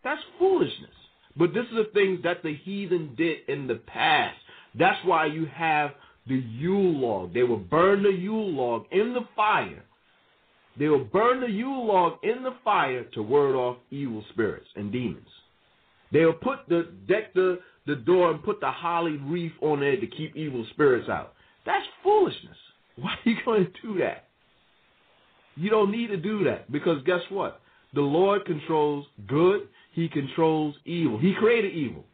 [0.05, 0.91] that's foolishness.
[1.37, 4.37] But this is the things that the heathen did in the past.
[4.79, 5.93] That's why you have
[6.27, 7.35] the Yule log.
[7.35, 9.85] They will burn the Yule log in the fire.
[10.79, 14.93] They will burn the Yule log in the fire to ward off evil spirits and
[14.93, 15.27] demons.
[16.13, 19.99] They will put the deck the, the door and put the holly wreath on there
[19.99, 21.35] to keep evil spirits out.
[21.67, 22.57] That's foolishness.
[22.97, 24.29] Why are you going to do that?
[25.57, 27.61] You don't need to do that because guess what?
[27.95, 31.19] The Lord controls good he controls evil.
[31.19, 32.05] He created evil.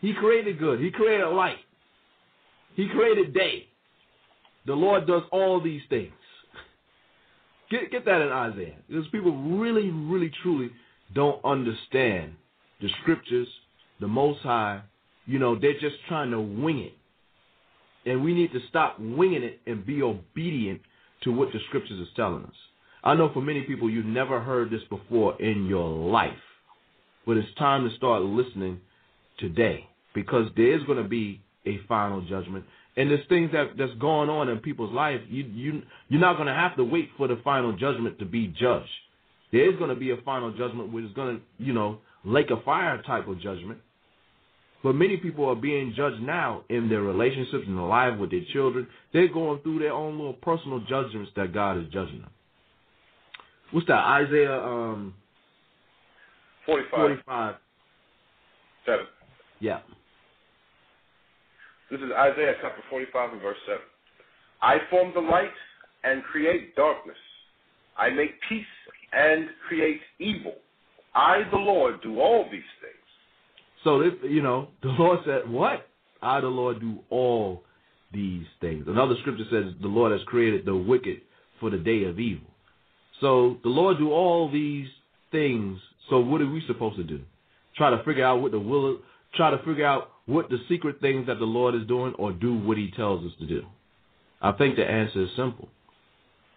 [0.00, 0.80] He created good.
[0.80, 1.58] He created light.
[2.76, 3.66] He created day.
[4.66, 6.12] The Lord does all these things.
[7.70, 8.76] Get get that in Isaiah.
[8.88, 10.70] Because people really, really, truly
[11.14, 12.34] don't understand
[12.80, 13.48] the scriptures,
[14.00, 14.82] the Most High.
[15.26, 16.92] You know, they're just trying to wing it.
[18.08, 20.80] And we need to stop winging it and be obedient
[21.24, 22.54] to what the scriptures is telling us.
[23.02, 26.32] I know for many people you've never heard this before in your life.
[27.28, 28.80] But it's time to start listening
[29.38, 32.64] today because there is going to be a final judgment.
[32.96, 35.20] And there's things that that's going on in people's life.
[35.28, 38.46] You you you're not going to have to wait for the final judgment to be
[38.46, 38.88] judged.
[39.52, 42.50] There is going to be a final judgment which is going to you know lake
[42.50, 43.80] of fire type of judgment.
[44.82, 48.44] But many people are being judged now in their relationships and their life with their
[48.54, 48.86] children.
[49.12, 52.30] They're going through their own little personal judgments that God is judging them.
[53.70, 53.98] What's that?
[53.98, 55.12] Isaiah um
[56.68, 56.90] 45.
[56.98, 57.54] 45.
[58.84, 58.98] 7.
[59.60, 59.78] Yeah.
[61.90, 63.80] This is Isaiah chapter 45 and verse 7.
[64.60, 65.48] I form the light
[66.04, 67.16] and create darkness.
[67.96, 68.66] I make peace
[69.14, 70.52] and create evil.
[71.14, 72.94] I, the Lord, do all these things.
[73.82, 75.88] So, this, you know, the Lord said, What?
[76.20, 77.62] I, the Lord, do all
[78.12, 78.84] these things.
[78.86, 81.22] Another scripture says, The Lord has created the wicked
[81.60, 82.48] for the day of evil.
[83.22, 84.88] So, the Lord do all these
[85.32, 85.78] things
[86.10, 87.20] so what are we supposed to do?
[87.76, 88.96] Try to figure out what the will, of,
[89.34, 92.56] try to figure out what the secret things that the Lord is doing, or do
[92.58, 93.62] what He tells us to do.
[94.40, 95.68] I think the answer is simple.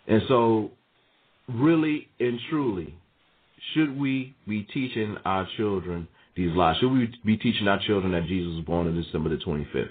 [0.07, 0.71] And so,
[1.47, 2.95] really and truly,
[3.73, 6.77] should we be teaching our children these lies?
[6.79, 9.89] Should we be teaching our children that Jesus was born on December the 25th?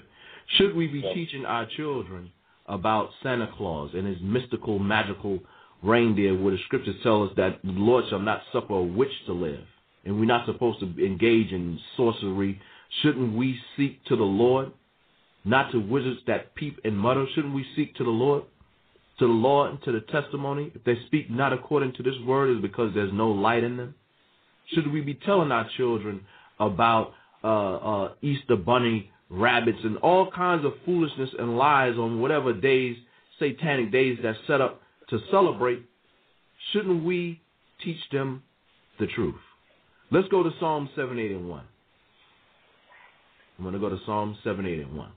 [0.57, 2.31] Should we be teaching our children
[2.67, 5.39] about Santa Claus and his mystical, magical
[5.83, 9.33] reindeer where the scriptures tell us that the Lord shall not suffer a witch to
[9.33, 9.63] live.
[10.05, 12.59] And we're not supposed to engage in sorcery.
[13.01, 14.71] Shouldn't we seek to the Lord?
[15.43, 17.25] Not to wizards that peep and mutter.
[17.33, 18.43] Shouldn't we seek to the Lord?
[19.19, 20.71] To the Lord and to the testimony?
[20.73, 23.95] If they speak not according to this word, is because there's no light in them.
[24.73, 26.21] Should we be telling our children
[26.59, 27.13] about
[27.43, 32.97] uh, uh, Easter bunny rabbits and all kinds of foolishness and lies on whatever days,
[33.39, 34.81] satanic days that set up
[35.11, 35.85] to celebrate,
[36.71, 37.39] shouldn't we
[37.83, 38.43] teach them
[38.99, 39.35] the truth?
[40.11, 41.63] Let's go to Psalm 7, 8, and 1.
[43.57, 45.11] I'm going to go to Psalm 7, 8, and 1.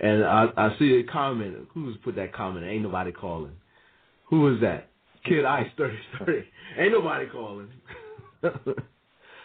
[0.00, 1.56] And I, I see a comment.
[1.74, 2.66] Who's put that comment?
[2.66, 3.52] Ain't nobody calling.
[4.30, 4.88] Who is that?
[5.24, 6.44] Kid Ice 30 30.
[6.78, 7.68] Ain't nobody calling.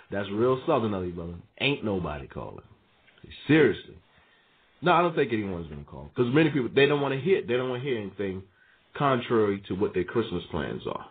[0.10, 1.36] That's real southern of you, brother.
[1.60, 2.64] Ain't nobody calling.
[3.48, 3.98] Seriously.
[4.82, 6.10] No, I don't think anyone's going to call.
[6.16, 8.44] Because many people, they don't want to hear They don't want to hear anything
[8.98, 11.06] contrary to what their Christmas plans are.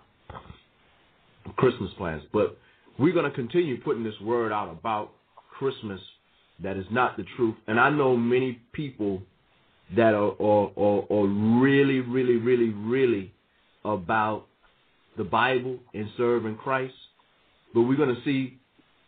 [1.56, 2.22] Christmas plans.
[2.32, 2.58] But
[2.98, 5.10] we're going to continue putting this word out about
[5.58, 6.00] Christmas
[6.62, 7.54] that is not the truth.
[7.66, 9.22] And I know many people
[9.94, 11.26] that are, are, are, are
[11.60, 13.32] really, really, really, really
[13.84, 14.46] about
[15.16, 16.94] the Bible and serving Christ.
[17.74, 18.58] But we're going to see,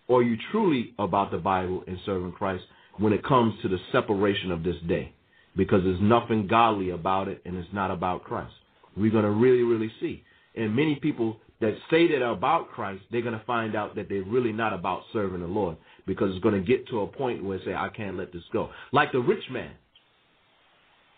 [0.08, 2.64] are you truly about the Bible and serving Christ
[2.98, 5.12] when it comes to the separation of this day?
[5.56, 8.52] Because there's nothing godly about it and it's not about Christ.
[8.98, 10.24] We're going to really, really see.
[10.54, 14.08] And many people that say that are about Christ, they're going to find out that
[14.08, 15.76] they're really not about serving the Lord
[16.06, 18.42] because it's going to get to a point where they say, I can't let this
[18.52, 18.70] go.
[18.92, 19.72] Like the rich man.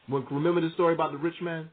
[0.09, 1.71] Remember the story about the rich man?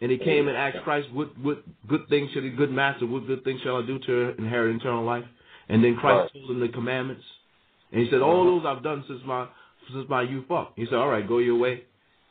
[0.00, 3.26] And he came and asked Christ, what, what good things should a good master, what
[3.26, 5.24] good things shall I do to inherit eternal life?
[5.68, 7.22] And then Christ told him the commandments.
[7.92, 8.68] And he said, all uh-huh.
[8.68, 9.46] those I've done since my
[9.92, 10.72] since my youth up.
[10.76, 11.84] He said, all right, go your way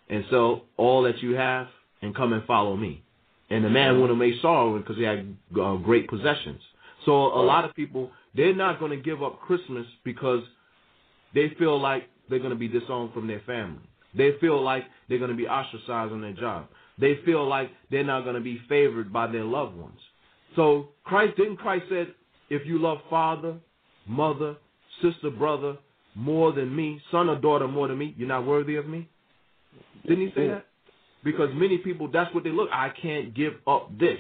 [0.09, 1.67] and sell all that you have
[2.01, 3.03] and come and follow me.
[3.49, 6.61] And the man would have made sorrow because he had uh, great possessions.
[7.05, 10.43] So a lot of people, they're not going to give up Christmas because
[11.33, 13.81] they feel like they're going to be disowned from their family.
[14.15, 16.67] They feel like they're going to be ostracized on their job.
[16.99, 19.99] They feel like they're not going to be favored by their loved ones.
[20.55, 22.13] So Christ, didn't Christ said,
[22.49, 23.55] if you love father,
[24.07, 24.55] mother,
[25.01, 25.77] sister, brother
[26.15, 29.09] more than me, son or daughter more than me, you're not worthy of me?
[30.07, 30.65] Didn't he say that?
[31.23, 32.69] Because many people, that's what they look.
[32.71, 34.19] I can't give up this.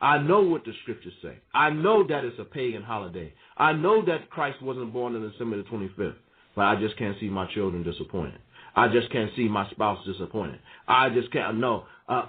[0.00, 1.36] I know what the scriptures say.
[1.52, 3.32] I know that it's a pagan holiday.
[3.56, 6.14] I know that Christ wasn't born on December the 25th,
[6.56, 8.40] but I just can't see my children disappointed.
[8.74, 10.60] I just can't see my spouse disappointed.
[10.88, 11.84] I just can't no.
[12.08, 12.26] Uh,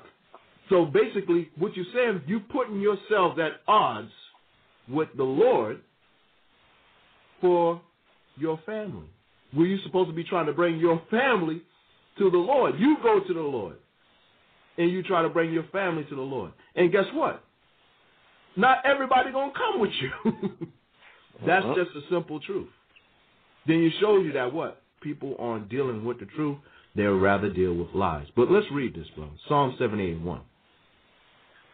[0.70, 4.12] so basically, what you're saying, you're putting yourself at odds
[4.90, 5.82] with the Lord
[7.40, 7.82] for
[8.38, 9.08] your family.
[9.56, 11.62] Were you supposed to be trying to bring your family
[12.18, 12.76] to the Lord?
[12.80, 13.76] You go to the Lord,
[14.78, 16.52] and you try to bring your family to the Lord.
[16.76, 17.44] And guess what?
[18.56, 20.32] Not everybody gonna come with you.
[21.46, 21.76] That's uh-huh.
[21.76, 22.70] just a simple truth.
[23.68, 26.58] Then you show you that what people aren't dealing with the truth;
[26.96, 28.28] they'll rather deal with lies.
[28.36, 29.30] But let's read this, bro.
[29.48, 30.42] Psalm seventy-eight one.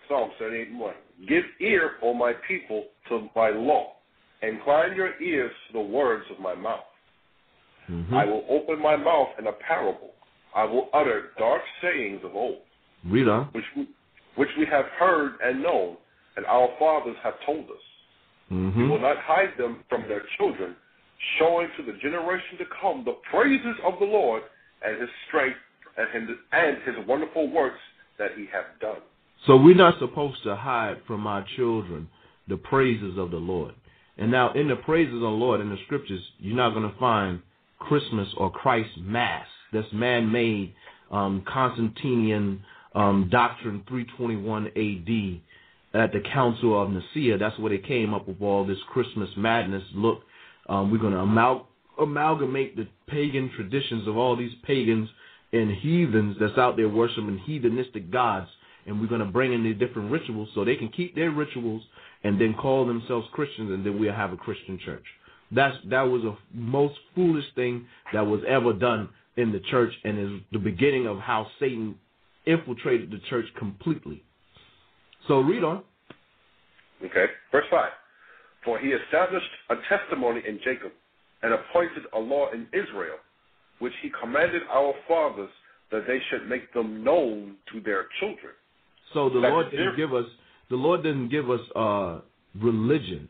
[0.08, 0.96] Psalm seventy-eight one.
[1.28, 3.94] Give ear, O my people, to my law.
[4.44, 6.80] Incline your ears to the words of my mouth.
[7.90, 8.14] Mm-hmm.
[8.14, 10.12] I will open my mouth in a parable.
[10.56, 12.60] I will utter dark sayings of old.
[13.10, 13.46] Read on.
[13.52, 13.88] Which we,
[14.36, 15.98] which we have heard and known,
[16.36, 17.86] and our fathers have told us.
[18.52, 18.82] Mm-hmm.
[18.82, 20.76] We will not hide them from their children,
[21.40, 24.44] showing to the generation to come the praises of the Lord
[24.86, 25.58] and his strength
[25.98, 27.80] and his, and his wonderful works
[28.20, 29.02] that he hath done.
[29.46, 32.10] So we're not supposed to hide from our children
[32.48, 33.74] the praises of the Lord.
[34.18, 36.98] And now in the praises of the Lord in the scriptures, you're not going to
[36.98, 37.42] find
[37.80, 39.46] Christmas or Christ Mass.
[39.74, 40.74] That's man-made
[41.12, 42.62] um, Constantinian
[42.98, 47.38] um, doctrine 321 AD at the Council of Nicaea.
[47.38, 49.84] That's where they came up with all this Christmas madness.
[49.94, 50.22] Look,
[50.68, 51.68] um, we're going to amal-
[52.00, 55.08] amalgamate the pagan traditions of all these pagans
[55.54, 58.50] and heathens that's out there worshiping heathenistic gods,
[58.88, 61.84] and we're going to bring in the different rituals so they can keep their rituals
[62.24, 65.06] and then call themselves Christians, and then we'll have a Christian church.
[65.52, 70.20] That's that was a most foolish thing that was ever done in the church, and
[70.20, 71.96] is the beginning of how Satan
[72.48, 74.24] infiltrated the church completely.
[75.28, 75.84] So read on.
[77.04, 77.90] Okay, verse 5.
[78.64, 80.92] For he established a testimony in Jacob
[81.44, 83.18] and appointed a law in Israel,
[83.80, 85.50] which he commanded our fathers
[85.92, 88.54] that they should make them known to their children.
[89.14, 90.26] So the that Lord didn't give us
[90.70, 92.20] the Lord didn't give us uh,
[92.62, 93.30] religion.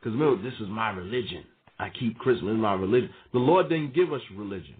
[0.00, 1.44] Because remember, this is my religion.
[1.78, 3.10] I keep Christmas in my religion.
[3.32, 4.76] The Lord didn't give us religion.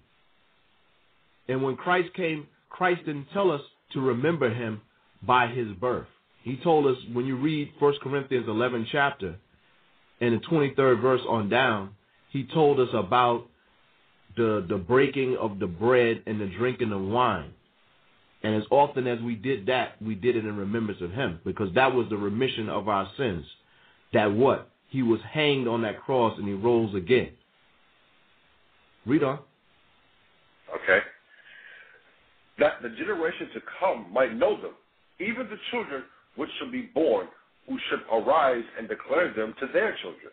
[1.49, 2.47] And when Christ came,
[2.77, 3.63] Christ didn't tell us
[3.93, 4.83] to remember him
[5.23, 6.07] by his birth.
[6.43, 9.37] He told us when you read 1 Corinthians 11 chapter
[10.21, 11.91] and the 23rd verse on down,
[12.31, 13.47] he told us about
[14.37, 17.53] the the breaking of the bread and the drinking of wine.
[18.43, 21.75] And as often as we did that, we did it in remembrance of him because
[21.75, 23.45] that was the remission of our sins.
[24.13, 24.71] That what?
[24.89, 27.31] he was hanged on that cross and he rose again.
[29.05, 29.39] Read on.
[30.75, 31.01] Okay.
[32.59, 34.75] That the generation to come might know them,
[35.21, 36.05] even the children
[36.37, 37.27] which shall be born,
[37.69, 40.33] who should arise and declare them to their children.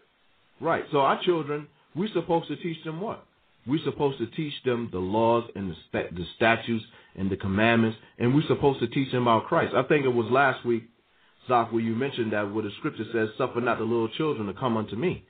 [0.61, 0.83] Right.
[0.91, 3.25] So our children, we're supposed to teach them what?
[3.65, 6.83] We're supposed to teach them the laws and the, st- the statutes
[7.15, 9.73] and the commandments, and we're supposed to teach them about Christ.
[9.75, 10.83] I think it was last week,
[11.47, 14.53] Zach, where you mentioned that where the scripture says, "Suffer not the little children to
[14.53, 15.23] come unto me."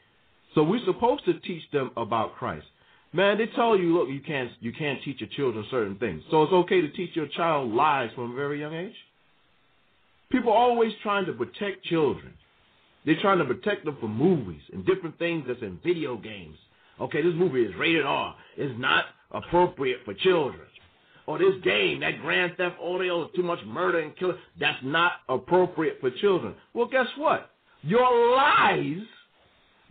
[0.56, 2.66] So we're supposed to teach them about Christ.
[3.14, 6.24] Man, they tell you, look, you can't you can't teach your children certain things.
[6.32, 8.96] So it's okay to teach your child lies from a very young age.
[10.32, 12.34] People are always trying to protect children.
[13.06, 16.58] They're trying to protect them from movies and different things that's in video games.
[17.00, 18.36] Okay, this movie is rated R.
[18.58, 20.66] It's not appropriate for children.
[21.26, 24.38] Or this game, that Grand Theft Auto, is too much murder and killing.
[24.60, 26.54] That's not appropriate for children.
[26.74, 27.50] Well, guess what?
[27.82, 29.02] Your lies,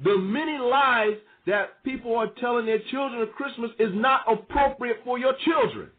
[0.03, 1.15] the many lies
[1.47, 5.90] that people are telling their children at Christmas is not appropriate for your children.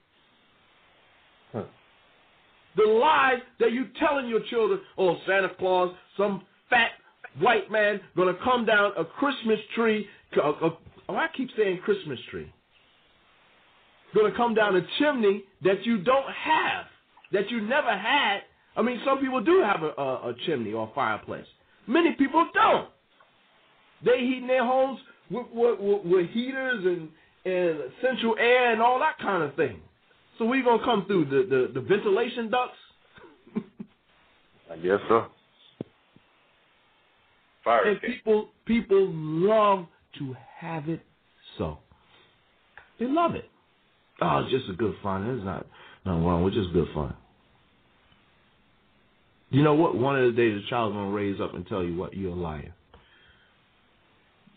[1.51, 1.63] Huh.
[2.77, 6.91] The lies that you're telling your children, oh, Santa Claus, some fat
[7.39, 10.07] white man gonna come down a Christmas tree.
[10.37, 10.77] A, a,
[11.09, 12.51] oh, I keep saying Christmas tree.
[14.15, 16.85] Gonna come down a chimney that you don't have,
[17.31, 18.39] that you never had.
[18.75, 21.45] I mean, some people do have a, a, a chimney or a fireplace.
[21.85, 22.89] Many people don't.
[24.05, 24.99] They heat in their homes
[25.29, 27.09] with, with, with, with heaters and
[27.45, 29.81] and central air and all that kind of thing.
[30.37, 32.77] So we gonna come through the the, the ventilation ducts.
[34.71, 35.25] I guess so.
[37.63, 39.85] Fire and people people love
[40.19, 41.01] to have it
[41.57, 41.79] so.
[42.99, 43.45] They love it.
[44.21, 45.27] Oh, it's just a good fun.
[45.29, 45.65] It's not
[46.05, 47.15] nothing wrong with just good fun.
[49.49, 49.95] You know what?
[49.95, 52.35] One of the days, the child's gonna raise up and tell you what you're a
[52.35, 52.73] liar.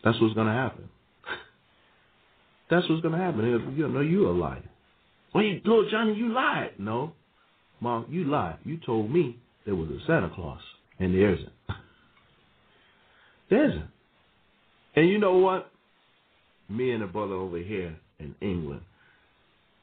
[0.06, 0.88] That's what's gonna happen.
[2.70, 3.40] That's what's gonna happen.
[3.40, 4.62] If you know you're a liar.
[5.34, 6.74] Wait, little Johnny, you lied.
[6.78, 7.10] No,
[7.80, 8.58] mom, you lied.
[8.62, 10.60] You told me there was a Santa Claus,
[11.00, 11.52] and there isn't.
[13.48, 13.86] There isn't.
[14.96, 15.70] And you know what?
[16.68, 18.80] Me and a brother over here in England,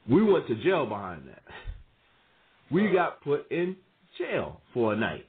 [0.06, 1.42] we went to jail behind that.
[2.70, 3.76] We got put in
[4.18, 5.26] jail for a night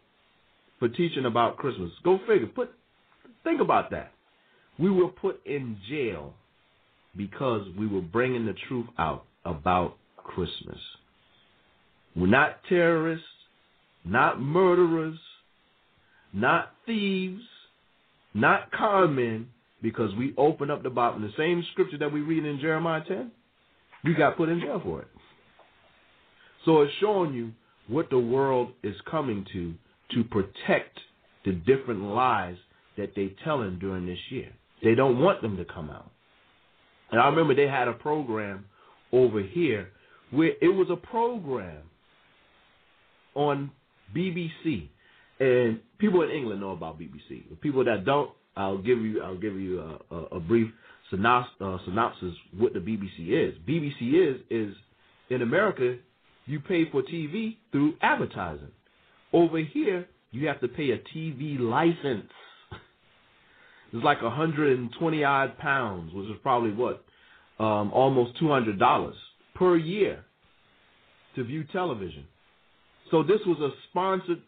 [0.80, 1.92] for teaching about Christmas.
[2.04, 2.48] Go figure.
[2.48, 2.72] Put
[3.44, 4.12] think about that.
[4.78, 6.34] We were put in jail
[7.16, 10.78] because we were bringing the truth out about Christmas.
[12.16, 13.26] We're not terrorists,
[14.04, 15.18] not murderers,
[16.34, 17.42] not thieves,
[18.34, 19.48] not con men,
[19.82, 21.20] because we open up the Bible.
[21.20, 23.32] The same scripture that we read in Jeremiah 10,
[24.04, 25.08] we got put in jail for it.
[26.66, 27.52] So it's showing you
[27.88, 29.74] what the world is coming to
[30.12, 31.00] to protect
[31.46, 32.58] the different lies
[32.98, 34.52] that they're telling during this year.
[34.86, 36.12] They don't want them to come out.
[37.12, 38.66] And I remember they had a program
[39.12, 39.90] over here
[40.30, 41.82] where it was a program
[43.34, 43.72] on
[44.16, 44.88] BBC,
[45.40, 47.50] and people in England know about BBC.
[47.50, 50.72] The people that don't, I'll give you I'll give you a, a, a brief
[51.12, 53.56] synops, uh, synopsis what the BBC is.
[53.68, 54.76] BBC is is
[55.32, 55.98] in America
[56.46, 58.72] you pay for TV through advertising.
[59.34, 62.30] Over here you have to pay a TV license.
[63.96, 67.06] It's like 120 odd pounds, which is probably what
[67.60, 69.14] um, almost $200
[69.56, 70.26] per year
[71.36, 72.26] to view television.
[73.10, 74.42] So this was a sponsored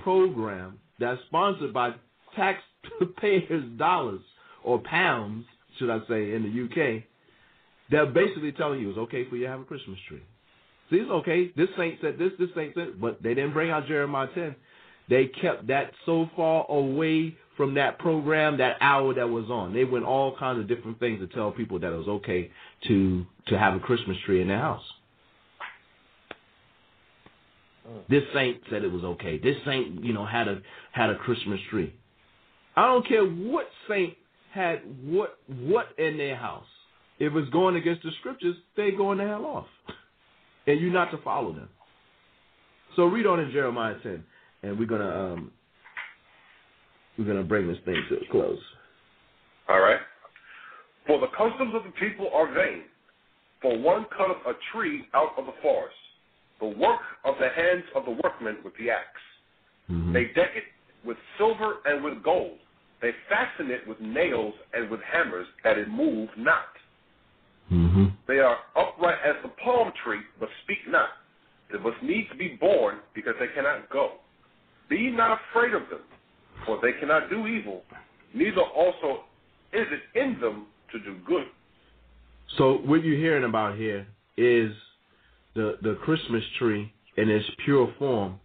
[0.00, 1.92] program that's sponsored by
[2.36, 4.20] taxpayers' dollars
[4.62, 5.46] or pounds,
[5.78, 7.04] should I say, in the UK.
[7.90, 10.22] They're basically telling you it's okay for you to have a Christmas tree.
[10.90, 11.50] See, it's okay.
[11.56, 14.54] This saint said this, this saint said, but they didn't bring out Jeremiah 10.
[15.08, 19.74] They kept that so far away from that program, that hour that was on.
[19.74, 22.50] They went all kinds of different things to tell people that it was okay
[22.88, 24.84] to to have a Christmas tree in their house.
[28.08, 29.38] This saint said it was okay.
[29.38, 30.60] This saint, you know, had a
[30.92, 31.94] had a Christmas tree.
[32.76, 34.14] I don't care what saint
[34.52, 36.66] had what what in their house.
[37.18, 39.66] If it's going against the scriptures, they going the hell off,
[40.66, 41.68] and you're not to follow them.
[42.96, 44.24] So read on in Jeremiah 10,
[44.62, 45.50] and we're gonna um,
[47.18, 48.58] we're gonna bring this thing to a close.
[49.68, 50.00] All right.
[51.06, 52.84] For the customs of the people are vain.
[53.60, 55.94] For one cutteth a tree out of the forest,
[56.60, 59.06] the work of the hands of the workmen with the ax
[59.90, 60.12] Mm-hmm.
[60.12, 60.64] They deck it
[61.04, 62.58] with silver and with gold.
[63.00, 66.70] They fasten it with nails and with hammers, that it move not.
[67.72, 68.04] Mm-hmm.
[68.28, 71.08] They are upright as the palm tree, but speak not.
[71.72, 74.12] They must needs be borne, because they cannot go.
[74.88, 76.02] Be not afraid of them,
[76.66, 77.82] for they cannot do evil,
[78.34, 79.24] neither also
[79.72, 81.46] is it in them to do good.
[82.58, 84.06] So what you're hearing about here
[84.36, 84.72] is
[85.54, 88.38] the the Christmas tree in its pure form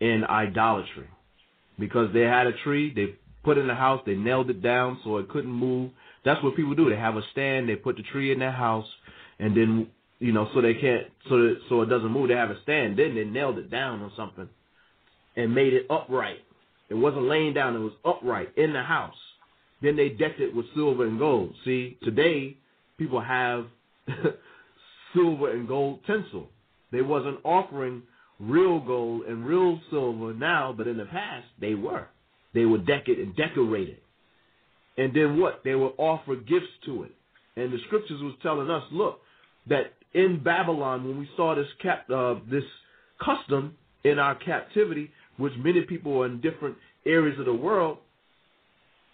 [0.00, 1.08] in idolatry.
[1.78, 3.14] Because they had a tree, they
[3.44, 5.90] put in the house, they nailed it down so it couldn't move.
[6.24, 6.90] That's what people do.
[6.90, 8.86] They have a stand, they put the tree in their house,
[9.38, 9.88] and then
[10.18, 12.28] you know so they can't so that, so it doesn't move.
[12.28, 12.98] They have a stand.
[12.98, 14.48] Then they nailed it down or something
[15.36, 16.38] and made it upright.
[16.88, 19.14] It wasn't laying down; it was upright in the house.
[19.82, 21.54] Then they decked it with silver and gold.
[21.64, 22.56] See, today
[22.96, 23.66] people have
[25.14, 26.48] silver and gold tinsel.
[26.90, 28.02] They wasn't offering
[28.40, 32.06] real gold and real silver now, but in the past they were.
[32.54, 34.02] They would deck it and decorate it.
[34.96, 35.60] And then what?
[35.64, 37.12] They would offer gifts to it.
[37.56, 39.20] And the scriptures was telling us, look,
[39.68, 42.64] that in Babylon, when we saw this cap, uh, this
[43.24, 47.98] custom in our captivity, which many people are in different areas of the world,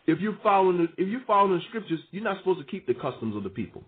[0.07, 2.95] if you follow the, if you follow the scriptures, you're not supposed to keep the
[2.95, 3.83] customs of the people.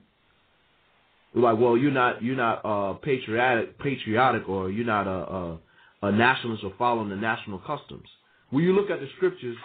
[1.35, 5.59] Like, well, you're not you're not uh, patriotic patriotic or you're not a, a
[6.03, 8.07] a nationalist or following the national customs.
[8.51, 9.57] When you look at the scriptures,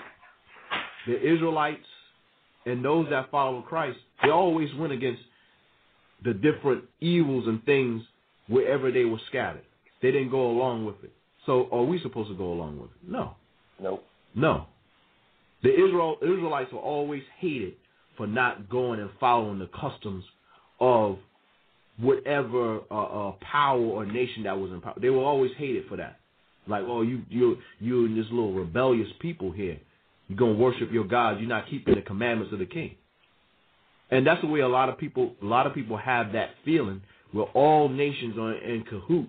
[1.07, 1.85] the Israelites
[2.65, 5.21] and those that follow Christ, they always went against
[6.23, 8.03] the different evils and things
[8.47, 9.63] wherever they were scattered.
[10.01, 11.13] They didn't go along with it.
[11.45, 13.11] So are we supposed to go along with it?
[13.11, 13.35] No.
[13.81, 14.03] Nope.
[14.35, 14.67] No.
[15.63, 17.73] The Israel Israelites were always hated
[18.17, 20.23] for not going and following the customs
[20.79, 21.17] of
[21.99, 24.95] whatever uh, uh, power or nation that was in power.
[24.99, 26.19] They were always hated for that.
[26.67, 29.79] Like, oh, you you you and this little rebellious people here.
[30.27, 31.39] You're gonna worship your gods.
[31.39, 32.95] You're not keeping the commandments of the king.
[34.09, 37.01] And that's the way a lot of people a lot of people have that feeling
[37.31, 39.27] where all nations are in cahoot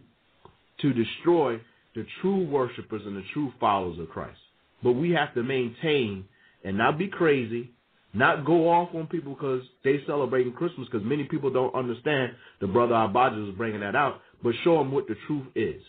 [0.81, 1.61] to destroy
[1.95, 4.39] the true worshipers and the true followers of Christ.
[4.83, 6.25] But we have to maintain
[6.65, 7.71] and not be crazy,
[8.15, 12.33] not go off on people because they celebrating Christmas because many people don't understand.
[12.61, 15.83] The brother Abaja is bringing that out, but show them what the truth is.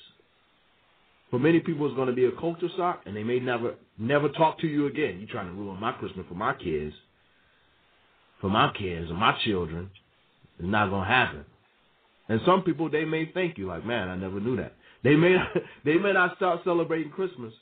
[1.30, 4.30] For many people, it's going to be a culture shock, and they may never never
[4.30, 5.18] talk to you again.
[5.20, 6.94] You're trying to ruin my Christmas for my kids,
[8.40, 9.90] for my kids and my children.
[10.60, 11.46] It's not going to happen.
[12.30, 14.76] And some people, they may thank you like, man, I never knew that.
[15.04, 15.38] They may
[15.86, 17.54] they may not start celebrating Christmas,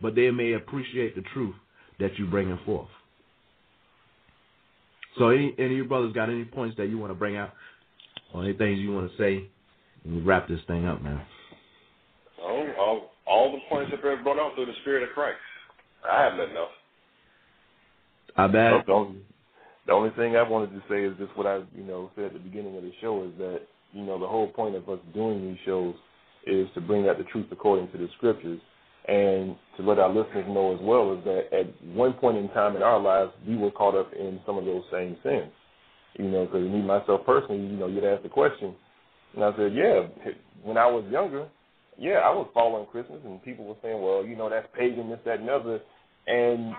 [0.00, 1.54] but they may appreciate the truth
[1.98, 2.88] that you're bringing forth.
[5.18, 7.52] So, any any of your brothers got any points that you want to bring out,
[8.32, 9.48] or any things you want to say?
[10.04, 11.20] And we wrap this thing up, man.
[12.40, 15.38] Oh, all, all the points have been brought out through the Spirit of Christ.
[16.10, 16.70] I have nothing else.
[18.36, 18.86] I bet.
[18.86, 19.18] The only,
[19.86, 22.32] the only thing I wanted to say is just what I, you know, said at
[22.32, 23.60] the beginning of the show is that,
[23.92, 25.94] you know, the whole point of us doing these shows
[26.46, 28.60] is to bring out the truth according to the scriptures
[29.08, 32.76] and to let our listeners know as well is that at one point in time
[32.76, 35.50] in our lives, we were caught up in some of those same sins.
[36.18, 38.74] You know, because me, myself personally, you know, you'd ask the question,
[39.34, 40.06] and I said, yeah,
[40.62, 41.48] when I was younger,
[41.98, 45.18] yeah, I was following Christmas, and people were saying, well, you know, that's pagan, this,
[45.24, 45.80] that, and other,
[46.26, 46.74] and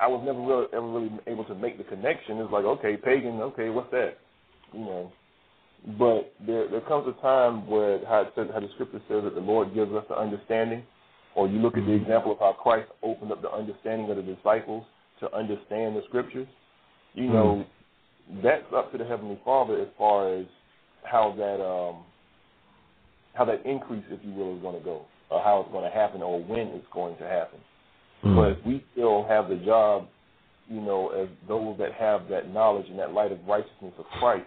[0.00, 2.38] I was never really, ever really able to make the connection.
[2.38, 4.18] It's like, okay, pagan, okay, what's that?
[4.72, 5.12] You know,
[5.98, 9.34] but there there comes a time where how, it says, how the scripture says that
[9.34, 10.82] the Lord gives us the understanding,
[11.36, 14.22] or you look at the example of how Christ opened up the understanding of the
[14.22, 14.84] disciples
[15.20, 16.48] to understand the scriptures.
[17.14, 17.64] You know,
[18.42, 20.46] that's up to the heavenly Father as far as
[21.04, 22.04] how that um
[23.34, 25.96] how that increase, if you will, is going to go, or how it's going to
[25.96, 27.60] happen, or when it's going to happen.
[28.24, 28.34] Mm-hmm.
[28.34, 30.08] But we still have the job,
[30.68, 34.46] you know, as those that have that knowledge and that light of righteousness of Christ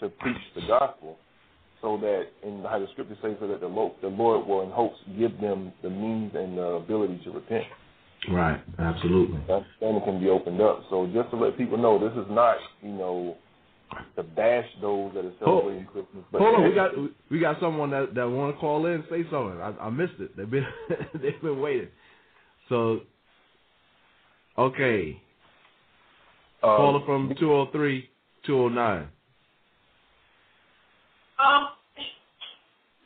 [0.00, 1.16] to preach the gospel,
[1.82, 4.70] so that in how the scripture says so that the Lord, the Lord will in
[4.70, 7.64] hopes give them the means and the ability to repent.
[8.30, 9.38] Right, absolutely.
[9.46, 10.82] That understanding can be opened up.
[10.90, 13.36] So just to let people know, this is not, you know,
[14.16, 16.24] to bash those that are celebrating Christmas.
[16.32, 16.90] But Hold on, we got
[17.30, 19.60] we got someone that that want to call in and say something.
[19.60, 20.36] I, I missed it.
[20.36, 20.66] They've been
[21.14, 21.88] they've been waiting.
[22.68, 23.00] So,
[24.58, 25.20] okay,
[26.62, 28.10] um, caller from two zero three
[28.44, 29.08] two zero nine.
[31.38, 31.68] Um,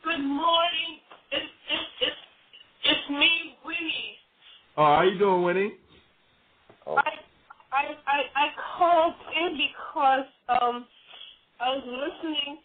[0.05, 1.03] good morning.
[1.33, 2.15] It's it's it's
[2.85, 4.15] it's me, Winnie.
[4.77, 5.73] Oh, how you doing, Winnie?
[6.87, 6.95] Oh.
[6.95, 7.11] I
[7.73, 8.47] I I I
[8.77, 10.85] called in because um
[11.59, 12.59] I was listening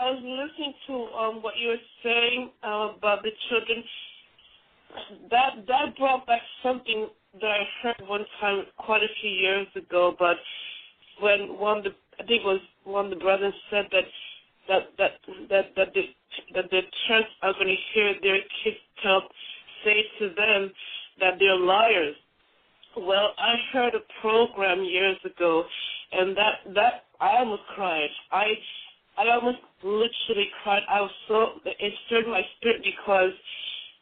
[0.00, 3.84] I was listening to um what you were saying uh, about the children.
[5.30, 7.06] That that brought back something
[7.40, 10.38] that I heard one time quite a few years ago, but
[11.20, 14.02] when one of the I think it was one of the brothers said that
[14.68, 15.12] that that
[15.50, 16.02] that that the
[16.54, 19.22] that the church are going to hear their kids tell
[19.84, 20.72] say to them
[21.20, 22.16] that they're liars
[22.96, 25.64] Well, I heard a program years ago,
[26.12, 28.10] and that that I almost cried.
[28.32, 28.46] I
[29.18, 30.82] I almost literally cried.
[30.88, 33.32] I was so it stirred my spirit because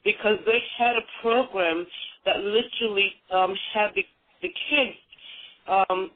[0.05, 1.86] because they had a program
[2.26, 4.05] that literally um, had the
[4.43, 4.98] the kids.
[5.68, 6.10] Um,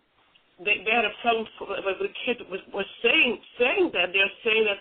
[0.65, 1.47] they, they had a problem
[1.85, 4.81] with the kid was, was saying saying that they're saying that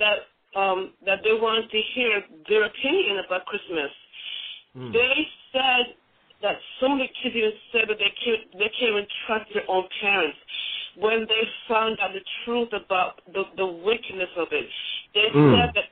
[0.00, 0.18] that
[0.60, 3.90] um, that they wanted to hear their opinion about Christmas.
[4.74, 4.92] Hmm.
[4.92, 5.16] They
[5.52, 5.86] said
[6.42, 9.68] that some of the kids even said that they can't they can't even trust their
[9.68, 10.38] own parents
[10.96, 14.66] when they found out the truth about the the wickedness of it.
[15.14, 15.52] They Mm.
[15.58, 15.88] said that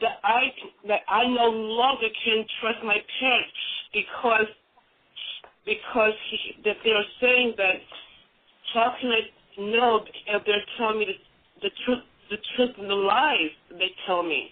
[0.00, 0.52] that I
[0.88, 3.52] that I no longer can trust my parents
[3.92, 4.48] because
[5.64, 7.76] because he, that they're saying that
[8.74, 9.20] how can I
[9.60, 14.22] know if they're telling me the, the truth the truth and the lies they tell
[14.22, 14.50] me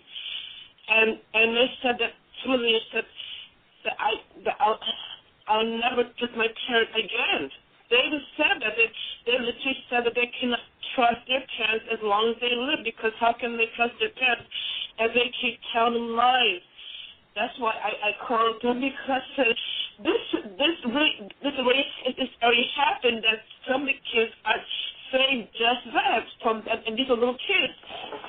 [0.89, 2.13] and and they said that
[2.43, 3.05] some of them said
[3.85, 4.13] that I
[4.45, 4.79] that I'll
[5.49, 7.51] I'll never trust my parents again.
[7.91, 8.89] They even said that they
[9.27, 10.63] they literally said that they cannot
[10.95, 14.47] trust their parents as long as they live because how can they trust their parents
[14.99, 16.63] as they keep telling lies?
[17.37, 19.45] That's why I, I called them because uh,
[20.03, 20.23] this
[20.57, 21.85] this really this really
[22.17, 24.63] this already happened that some of the kids are
[25.13, 27.77] saying just that from and these are little kids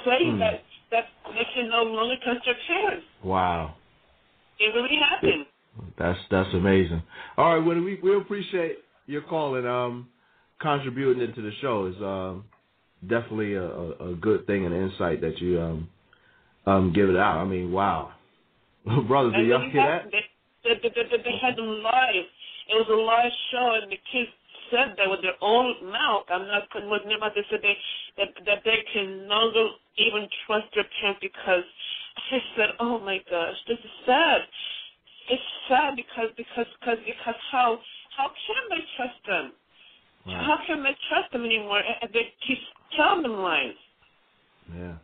[0.05, 0.39] saying Hmm.
[0.39, 0.59] that
[0.91, 3.05] that they can no longer trust their parents.
[3.23, 3.75] Wow.
[4.59, 5.45] It really happened.
[5.97, 7.01] That's that's amazing.
[7.37, 10.09] All right, well, we we appreciate your call and um
[10.59, 11.85] contributing into the show.
[11.85, 12.45] It's um
[13.07, 15.89] definitely a, a, a good thing and insight that you um
[16.65, 17.37] um give it out.
[17.37, 18.11] I mean, wow,
[19.07, 20.11] brothers, do y'all hear that?
[20.11, 20.23] They,
[20.63, 22.27] they, they, they, they had them live.
[22.67, 24.31] It was a live show, and the kids
[24.71, 26.27] said that with their own mouth.
[26.29, 27.31] I'm not putting words in their mouth.
[27.35, 27.75] They said they
[28.17, 31.63] that, that they can no longer even trust their parents because
[32.31, 34.41] I said, "Oh my gosh, this is sad.
[35.29, 37.79] It's sad because because because because how
[38.15, 39.51] how can they trust them?
[40.27, 41.79] How can they trust them anymore?
[41.79, 42.59] And they keep
[42.95, 43.79] telling them lies."
[44.75, 44.95] Yeah.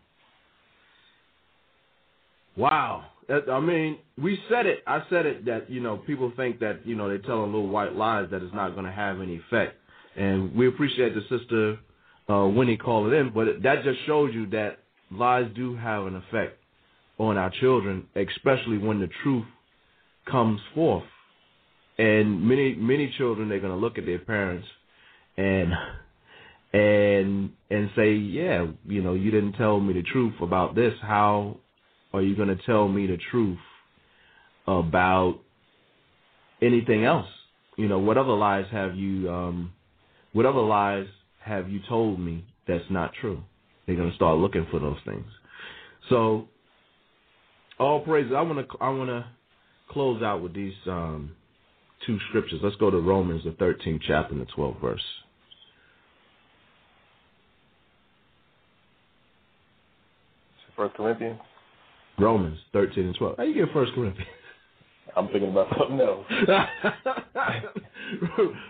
[2.58, 3.06] Wow.
[3.30, 4.84] I mean, we said it.
[4.88, 7.68] I said it that you know people think that you know they tell a little
[7.68, 9.76] white lies that it's not going to have any effect,
[10.16, 11.78] and we appreciate the sister
[12.30, 14.80] uh, Winnie calling in, but that just shows you that
[15.12, 16.58] lies do have an effect
[17.18, 19.46] on our children, especially when the truth
[20.30, 21.04] comes forth.
[21.98, 24.68] And many many children they're going to look at their parents
[25.38, 25.72] and
[26.74, 30.94] and and say, yeah, you know, you didn't tell me the truth about this.
[31.02, 31.58] How
[32.14, 33.58] are you going to tell me the truth
[34.68, 35.40] about
[36.62, 37.28] anything else?
[37.76, 39.74] You know, what other lies have you um
[40.32, 41.08] what other lies
[41.44, 43.44] have you told me that's not true?
[43.86, 45.26] They're going to start looking for those things.
[46.10, 46.48] So
[47.80, 48.32] all praises.
[48.36, 49.26] I want to I want to
[49.90, 51.32] close out with these um
[52.06, 52.60] two scriptures.
[52.64, 55.02] Let's go to Romans the 13th chapter and the 12th verse.
[60.76, 61.40] First Corinthians.
[62.20, 63.38] Romans 13 and 12.
[63.38, 64.28] How you get First Corinthians?
[65.16, 66.26] I'm thinking about something else.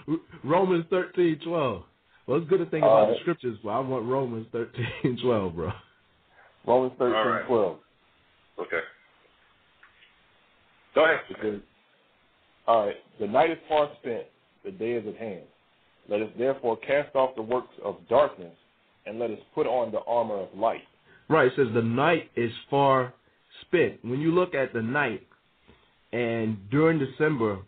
[0.44, 1.84] Romans 13, 12.
[2.26, 3.14] Well, it's good to think about right.
[3.14, 5.72] the scriptures, but I want Romans 13, 12, bro.
[6.66, 7.48] Romans 13, All right.
[7.48, 7.78] 12.
[8.60, 8.80] Okay.
[10.96, 11.20] Go ahead.
[11.28, 11.60] Because,
[12.68, 14.24] all right, the night is far spent,
[14.64, 15.44] the day is at hand.
[16.10, 18.56] Let us therefore cast off the works of darkness,
[19.06, 20.84] and let us put on the armor of light.
[21.30, 23.14] Right, it says the night is far
[23.68, 24.04] spent.
[24.04, 25.28] When you look at the night,
[26.12, 27.60] and during December,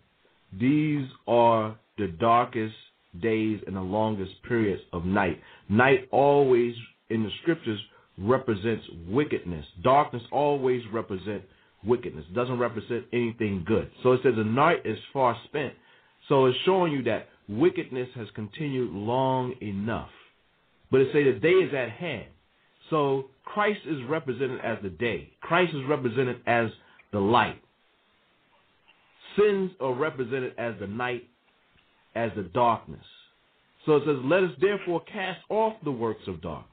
[0.60, 2.76] these are the darkest
[3.22, 5.42] days and the longest periods of night.
[5.70, 6.76] Night always,
[7.10, 7.80] in the scriptures,
[8.18, 9.66] represents wickedness.
[9.84, 11.46] Darkness always represents
[11.84, 12.26] wickedness.
[12.34, 13.90] Doesn't represent anything good.
[14.04, 15.74] So it says the night is far spent.
[16.30, 20.10] So it's showing you that wickedness has continued long enough.
[20.92, 22.26] But it say the day is at hand.
[22.90, 25.32] So Christ is represented as the day.
[25.42, 26.70] Christ is represented as
[27.12, 27.62] the light.
[29.38, 31.28] Sins are represented as the night,
[32.16, 33.06] as the darkness.
[33.86, 36.72] So it says, Let us therefore cast off the works of darkness.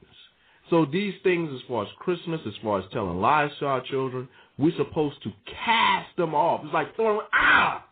[0.69, 4.27] So these things, as far as Christmas, as far as telling lies to our children,
[4.57, 6.61] we're supposed to cast them off.
[6.63, 7.85] It's like throwing, ah!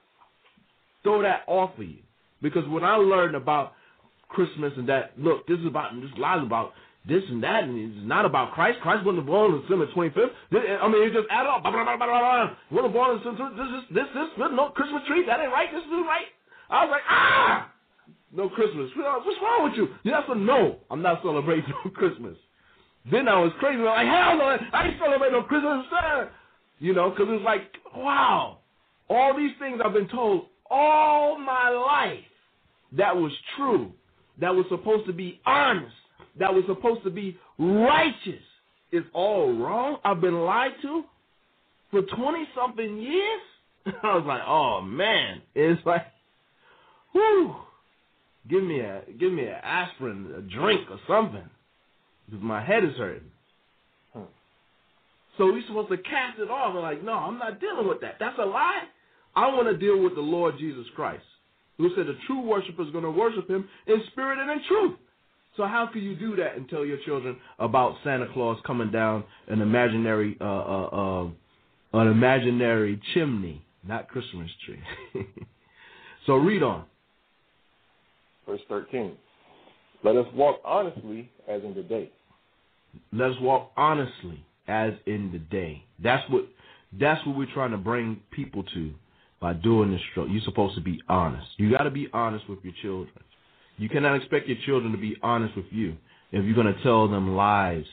[1.04, 1.98] Throw that off of you.
[2.42, 3.74] Because when I learned about
[4.30, 6.74] Christmas and that, look, this is about, this lies about
[7.08, 8.80] this and that, and it's not about Christ.
[8.82, 10.32] Christ wasn't born on December 25th.
[10.52, 11.64] This- I mean, it just add up.
[11.64, 12.56] Blah, blah, blah, blah, blah.
[12.70, 15.84] Wasn't born on December, this is, this, this, no Christmas tree, that ain't right, this
[15.84, 16.30] is right.
[16.70, 17.72] I was like, ah!
[18.34, 18.90] No Christmas.
[18.96, 19.90] What's wrong with you?
[20.04, 20.78] Yes or no?
[20.90, 22.38] I'm not celebrating no Christmas.
[23.12, 23.80] Then I was crazy.
[23.80, 25.86] I'm like, hell no, I ain't celebrating no Christmas.
[25.90, 26.32] sir.
[26.80, 27.64] You know, because it's like,
[27.96, 28.60] wow.
[29.10, 32.24] All these things I've been told all my life
[32.94, 33.92] that was true,
[34.40, 35.94] that was supposed to be honest,
[36.40, 38.44] that was supposed to be righteous
[38.92, 39.98] is all wrong?
[40.04, 41.04] I've been lied to
[41.92, 43.42] for 20 something years?
[44.04, 45.42] I was like, oh man.
[45.56, 46.06] It's like,
[47.14, 47.56] whoo.
[48.50, 51.48] Give me a give me an aspirin, a drink or something.
[52.26, 53.30] Because my head is hurting.
[55.38, 56.76] So we're supposed to cast it off.
[56.76, 58.16] We're like, no, I'm not dealing with that.
[58.20, 58.84] That's a lie.
[59.36, 61.24] I want to deal with the Lord Jesus Christ,
[61.78, 64.98] who said the true worshiper is going to worship him in spirit and in truth.
[65.58, 69.24] So how can you do that and tell your children about Santa Claus coming down
[69.48, 70.88] an imaginary uh, uh,
[71.24, 71.30] uh,
[71.94, 74.82] an imaginary chimney, not Christmas tree?
[76.26, 76.86] so read on.
[78.48, 79.18] Verse 13.
[80.04, 82.10] Let us walk honestly as in the day.
[83.14, 85.84] Let us walk honestly as in the day.
[86.02, 86.46] That's what
[87.00, 88.92] that's what we're trying to bring people to
[89.40, 90.26] by doing this show.
[90.26, 91.48] You're supposed to be honest.
[91.58, 93.24] You got to be honest with your children.
[93.82, 95.98] You cannot expect your children to be honest with you
[96.32, 97.84] if you're going to tell them lies.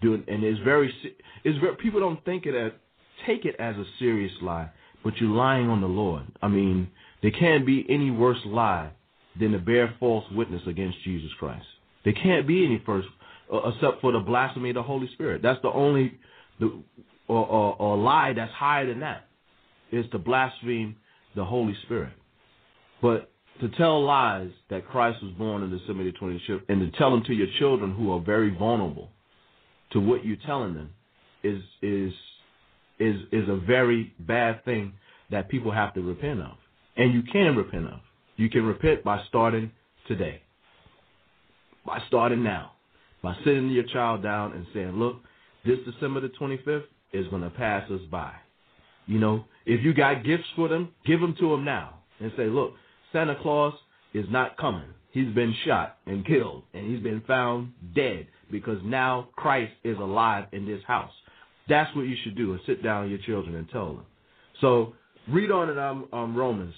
[0.00, 0.90] Doing and it's very
[1.44, 2.72] it's very people don't think it as
[3.26, 4.70] take it as a serious lie,
[5.04, 6.22] but you're lying on the Lord.
[6.40, 6.88] I mean,
[7.20, 8.92] there can't be any worse lie
[9.38, 11.66] than to bear false witness against Jesus Christ.
[12.02, 13.06] There can't be any first
[13.52, 15.42] uh, except for the blasphemy of the Holy Spirit.
[15.42, 16.14] That's the only
[16.60, 16.82] the
[17.28, 19.26] or, or, or lie that's higher than that
[19.92, 20.96] is to blaspheme
[21.36, 22.14] the Holy Spirit.
[23.02, 23.30] But
[23.60, 27.22] to tell lies that Christ was born in December the 25th and to tell them
[27.24, 29.10] to your children who are very vulnerable
[29.92, 30.90] to what you're telling them
[31.42, 32.12] is is
[32.98, 34.92] is is a very bad thing
[35.30, 36.56] that people have to repent of.
[36.96, 38.00] And you can repent of.
[38.36, 39.70] You can repent by starting
[40.08, 40.42] today.
[41.86, 42.72] By starting now.
[43.22, 45.16] By sitting your child down and saying, Look,
[45.64, 48.32] this December the 25th is going to pass us by.
[49.06, 52.00] You know, if you got gifts for them, give them to them now.
[52.18, 52.74] And say, Look,
[53.12, 53.74] Santa Claus
[54.14, 54.88] is not coming.
[55.12, 60.46] He's been shot and killed, and he's been found dead because now Christ is alive
[60.52, 61.12] in this house.
[61.68, 64.04] That's what you should do, and sit down with your children and tell them.
[64.60, 64.94] So
[65.28, 66.74] read on in um, um, Romans.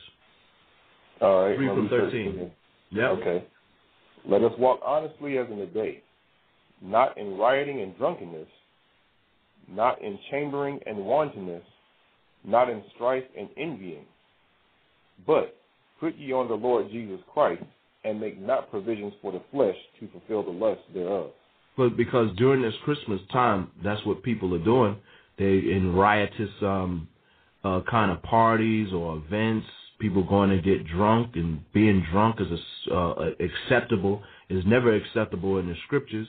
[1.21, 1.57] All right.
[1.57, 2.51] 3 from 13.
[2.91, 3.11] Yep.
[3.11, 3.45] Okay.
[4.27, 6.03] Let us walk honestly as in the day,
[6.81, 8.49] not in rioting and drunkenness,
[9.69, 11.65] not in chambering and wantonness,
[12.45, 14.05] not in strife and envying,
[15.27, 15.57] but
[16.03, 17.63] put ye on the Lord Jesus Christ,
[18.05, 21.31] and make not provisions for the flesh to fulfill the lusts thereof.
[21.77, 24.97] But because during this Christmas time, that's what people are doing.
[25.39, 27.09] They in riotous um,
[27.63, 29.67] uh, kind of parties or events.
[30.01, 32.49] People going to get drunk and being drunk is
[32.91, 34.23] a, uh, acceptable.
[34.51, 36.27] Is never acceptable in the scriptures.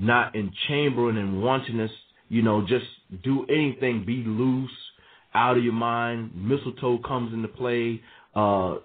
[0.00, 1.92] Not in chambering and wantonness.
[2.28, 2.86] You know, just
[3.22, 4.04] do anything.
[4.04, 4.70] Be loose,
[5.32, 6.32] out of your mind.
[6.34, 8.02] Mistletoe comes into play.
[8.34, 8.78] Uh,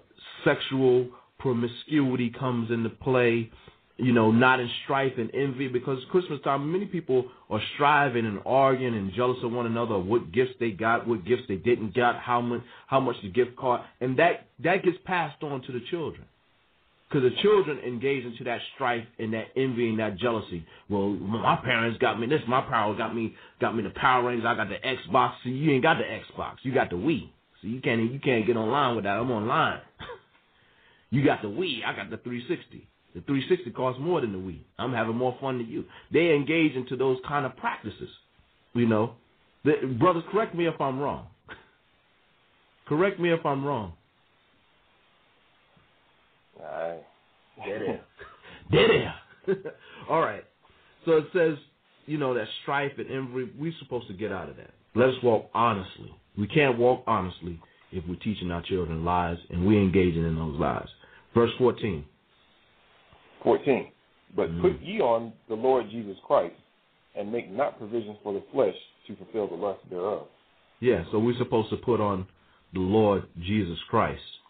[0.44, 1.08] sexual
[1.38, 3.50] promiscuity comes into play
[3.98, 8.38] you know, not in strife and envy because Christmas time, many people are striving and
[8.46, 12.14] arguing and jealous of one another, what gifts they got, what gifts they didn't get,
[12.16, 15.80] how much, how much the gift cost, and that that gets passed on to the
[15.90, 16.24] children.
[17.08, 20.64] Because the children engage into that strife and that envy and that jealousy.
[20.88, 24.46] Well, my parents got me this, my parents got me got me the Power Rangers,
[24.46, 25.32] I got the Xbox.
[25.42, 27.30] See, you ain't got the Xbox, you got the Wii.
[27.60, 29.18] So you can't you can't get online with that.
[29.18, 29.80] I'm online.
[31.10, 32.86] you got the Wii, I got the 360.
[33.14, 34.60] The 360 costs more than the Wii.
[34.78, 35.84] I'm having more fun than you.
[36.12, 38.10] They engage into those kind of practices.
[38.74, 39.14] You know,
[39.64, 41.26] the, brothers, correct me if I'm wrong.
[42.86, 43.94] correct me if I'm wrong.
[46.62, 46.98] Aye.
[47.64, 48.00] Dead air.
[48.70, 49.14] Dead air.
[50.10, 50.44] All right.
[51.04, 51.56] So it says,
[52.06, 54.70] you know, that strife and envy, we're supposed to get out of that.
[54.94, 56.12] Let us walk honestly.
[56.36, 57.60] We can't walk honestly
[57.92, 60.88] if we're teaching our children lies and we're engaging in those lies.
[61.38, 62.04] Verse 14.
[63.44, 63.92] 14.
[64.34, 64.60] But Mm.
[64.60, 66.56] put ye on the Lord Jesus Christ,
[67.14, 68.74] and make not provisions for the flesh
[69.06, 70.26] to fulfill the lust thereof.
[70.80, 72.26] Yeah, so we're supposed to put on
[72.72, 74.40] the Lord Jesus Christ.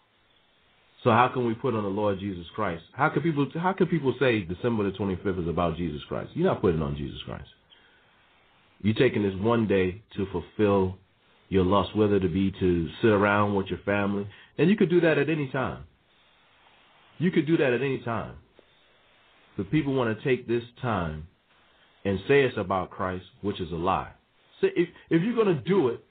[1.03, 2.83] So how can we put on the Lord Jesus Christ?
[2.93, 6.31] How can people how can people say December the 25th is about Jesus Christ?
[6.35, 7.49] You're not putting on Jesus Christ.
[8.81, 10.97] You're taking this one day to fulfill
[11.49, 15.01] your lust, whether it be to sit around with your family, and you could do
[15.01, 15.85] that at any time.
[17.19, 18.35] You could do that at any time.
[19.55, 21.27] But people want to take this time
[22.05, 24.11] and say it's about Christ, which is a lie.
[24.61, 26.03] Say, if, if you're going to do it,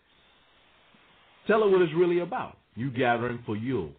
[1.47, 2.59] tell her what it's really about.
[2.75, 3.91] You gathering for Yule.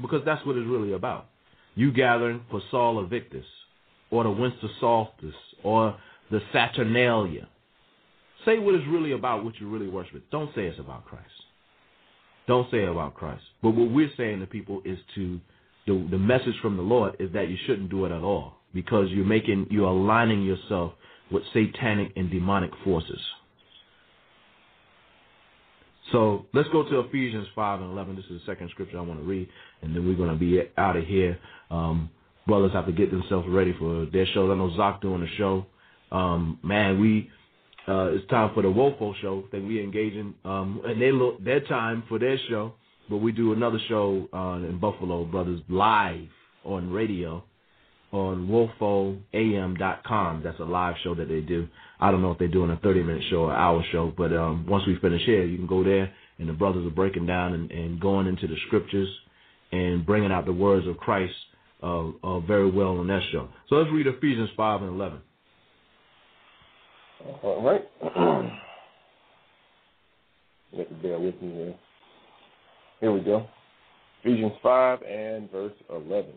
[0.00, 1.26] Because that's what it's really about.
[1.74, 3.44] You gathering for Sol Invictus,
[4.10, 5.96] or the Winter Solstice, or
[6.30, 7.48] the Saturnalia.
[8.46, 10.22] Say what it's really about, what you really worship.
[10.30, 11.26] Don't say it's about Christ.
[12.46, 13.42] don't say it about Christ.
[13.62, 15.40] But what we're saying to people is to
[15.86, 19.08] the the message from the Lord is that you shouldn't do it at all because
[19.10, 20.92] you're making you're aligning yourself
[21.30, 23.20] with satanic and demonic forces.
[26.12, 28.14] So let's go to Ephesians 5 and 11.
[28.14, 29.48] This is the second scripture I want to read,
[29.82, 31.36] and then we're going to be out of here.
[31.68, 32.10] Um,
[32.46, 34.50] brothers have to get themselves ready for their shows.
[34.52, 35.66] I know Zach doing the show.
[36.12, 37.28] Um, man, we
[37.88, 41.42] uh, it's time for the Wofo show that we engage in, um, and they look
[41.44, 42.74] their time for their show.
[43.08, 46.28] But we do another show uh, in Buffalo, brothers, live
[46.64, 47.44] on radio
[48.12, 50.42] on wolfoam.com.
[50.42, 51.68] That's a live show that they do.
[52.00, 54.66] I don't know if they're doing a 30 minute show or hour show, but um,
[54.68, 57.70] once we finish here, you can go there and the brothers are breaking down and,
[57.70, 59.08] and going into the scriptures
[59.72, 61.34] and bringing out the words of Christ
[61.82, 63.48] uh, uh, very well on that show.
[63.68, 65.18] So let's read Ephesians 5 and 11.
[67.42, 67.82] All right.
[70.72, 71.74] you have to bear with me here.
[73.00, 73.46] Here we go.
[74.22, 76.32] Ephesians 5 and verse 11.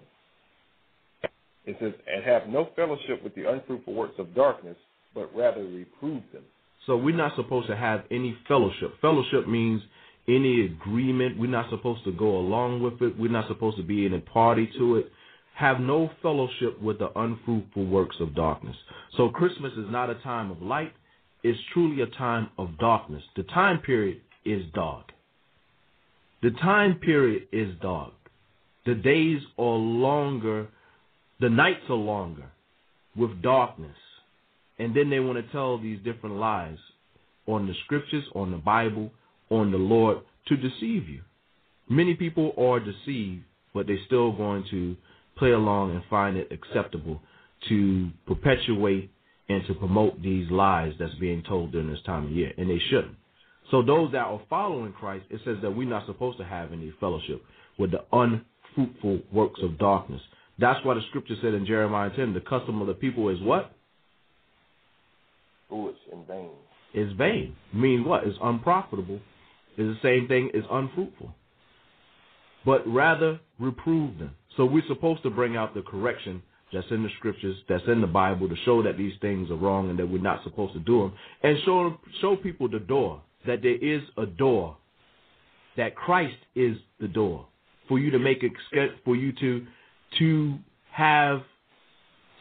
[1.65, 4.77] It says, And have no fellowship with the unfruitful works of darkness,
[5.13, 6.43] but rather reprove them.
[6.85, 8.99] So we're not supposed to have any fellowship.
[9.01, 9.81] Fellowship means
[10.27, 11.39] any agreement.
[11.39, 13.17] We're not supposed to go along with it.
[13.17, 15.11] We're not supposed to be in a party to it.
[15.55, 18.75] Have no fellowship with the unfruitful works of darkness.
[19.17, 20.93] So Christmas is not a time of light.
[21.43, 23.23] It's truly a time of darkness.
[23.35, 25.11] The time period is dark.
[26.41, 28.13] The time period is dark.
[28.85, 30.67] The days are longer.
[31.39, 32.49] The nights are longer
[33.15, 33.97] with darkness.
[34.77, 36.77] And then they want to tell these different lies
[37.45, 39.11] on the scriptures, on the Bible,
[39.49, 41.21] on the Lord to deceive you.
[41.89, 43.43] Many people are deceived,
[43.73, 44.95] but they're still going to
[45.37, 47.21] play along and find it acceptable
[47.67, 49.11] to perpetuate
[49.49, 52.79] and to promote these lies that's being told during this time of year, and they
[52.89, 53.15] shouldn't.
[53.71, 56.93] So those that are following Christ, it says that we're not supposed to have any
[56.99, 57.43] fellowship
[57.77, 60.21] with the unfruitful works of darkness.
[60.57, 63.71] That's why the scripture said in Jeremiah 10, the custom of the people is what?
[65.69, 66.49] Foolish and vain.
[66.93, 67.55] It's vain.
[67.73, 68.23] Mean what?
[68.25, 69.19] It's unprofitable.
[69.77, 71.33] It's the same thing as unfruitful.
[72.65, 74.35] But rather reprove them.
[74.57, 76.41] So we're supposed to bring out the correction
[76.73, 79.89] that's in the scriptures, that's in the Bible, to show that these things are wrong
[79.89, 81.13] and that we're not supposed to do them,
[81.43, 84.77] and show show people the door that there is a door,
[85.77, 87.47] that Christ is the door
[87.87, 88.51] for you to make it
[89.03, 89.65] for you to
[90.19, 90.57] to
[90.91, 91.41] have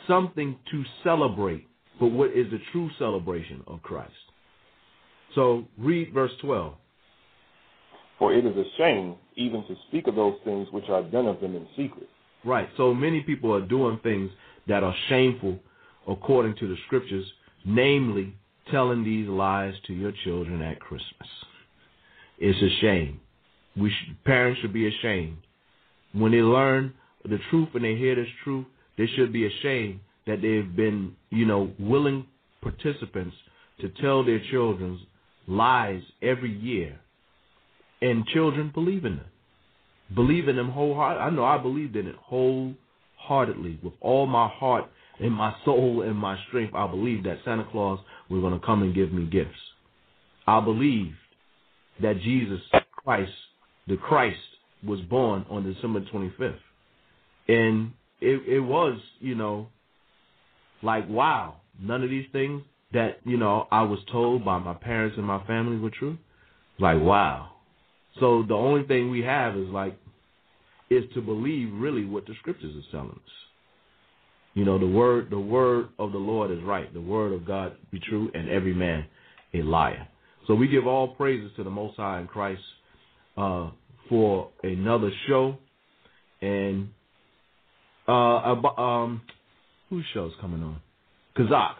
[0.06, 1.66] something to celebrate,
[2.00, 4.12] but what is the true celebration of Christ?
[5.34, 6.74] So read verse twelve.
[8.18, 11.40] For it is a shame even to speak of those things which are done of
[11.40, 12.08] them in secret.
[12.44, 12.68] Right.
[12.76, 14.30] So many people are doing things
[14.66, 15.58] that are shameful
[16.08, 17.24] according to the scriptures,
[17.64, 18.34] namely
[18.70, 21.28] telling these lies to your children at Christmas.
[22.38, 23.20] It's a shame.
[23.76, 25.38] We should, parents should be ashamed
[26.12, 28.66] when they learn the truth and they hear this truth.
[28.96, 32.26] They should be ashamed that they've been, you know, willing
[32.62, 33.36] participants
[33.80, 35.00] to tell their children
[35.46, 36.98] lies every year,
[38.02, 39.26] and children believe in them
[40.14, 41.22] believe in them wholeheartedly.
[41.22, 44.84] I know I believed in it wholeheartedly with all my heart
[45.20, 46.74] and my soul and my strength.
[46.74, 48.00] I believe that Santa Claus
[48.30, 49.58] was going to come and give me gifts.
[50.46, 51.16] I believed
[52.02, 52.60] that Jesus
[53.04, 53.32] Christ,
[53.86, 54.38] the Christ,
[54.84, 56.56] was born on December 25th.
[57.48, 59.68] And it, it was, you know,
[60.82, 65.16] like, wow, none of these things that, you know, I was told by my parents
[65.16, 66.18] and my family were true.
[66.78, 67.50] Like, wow.
[68.20, 69.98] So the only thing we have is like
[70.90, 73.47] is to believe really what the scriptures are telling us.
[74.54, 76.92] You know, the word the word of the Lord is right.
[76.92, 79.06] The word of God be true and every man
[79.54, 80.08] a liar.
[80.46, 82.62] So we give all praises to the Most High in Christ
[83.36, 83.70] uh,
[84.08, 85.56] for another show.
[86.40, 86.88] And
[88.06, 88.12] uh,
[88.78, 89.22] um,
[89.90, 90.80] whose show's coming on?
[91.36, 91.74] Kazak.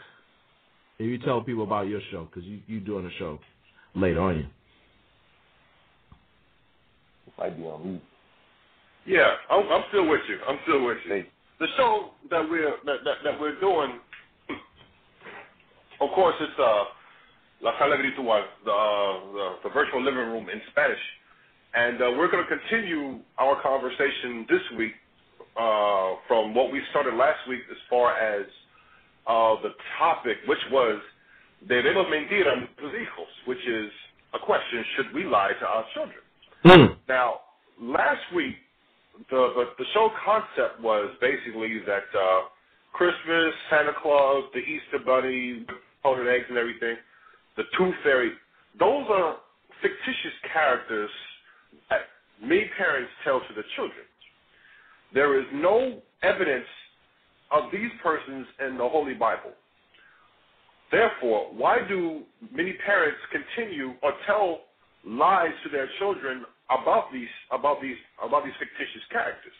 [0.98, 3.38] If you tell people about your show, because you you doing a show
[3.94, 4.46] later, aren't you?
[7.38, 8.02] might be on mute.
[9.06, 10.38] Yeah, I'm, I'm still with you.
[10.46, 11.24] I'm still with you.
[11.58, 13.98] The show that we're that, that, that we're doing,
[16.00, 16.84] of course, it's uh,
[17.62, 21.02] La Sala Virtual, the, uh, the the virtual living room in Spanish,
[21.74, 24.92] and uh, we're going to continue our conversation this week
[25.58, 28.46] uh, from what we started last week as far as
[29.26, 31.02] uh, the topic, which was
[31.66, 33.90] debemos mentir a nuestros hijos, which is
[34.32, 36.22] a question: Should we lie to our children?
[36.64, 36.96] Mm.
[37.08, 37.40] Now,
[37.82, 38.54] last week,
[39.30, 42.40] the, the the show concept was basically that uh,
[42.92, 45.66] Christmas, Santa Claus, the Easter Bunny,
[46.02, 46.96] golden eggs and everything,
[47.56, 48.32] the Tooth Fairy,
[48.78, 49.36] those are
[49.82, 51.10] fictitious characters
[51.90, 52.00] that
[52.42, 54.06] many parents tell to the children.
[55.14, 56.66] There is no evidence
[57.50, 59.52] of these persons in the Holy Bible.
[60.90, 62.22] Therefore, why do
[62.54, 64.60] many parents continue or tell
[65.04, 69.56] lies to their children about these about these about these fictitious characters?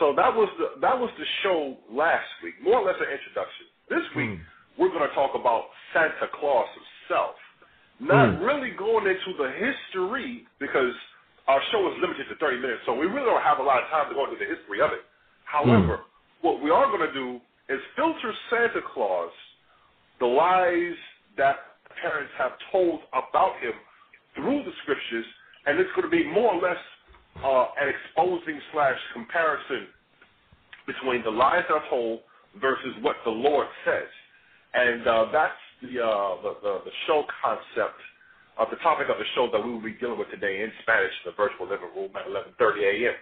[0.00, 3.66] So that was the that was the show last week, more or less an introduction.
[3.88, 4.40] This week
[4.76, 7.36] we're going to talk about Santa Claus himself,
[7.98, 8.44] not Mm.
[8.44, 10.92] really going into the history because
[11.48, 13.88] our show is limited to 30 minutes, so we really don't have a lot of
[13.88, 15.00] time to go into the history of it.
[15.44, 16.00] However,
[16.42, 19.30] what we are going to do is filter Santa Claus,
[20.18, 20.96] the lies
[21.38, 23.72] that parents have told about him
[24.34, 25.24] through the scriptures,
[25.66, 26.80] and it's going to be more or less
[27.44, 29.86] uh, an exposing slash comparison
[30.86, 32.20] between the lies are told
[32.60, 34.08] versus what the Lord says,
[34.74, 38.00] and uh, that's the, uh, the, the the show concept
[38.58, 41.12] of the topic of the show that we will be dealing with today in Spanish
[41.24, 43.14] the virtual living room at 11:30 a.m.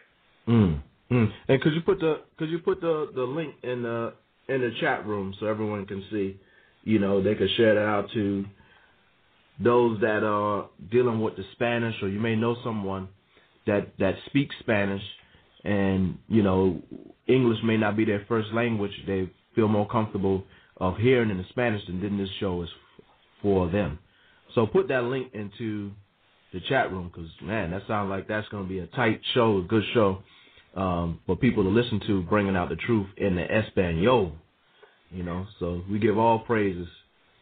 [0.47, 0.83] Mm.
[1.11, 1.33] Mm.
[1.49, 4.13] And could you put the could you put the the link in the
[4.49, 6.39] in the chat room so everyone can see?
[6.85, 8.45] You know, they could share that out to
[9.63, 13.09] those that are dealing with the Spanish, or you may know someone
[13.67, 15.03] that that speaks Spanish,
[15.65, 16.83] and you know
[17.27, 18.93] English may not be their first language.
[19.07, 20.45] They feel more comfortable
[20.77, 22.69] of hearing in the Spanish, and then this show is
[23.43, 23.99] for them.
[24.55, 25.93] So put that link into
[26.53, 29.59] the chat room because man, that sounds like that's going to be a tight show,
[29.59, 30.23] a good show
[30.77, 34.33] um, for people to listen to, bringing out the truth in the Espanol.
[35.11, 36.89] You know, so we give all praises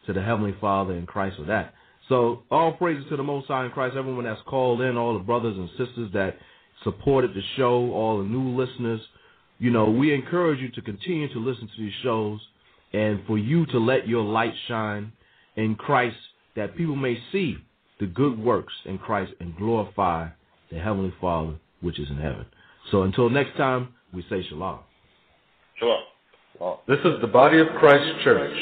[0.05, 1.73] to the Heavenly Father in Christ for that.
[2.09, 5.23] So all praises to the Most High in Christ, everyone that's called in, all the
[5.23, 6.37] brothers and sisters that
[6.83, 9.01] supported the show, all the new listeners.
[9.59, 12.39] You know, we encourage you to continue to listen to these shows
[12.91, 15.13] and for you to let your light shine
[15.55, 16.17] in Christ
[16.55, 17.57] that people may see
[17.99, 20.27] the good works in Christ and glorify
[20.71, 22.45] the Heavenly Father which is in heaven.
[22.91, 24.79] So until next time, we say shalom.
[25.79, 26.77] Shalom.
[26.87, 28.55] This is the body of Christ Church,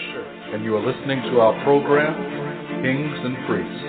[0.53, 2.50] and you are listening to our program,
[2.81, 3.85] Kings and Priests,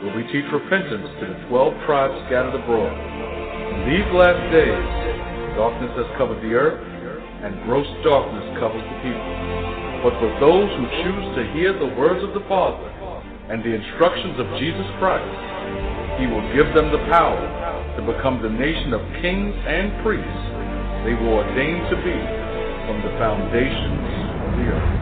[0.00, 2.88] where we teach repentance to the 12 tribes scattered abroad.
[2.88, 4.88] In these last days,
[5.52, 6.80] darkness has covered the earth,
[7.44, 9.28] and gross darkness covers the people.
[10.00, 12.88] But for those who choose to hear the words of the Father
[13.52, 15.28] and the instructions of Jesus Christ,
[16.16, 20.44] He will give them the power to become the nation of kings and priests
[21.04, 22.16] they were ordained to be
[22.88, 24.08] from the foundations
[24.40, 25.01] of the earth.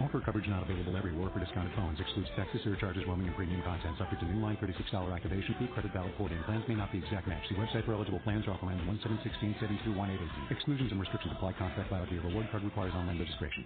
[0.00, 2.00] Offer coverage not available everywhere for discounted phones.
[2.00, 3.96] Excludes taxes, surcharges, roaming, and premium content.
[3.98, 5.68] Subject to new line $36 activation fee.
[5.68, 6.42] Credit valid port-in.
[6.44, 7.46] Plans may not be exact match.
[7.48, 9.94] See website for eligible plans or offer line 1716 72
[10.50, 11.52] Exclusions and restrictions apply.
[11.54, 13.64] Contract valid via reward card requires online registration.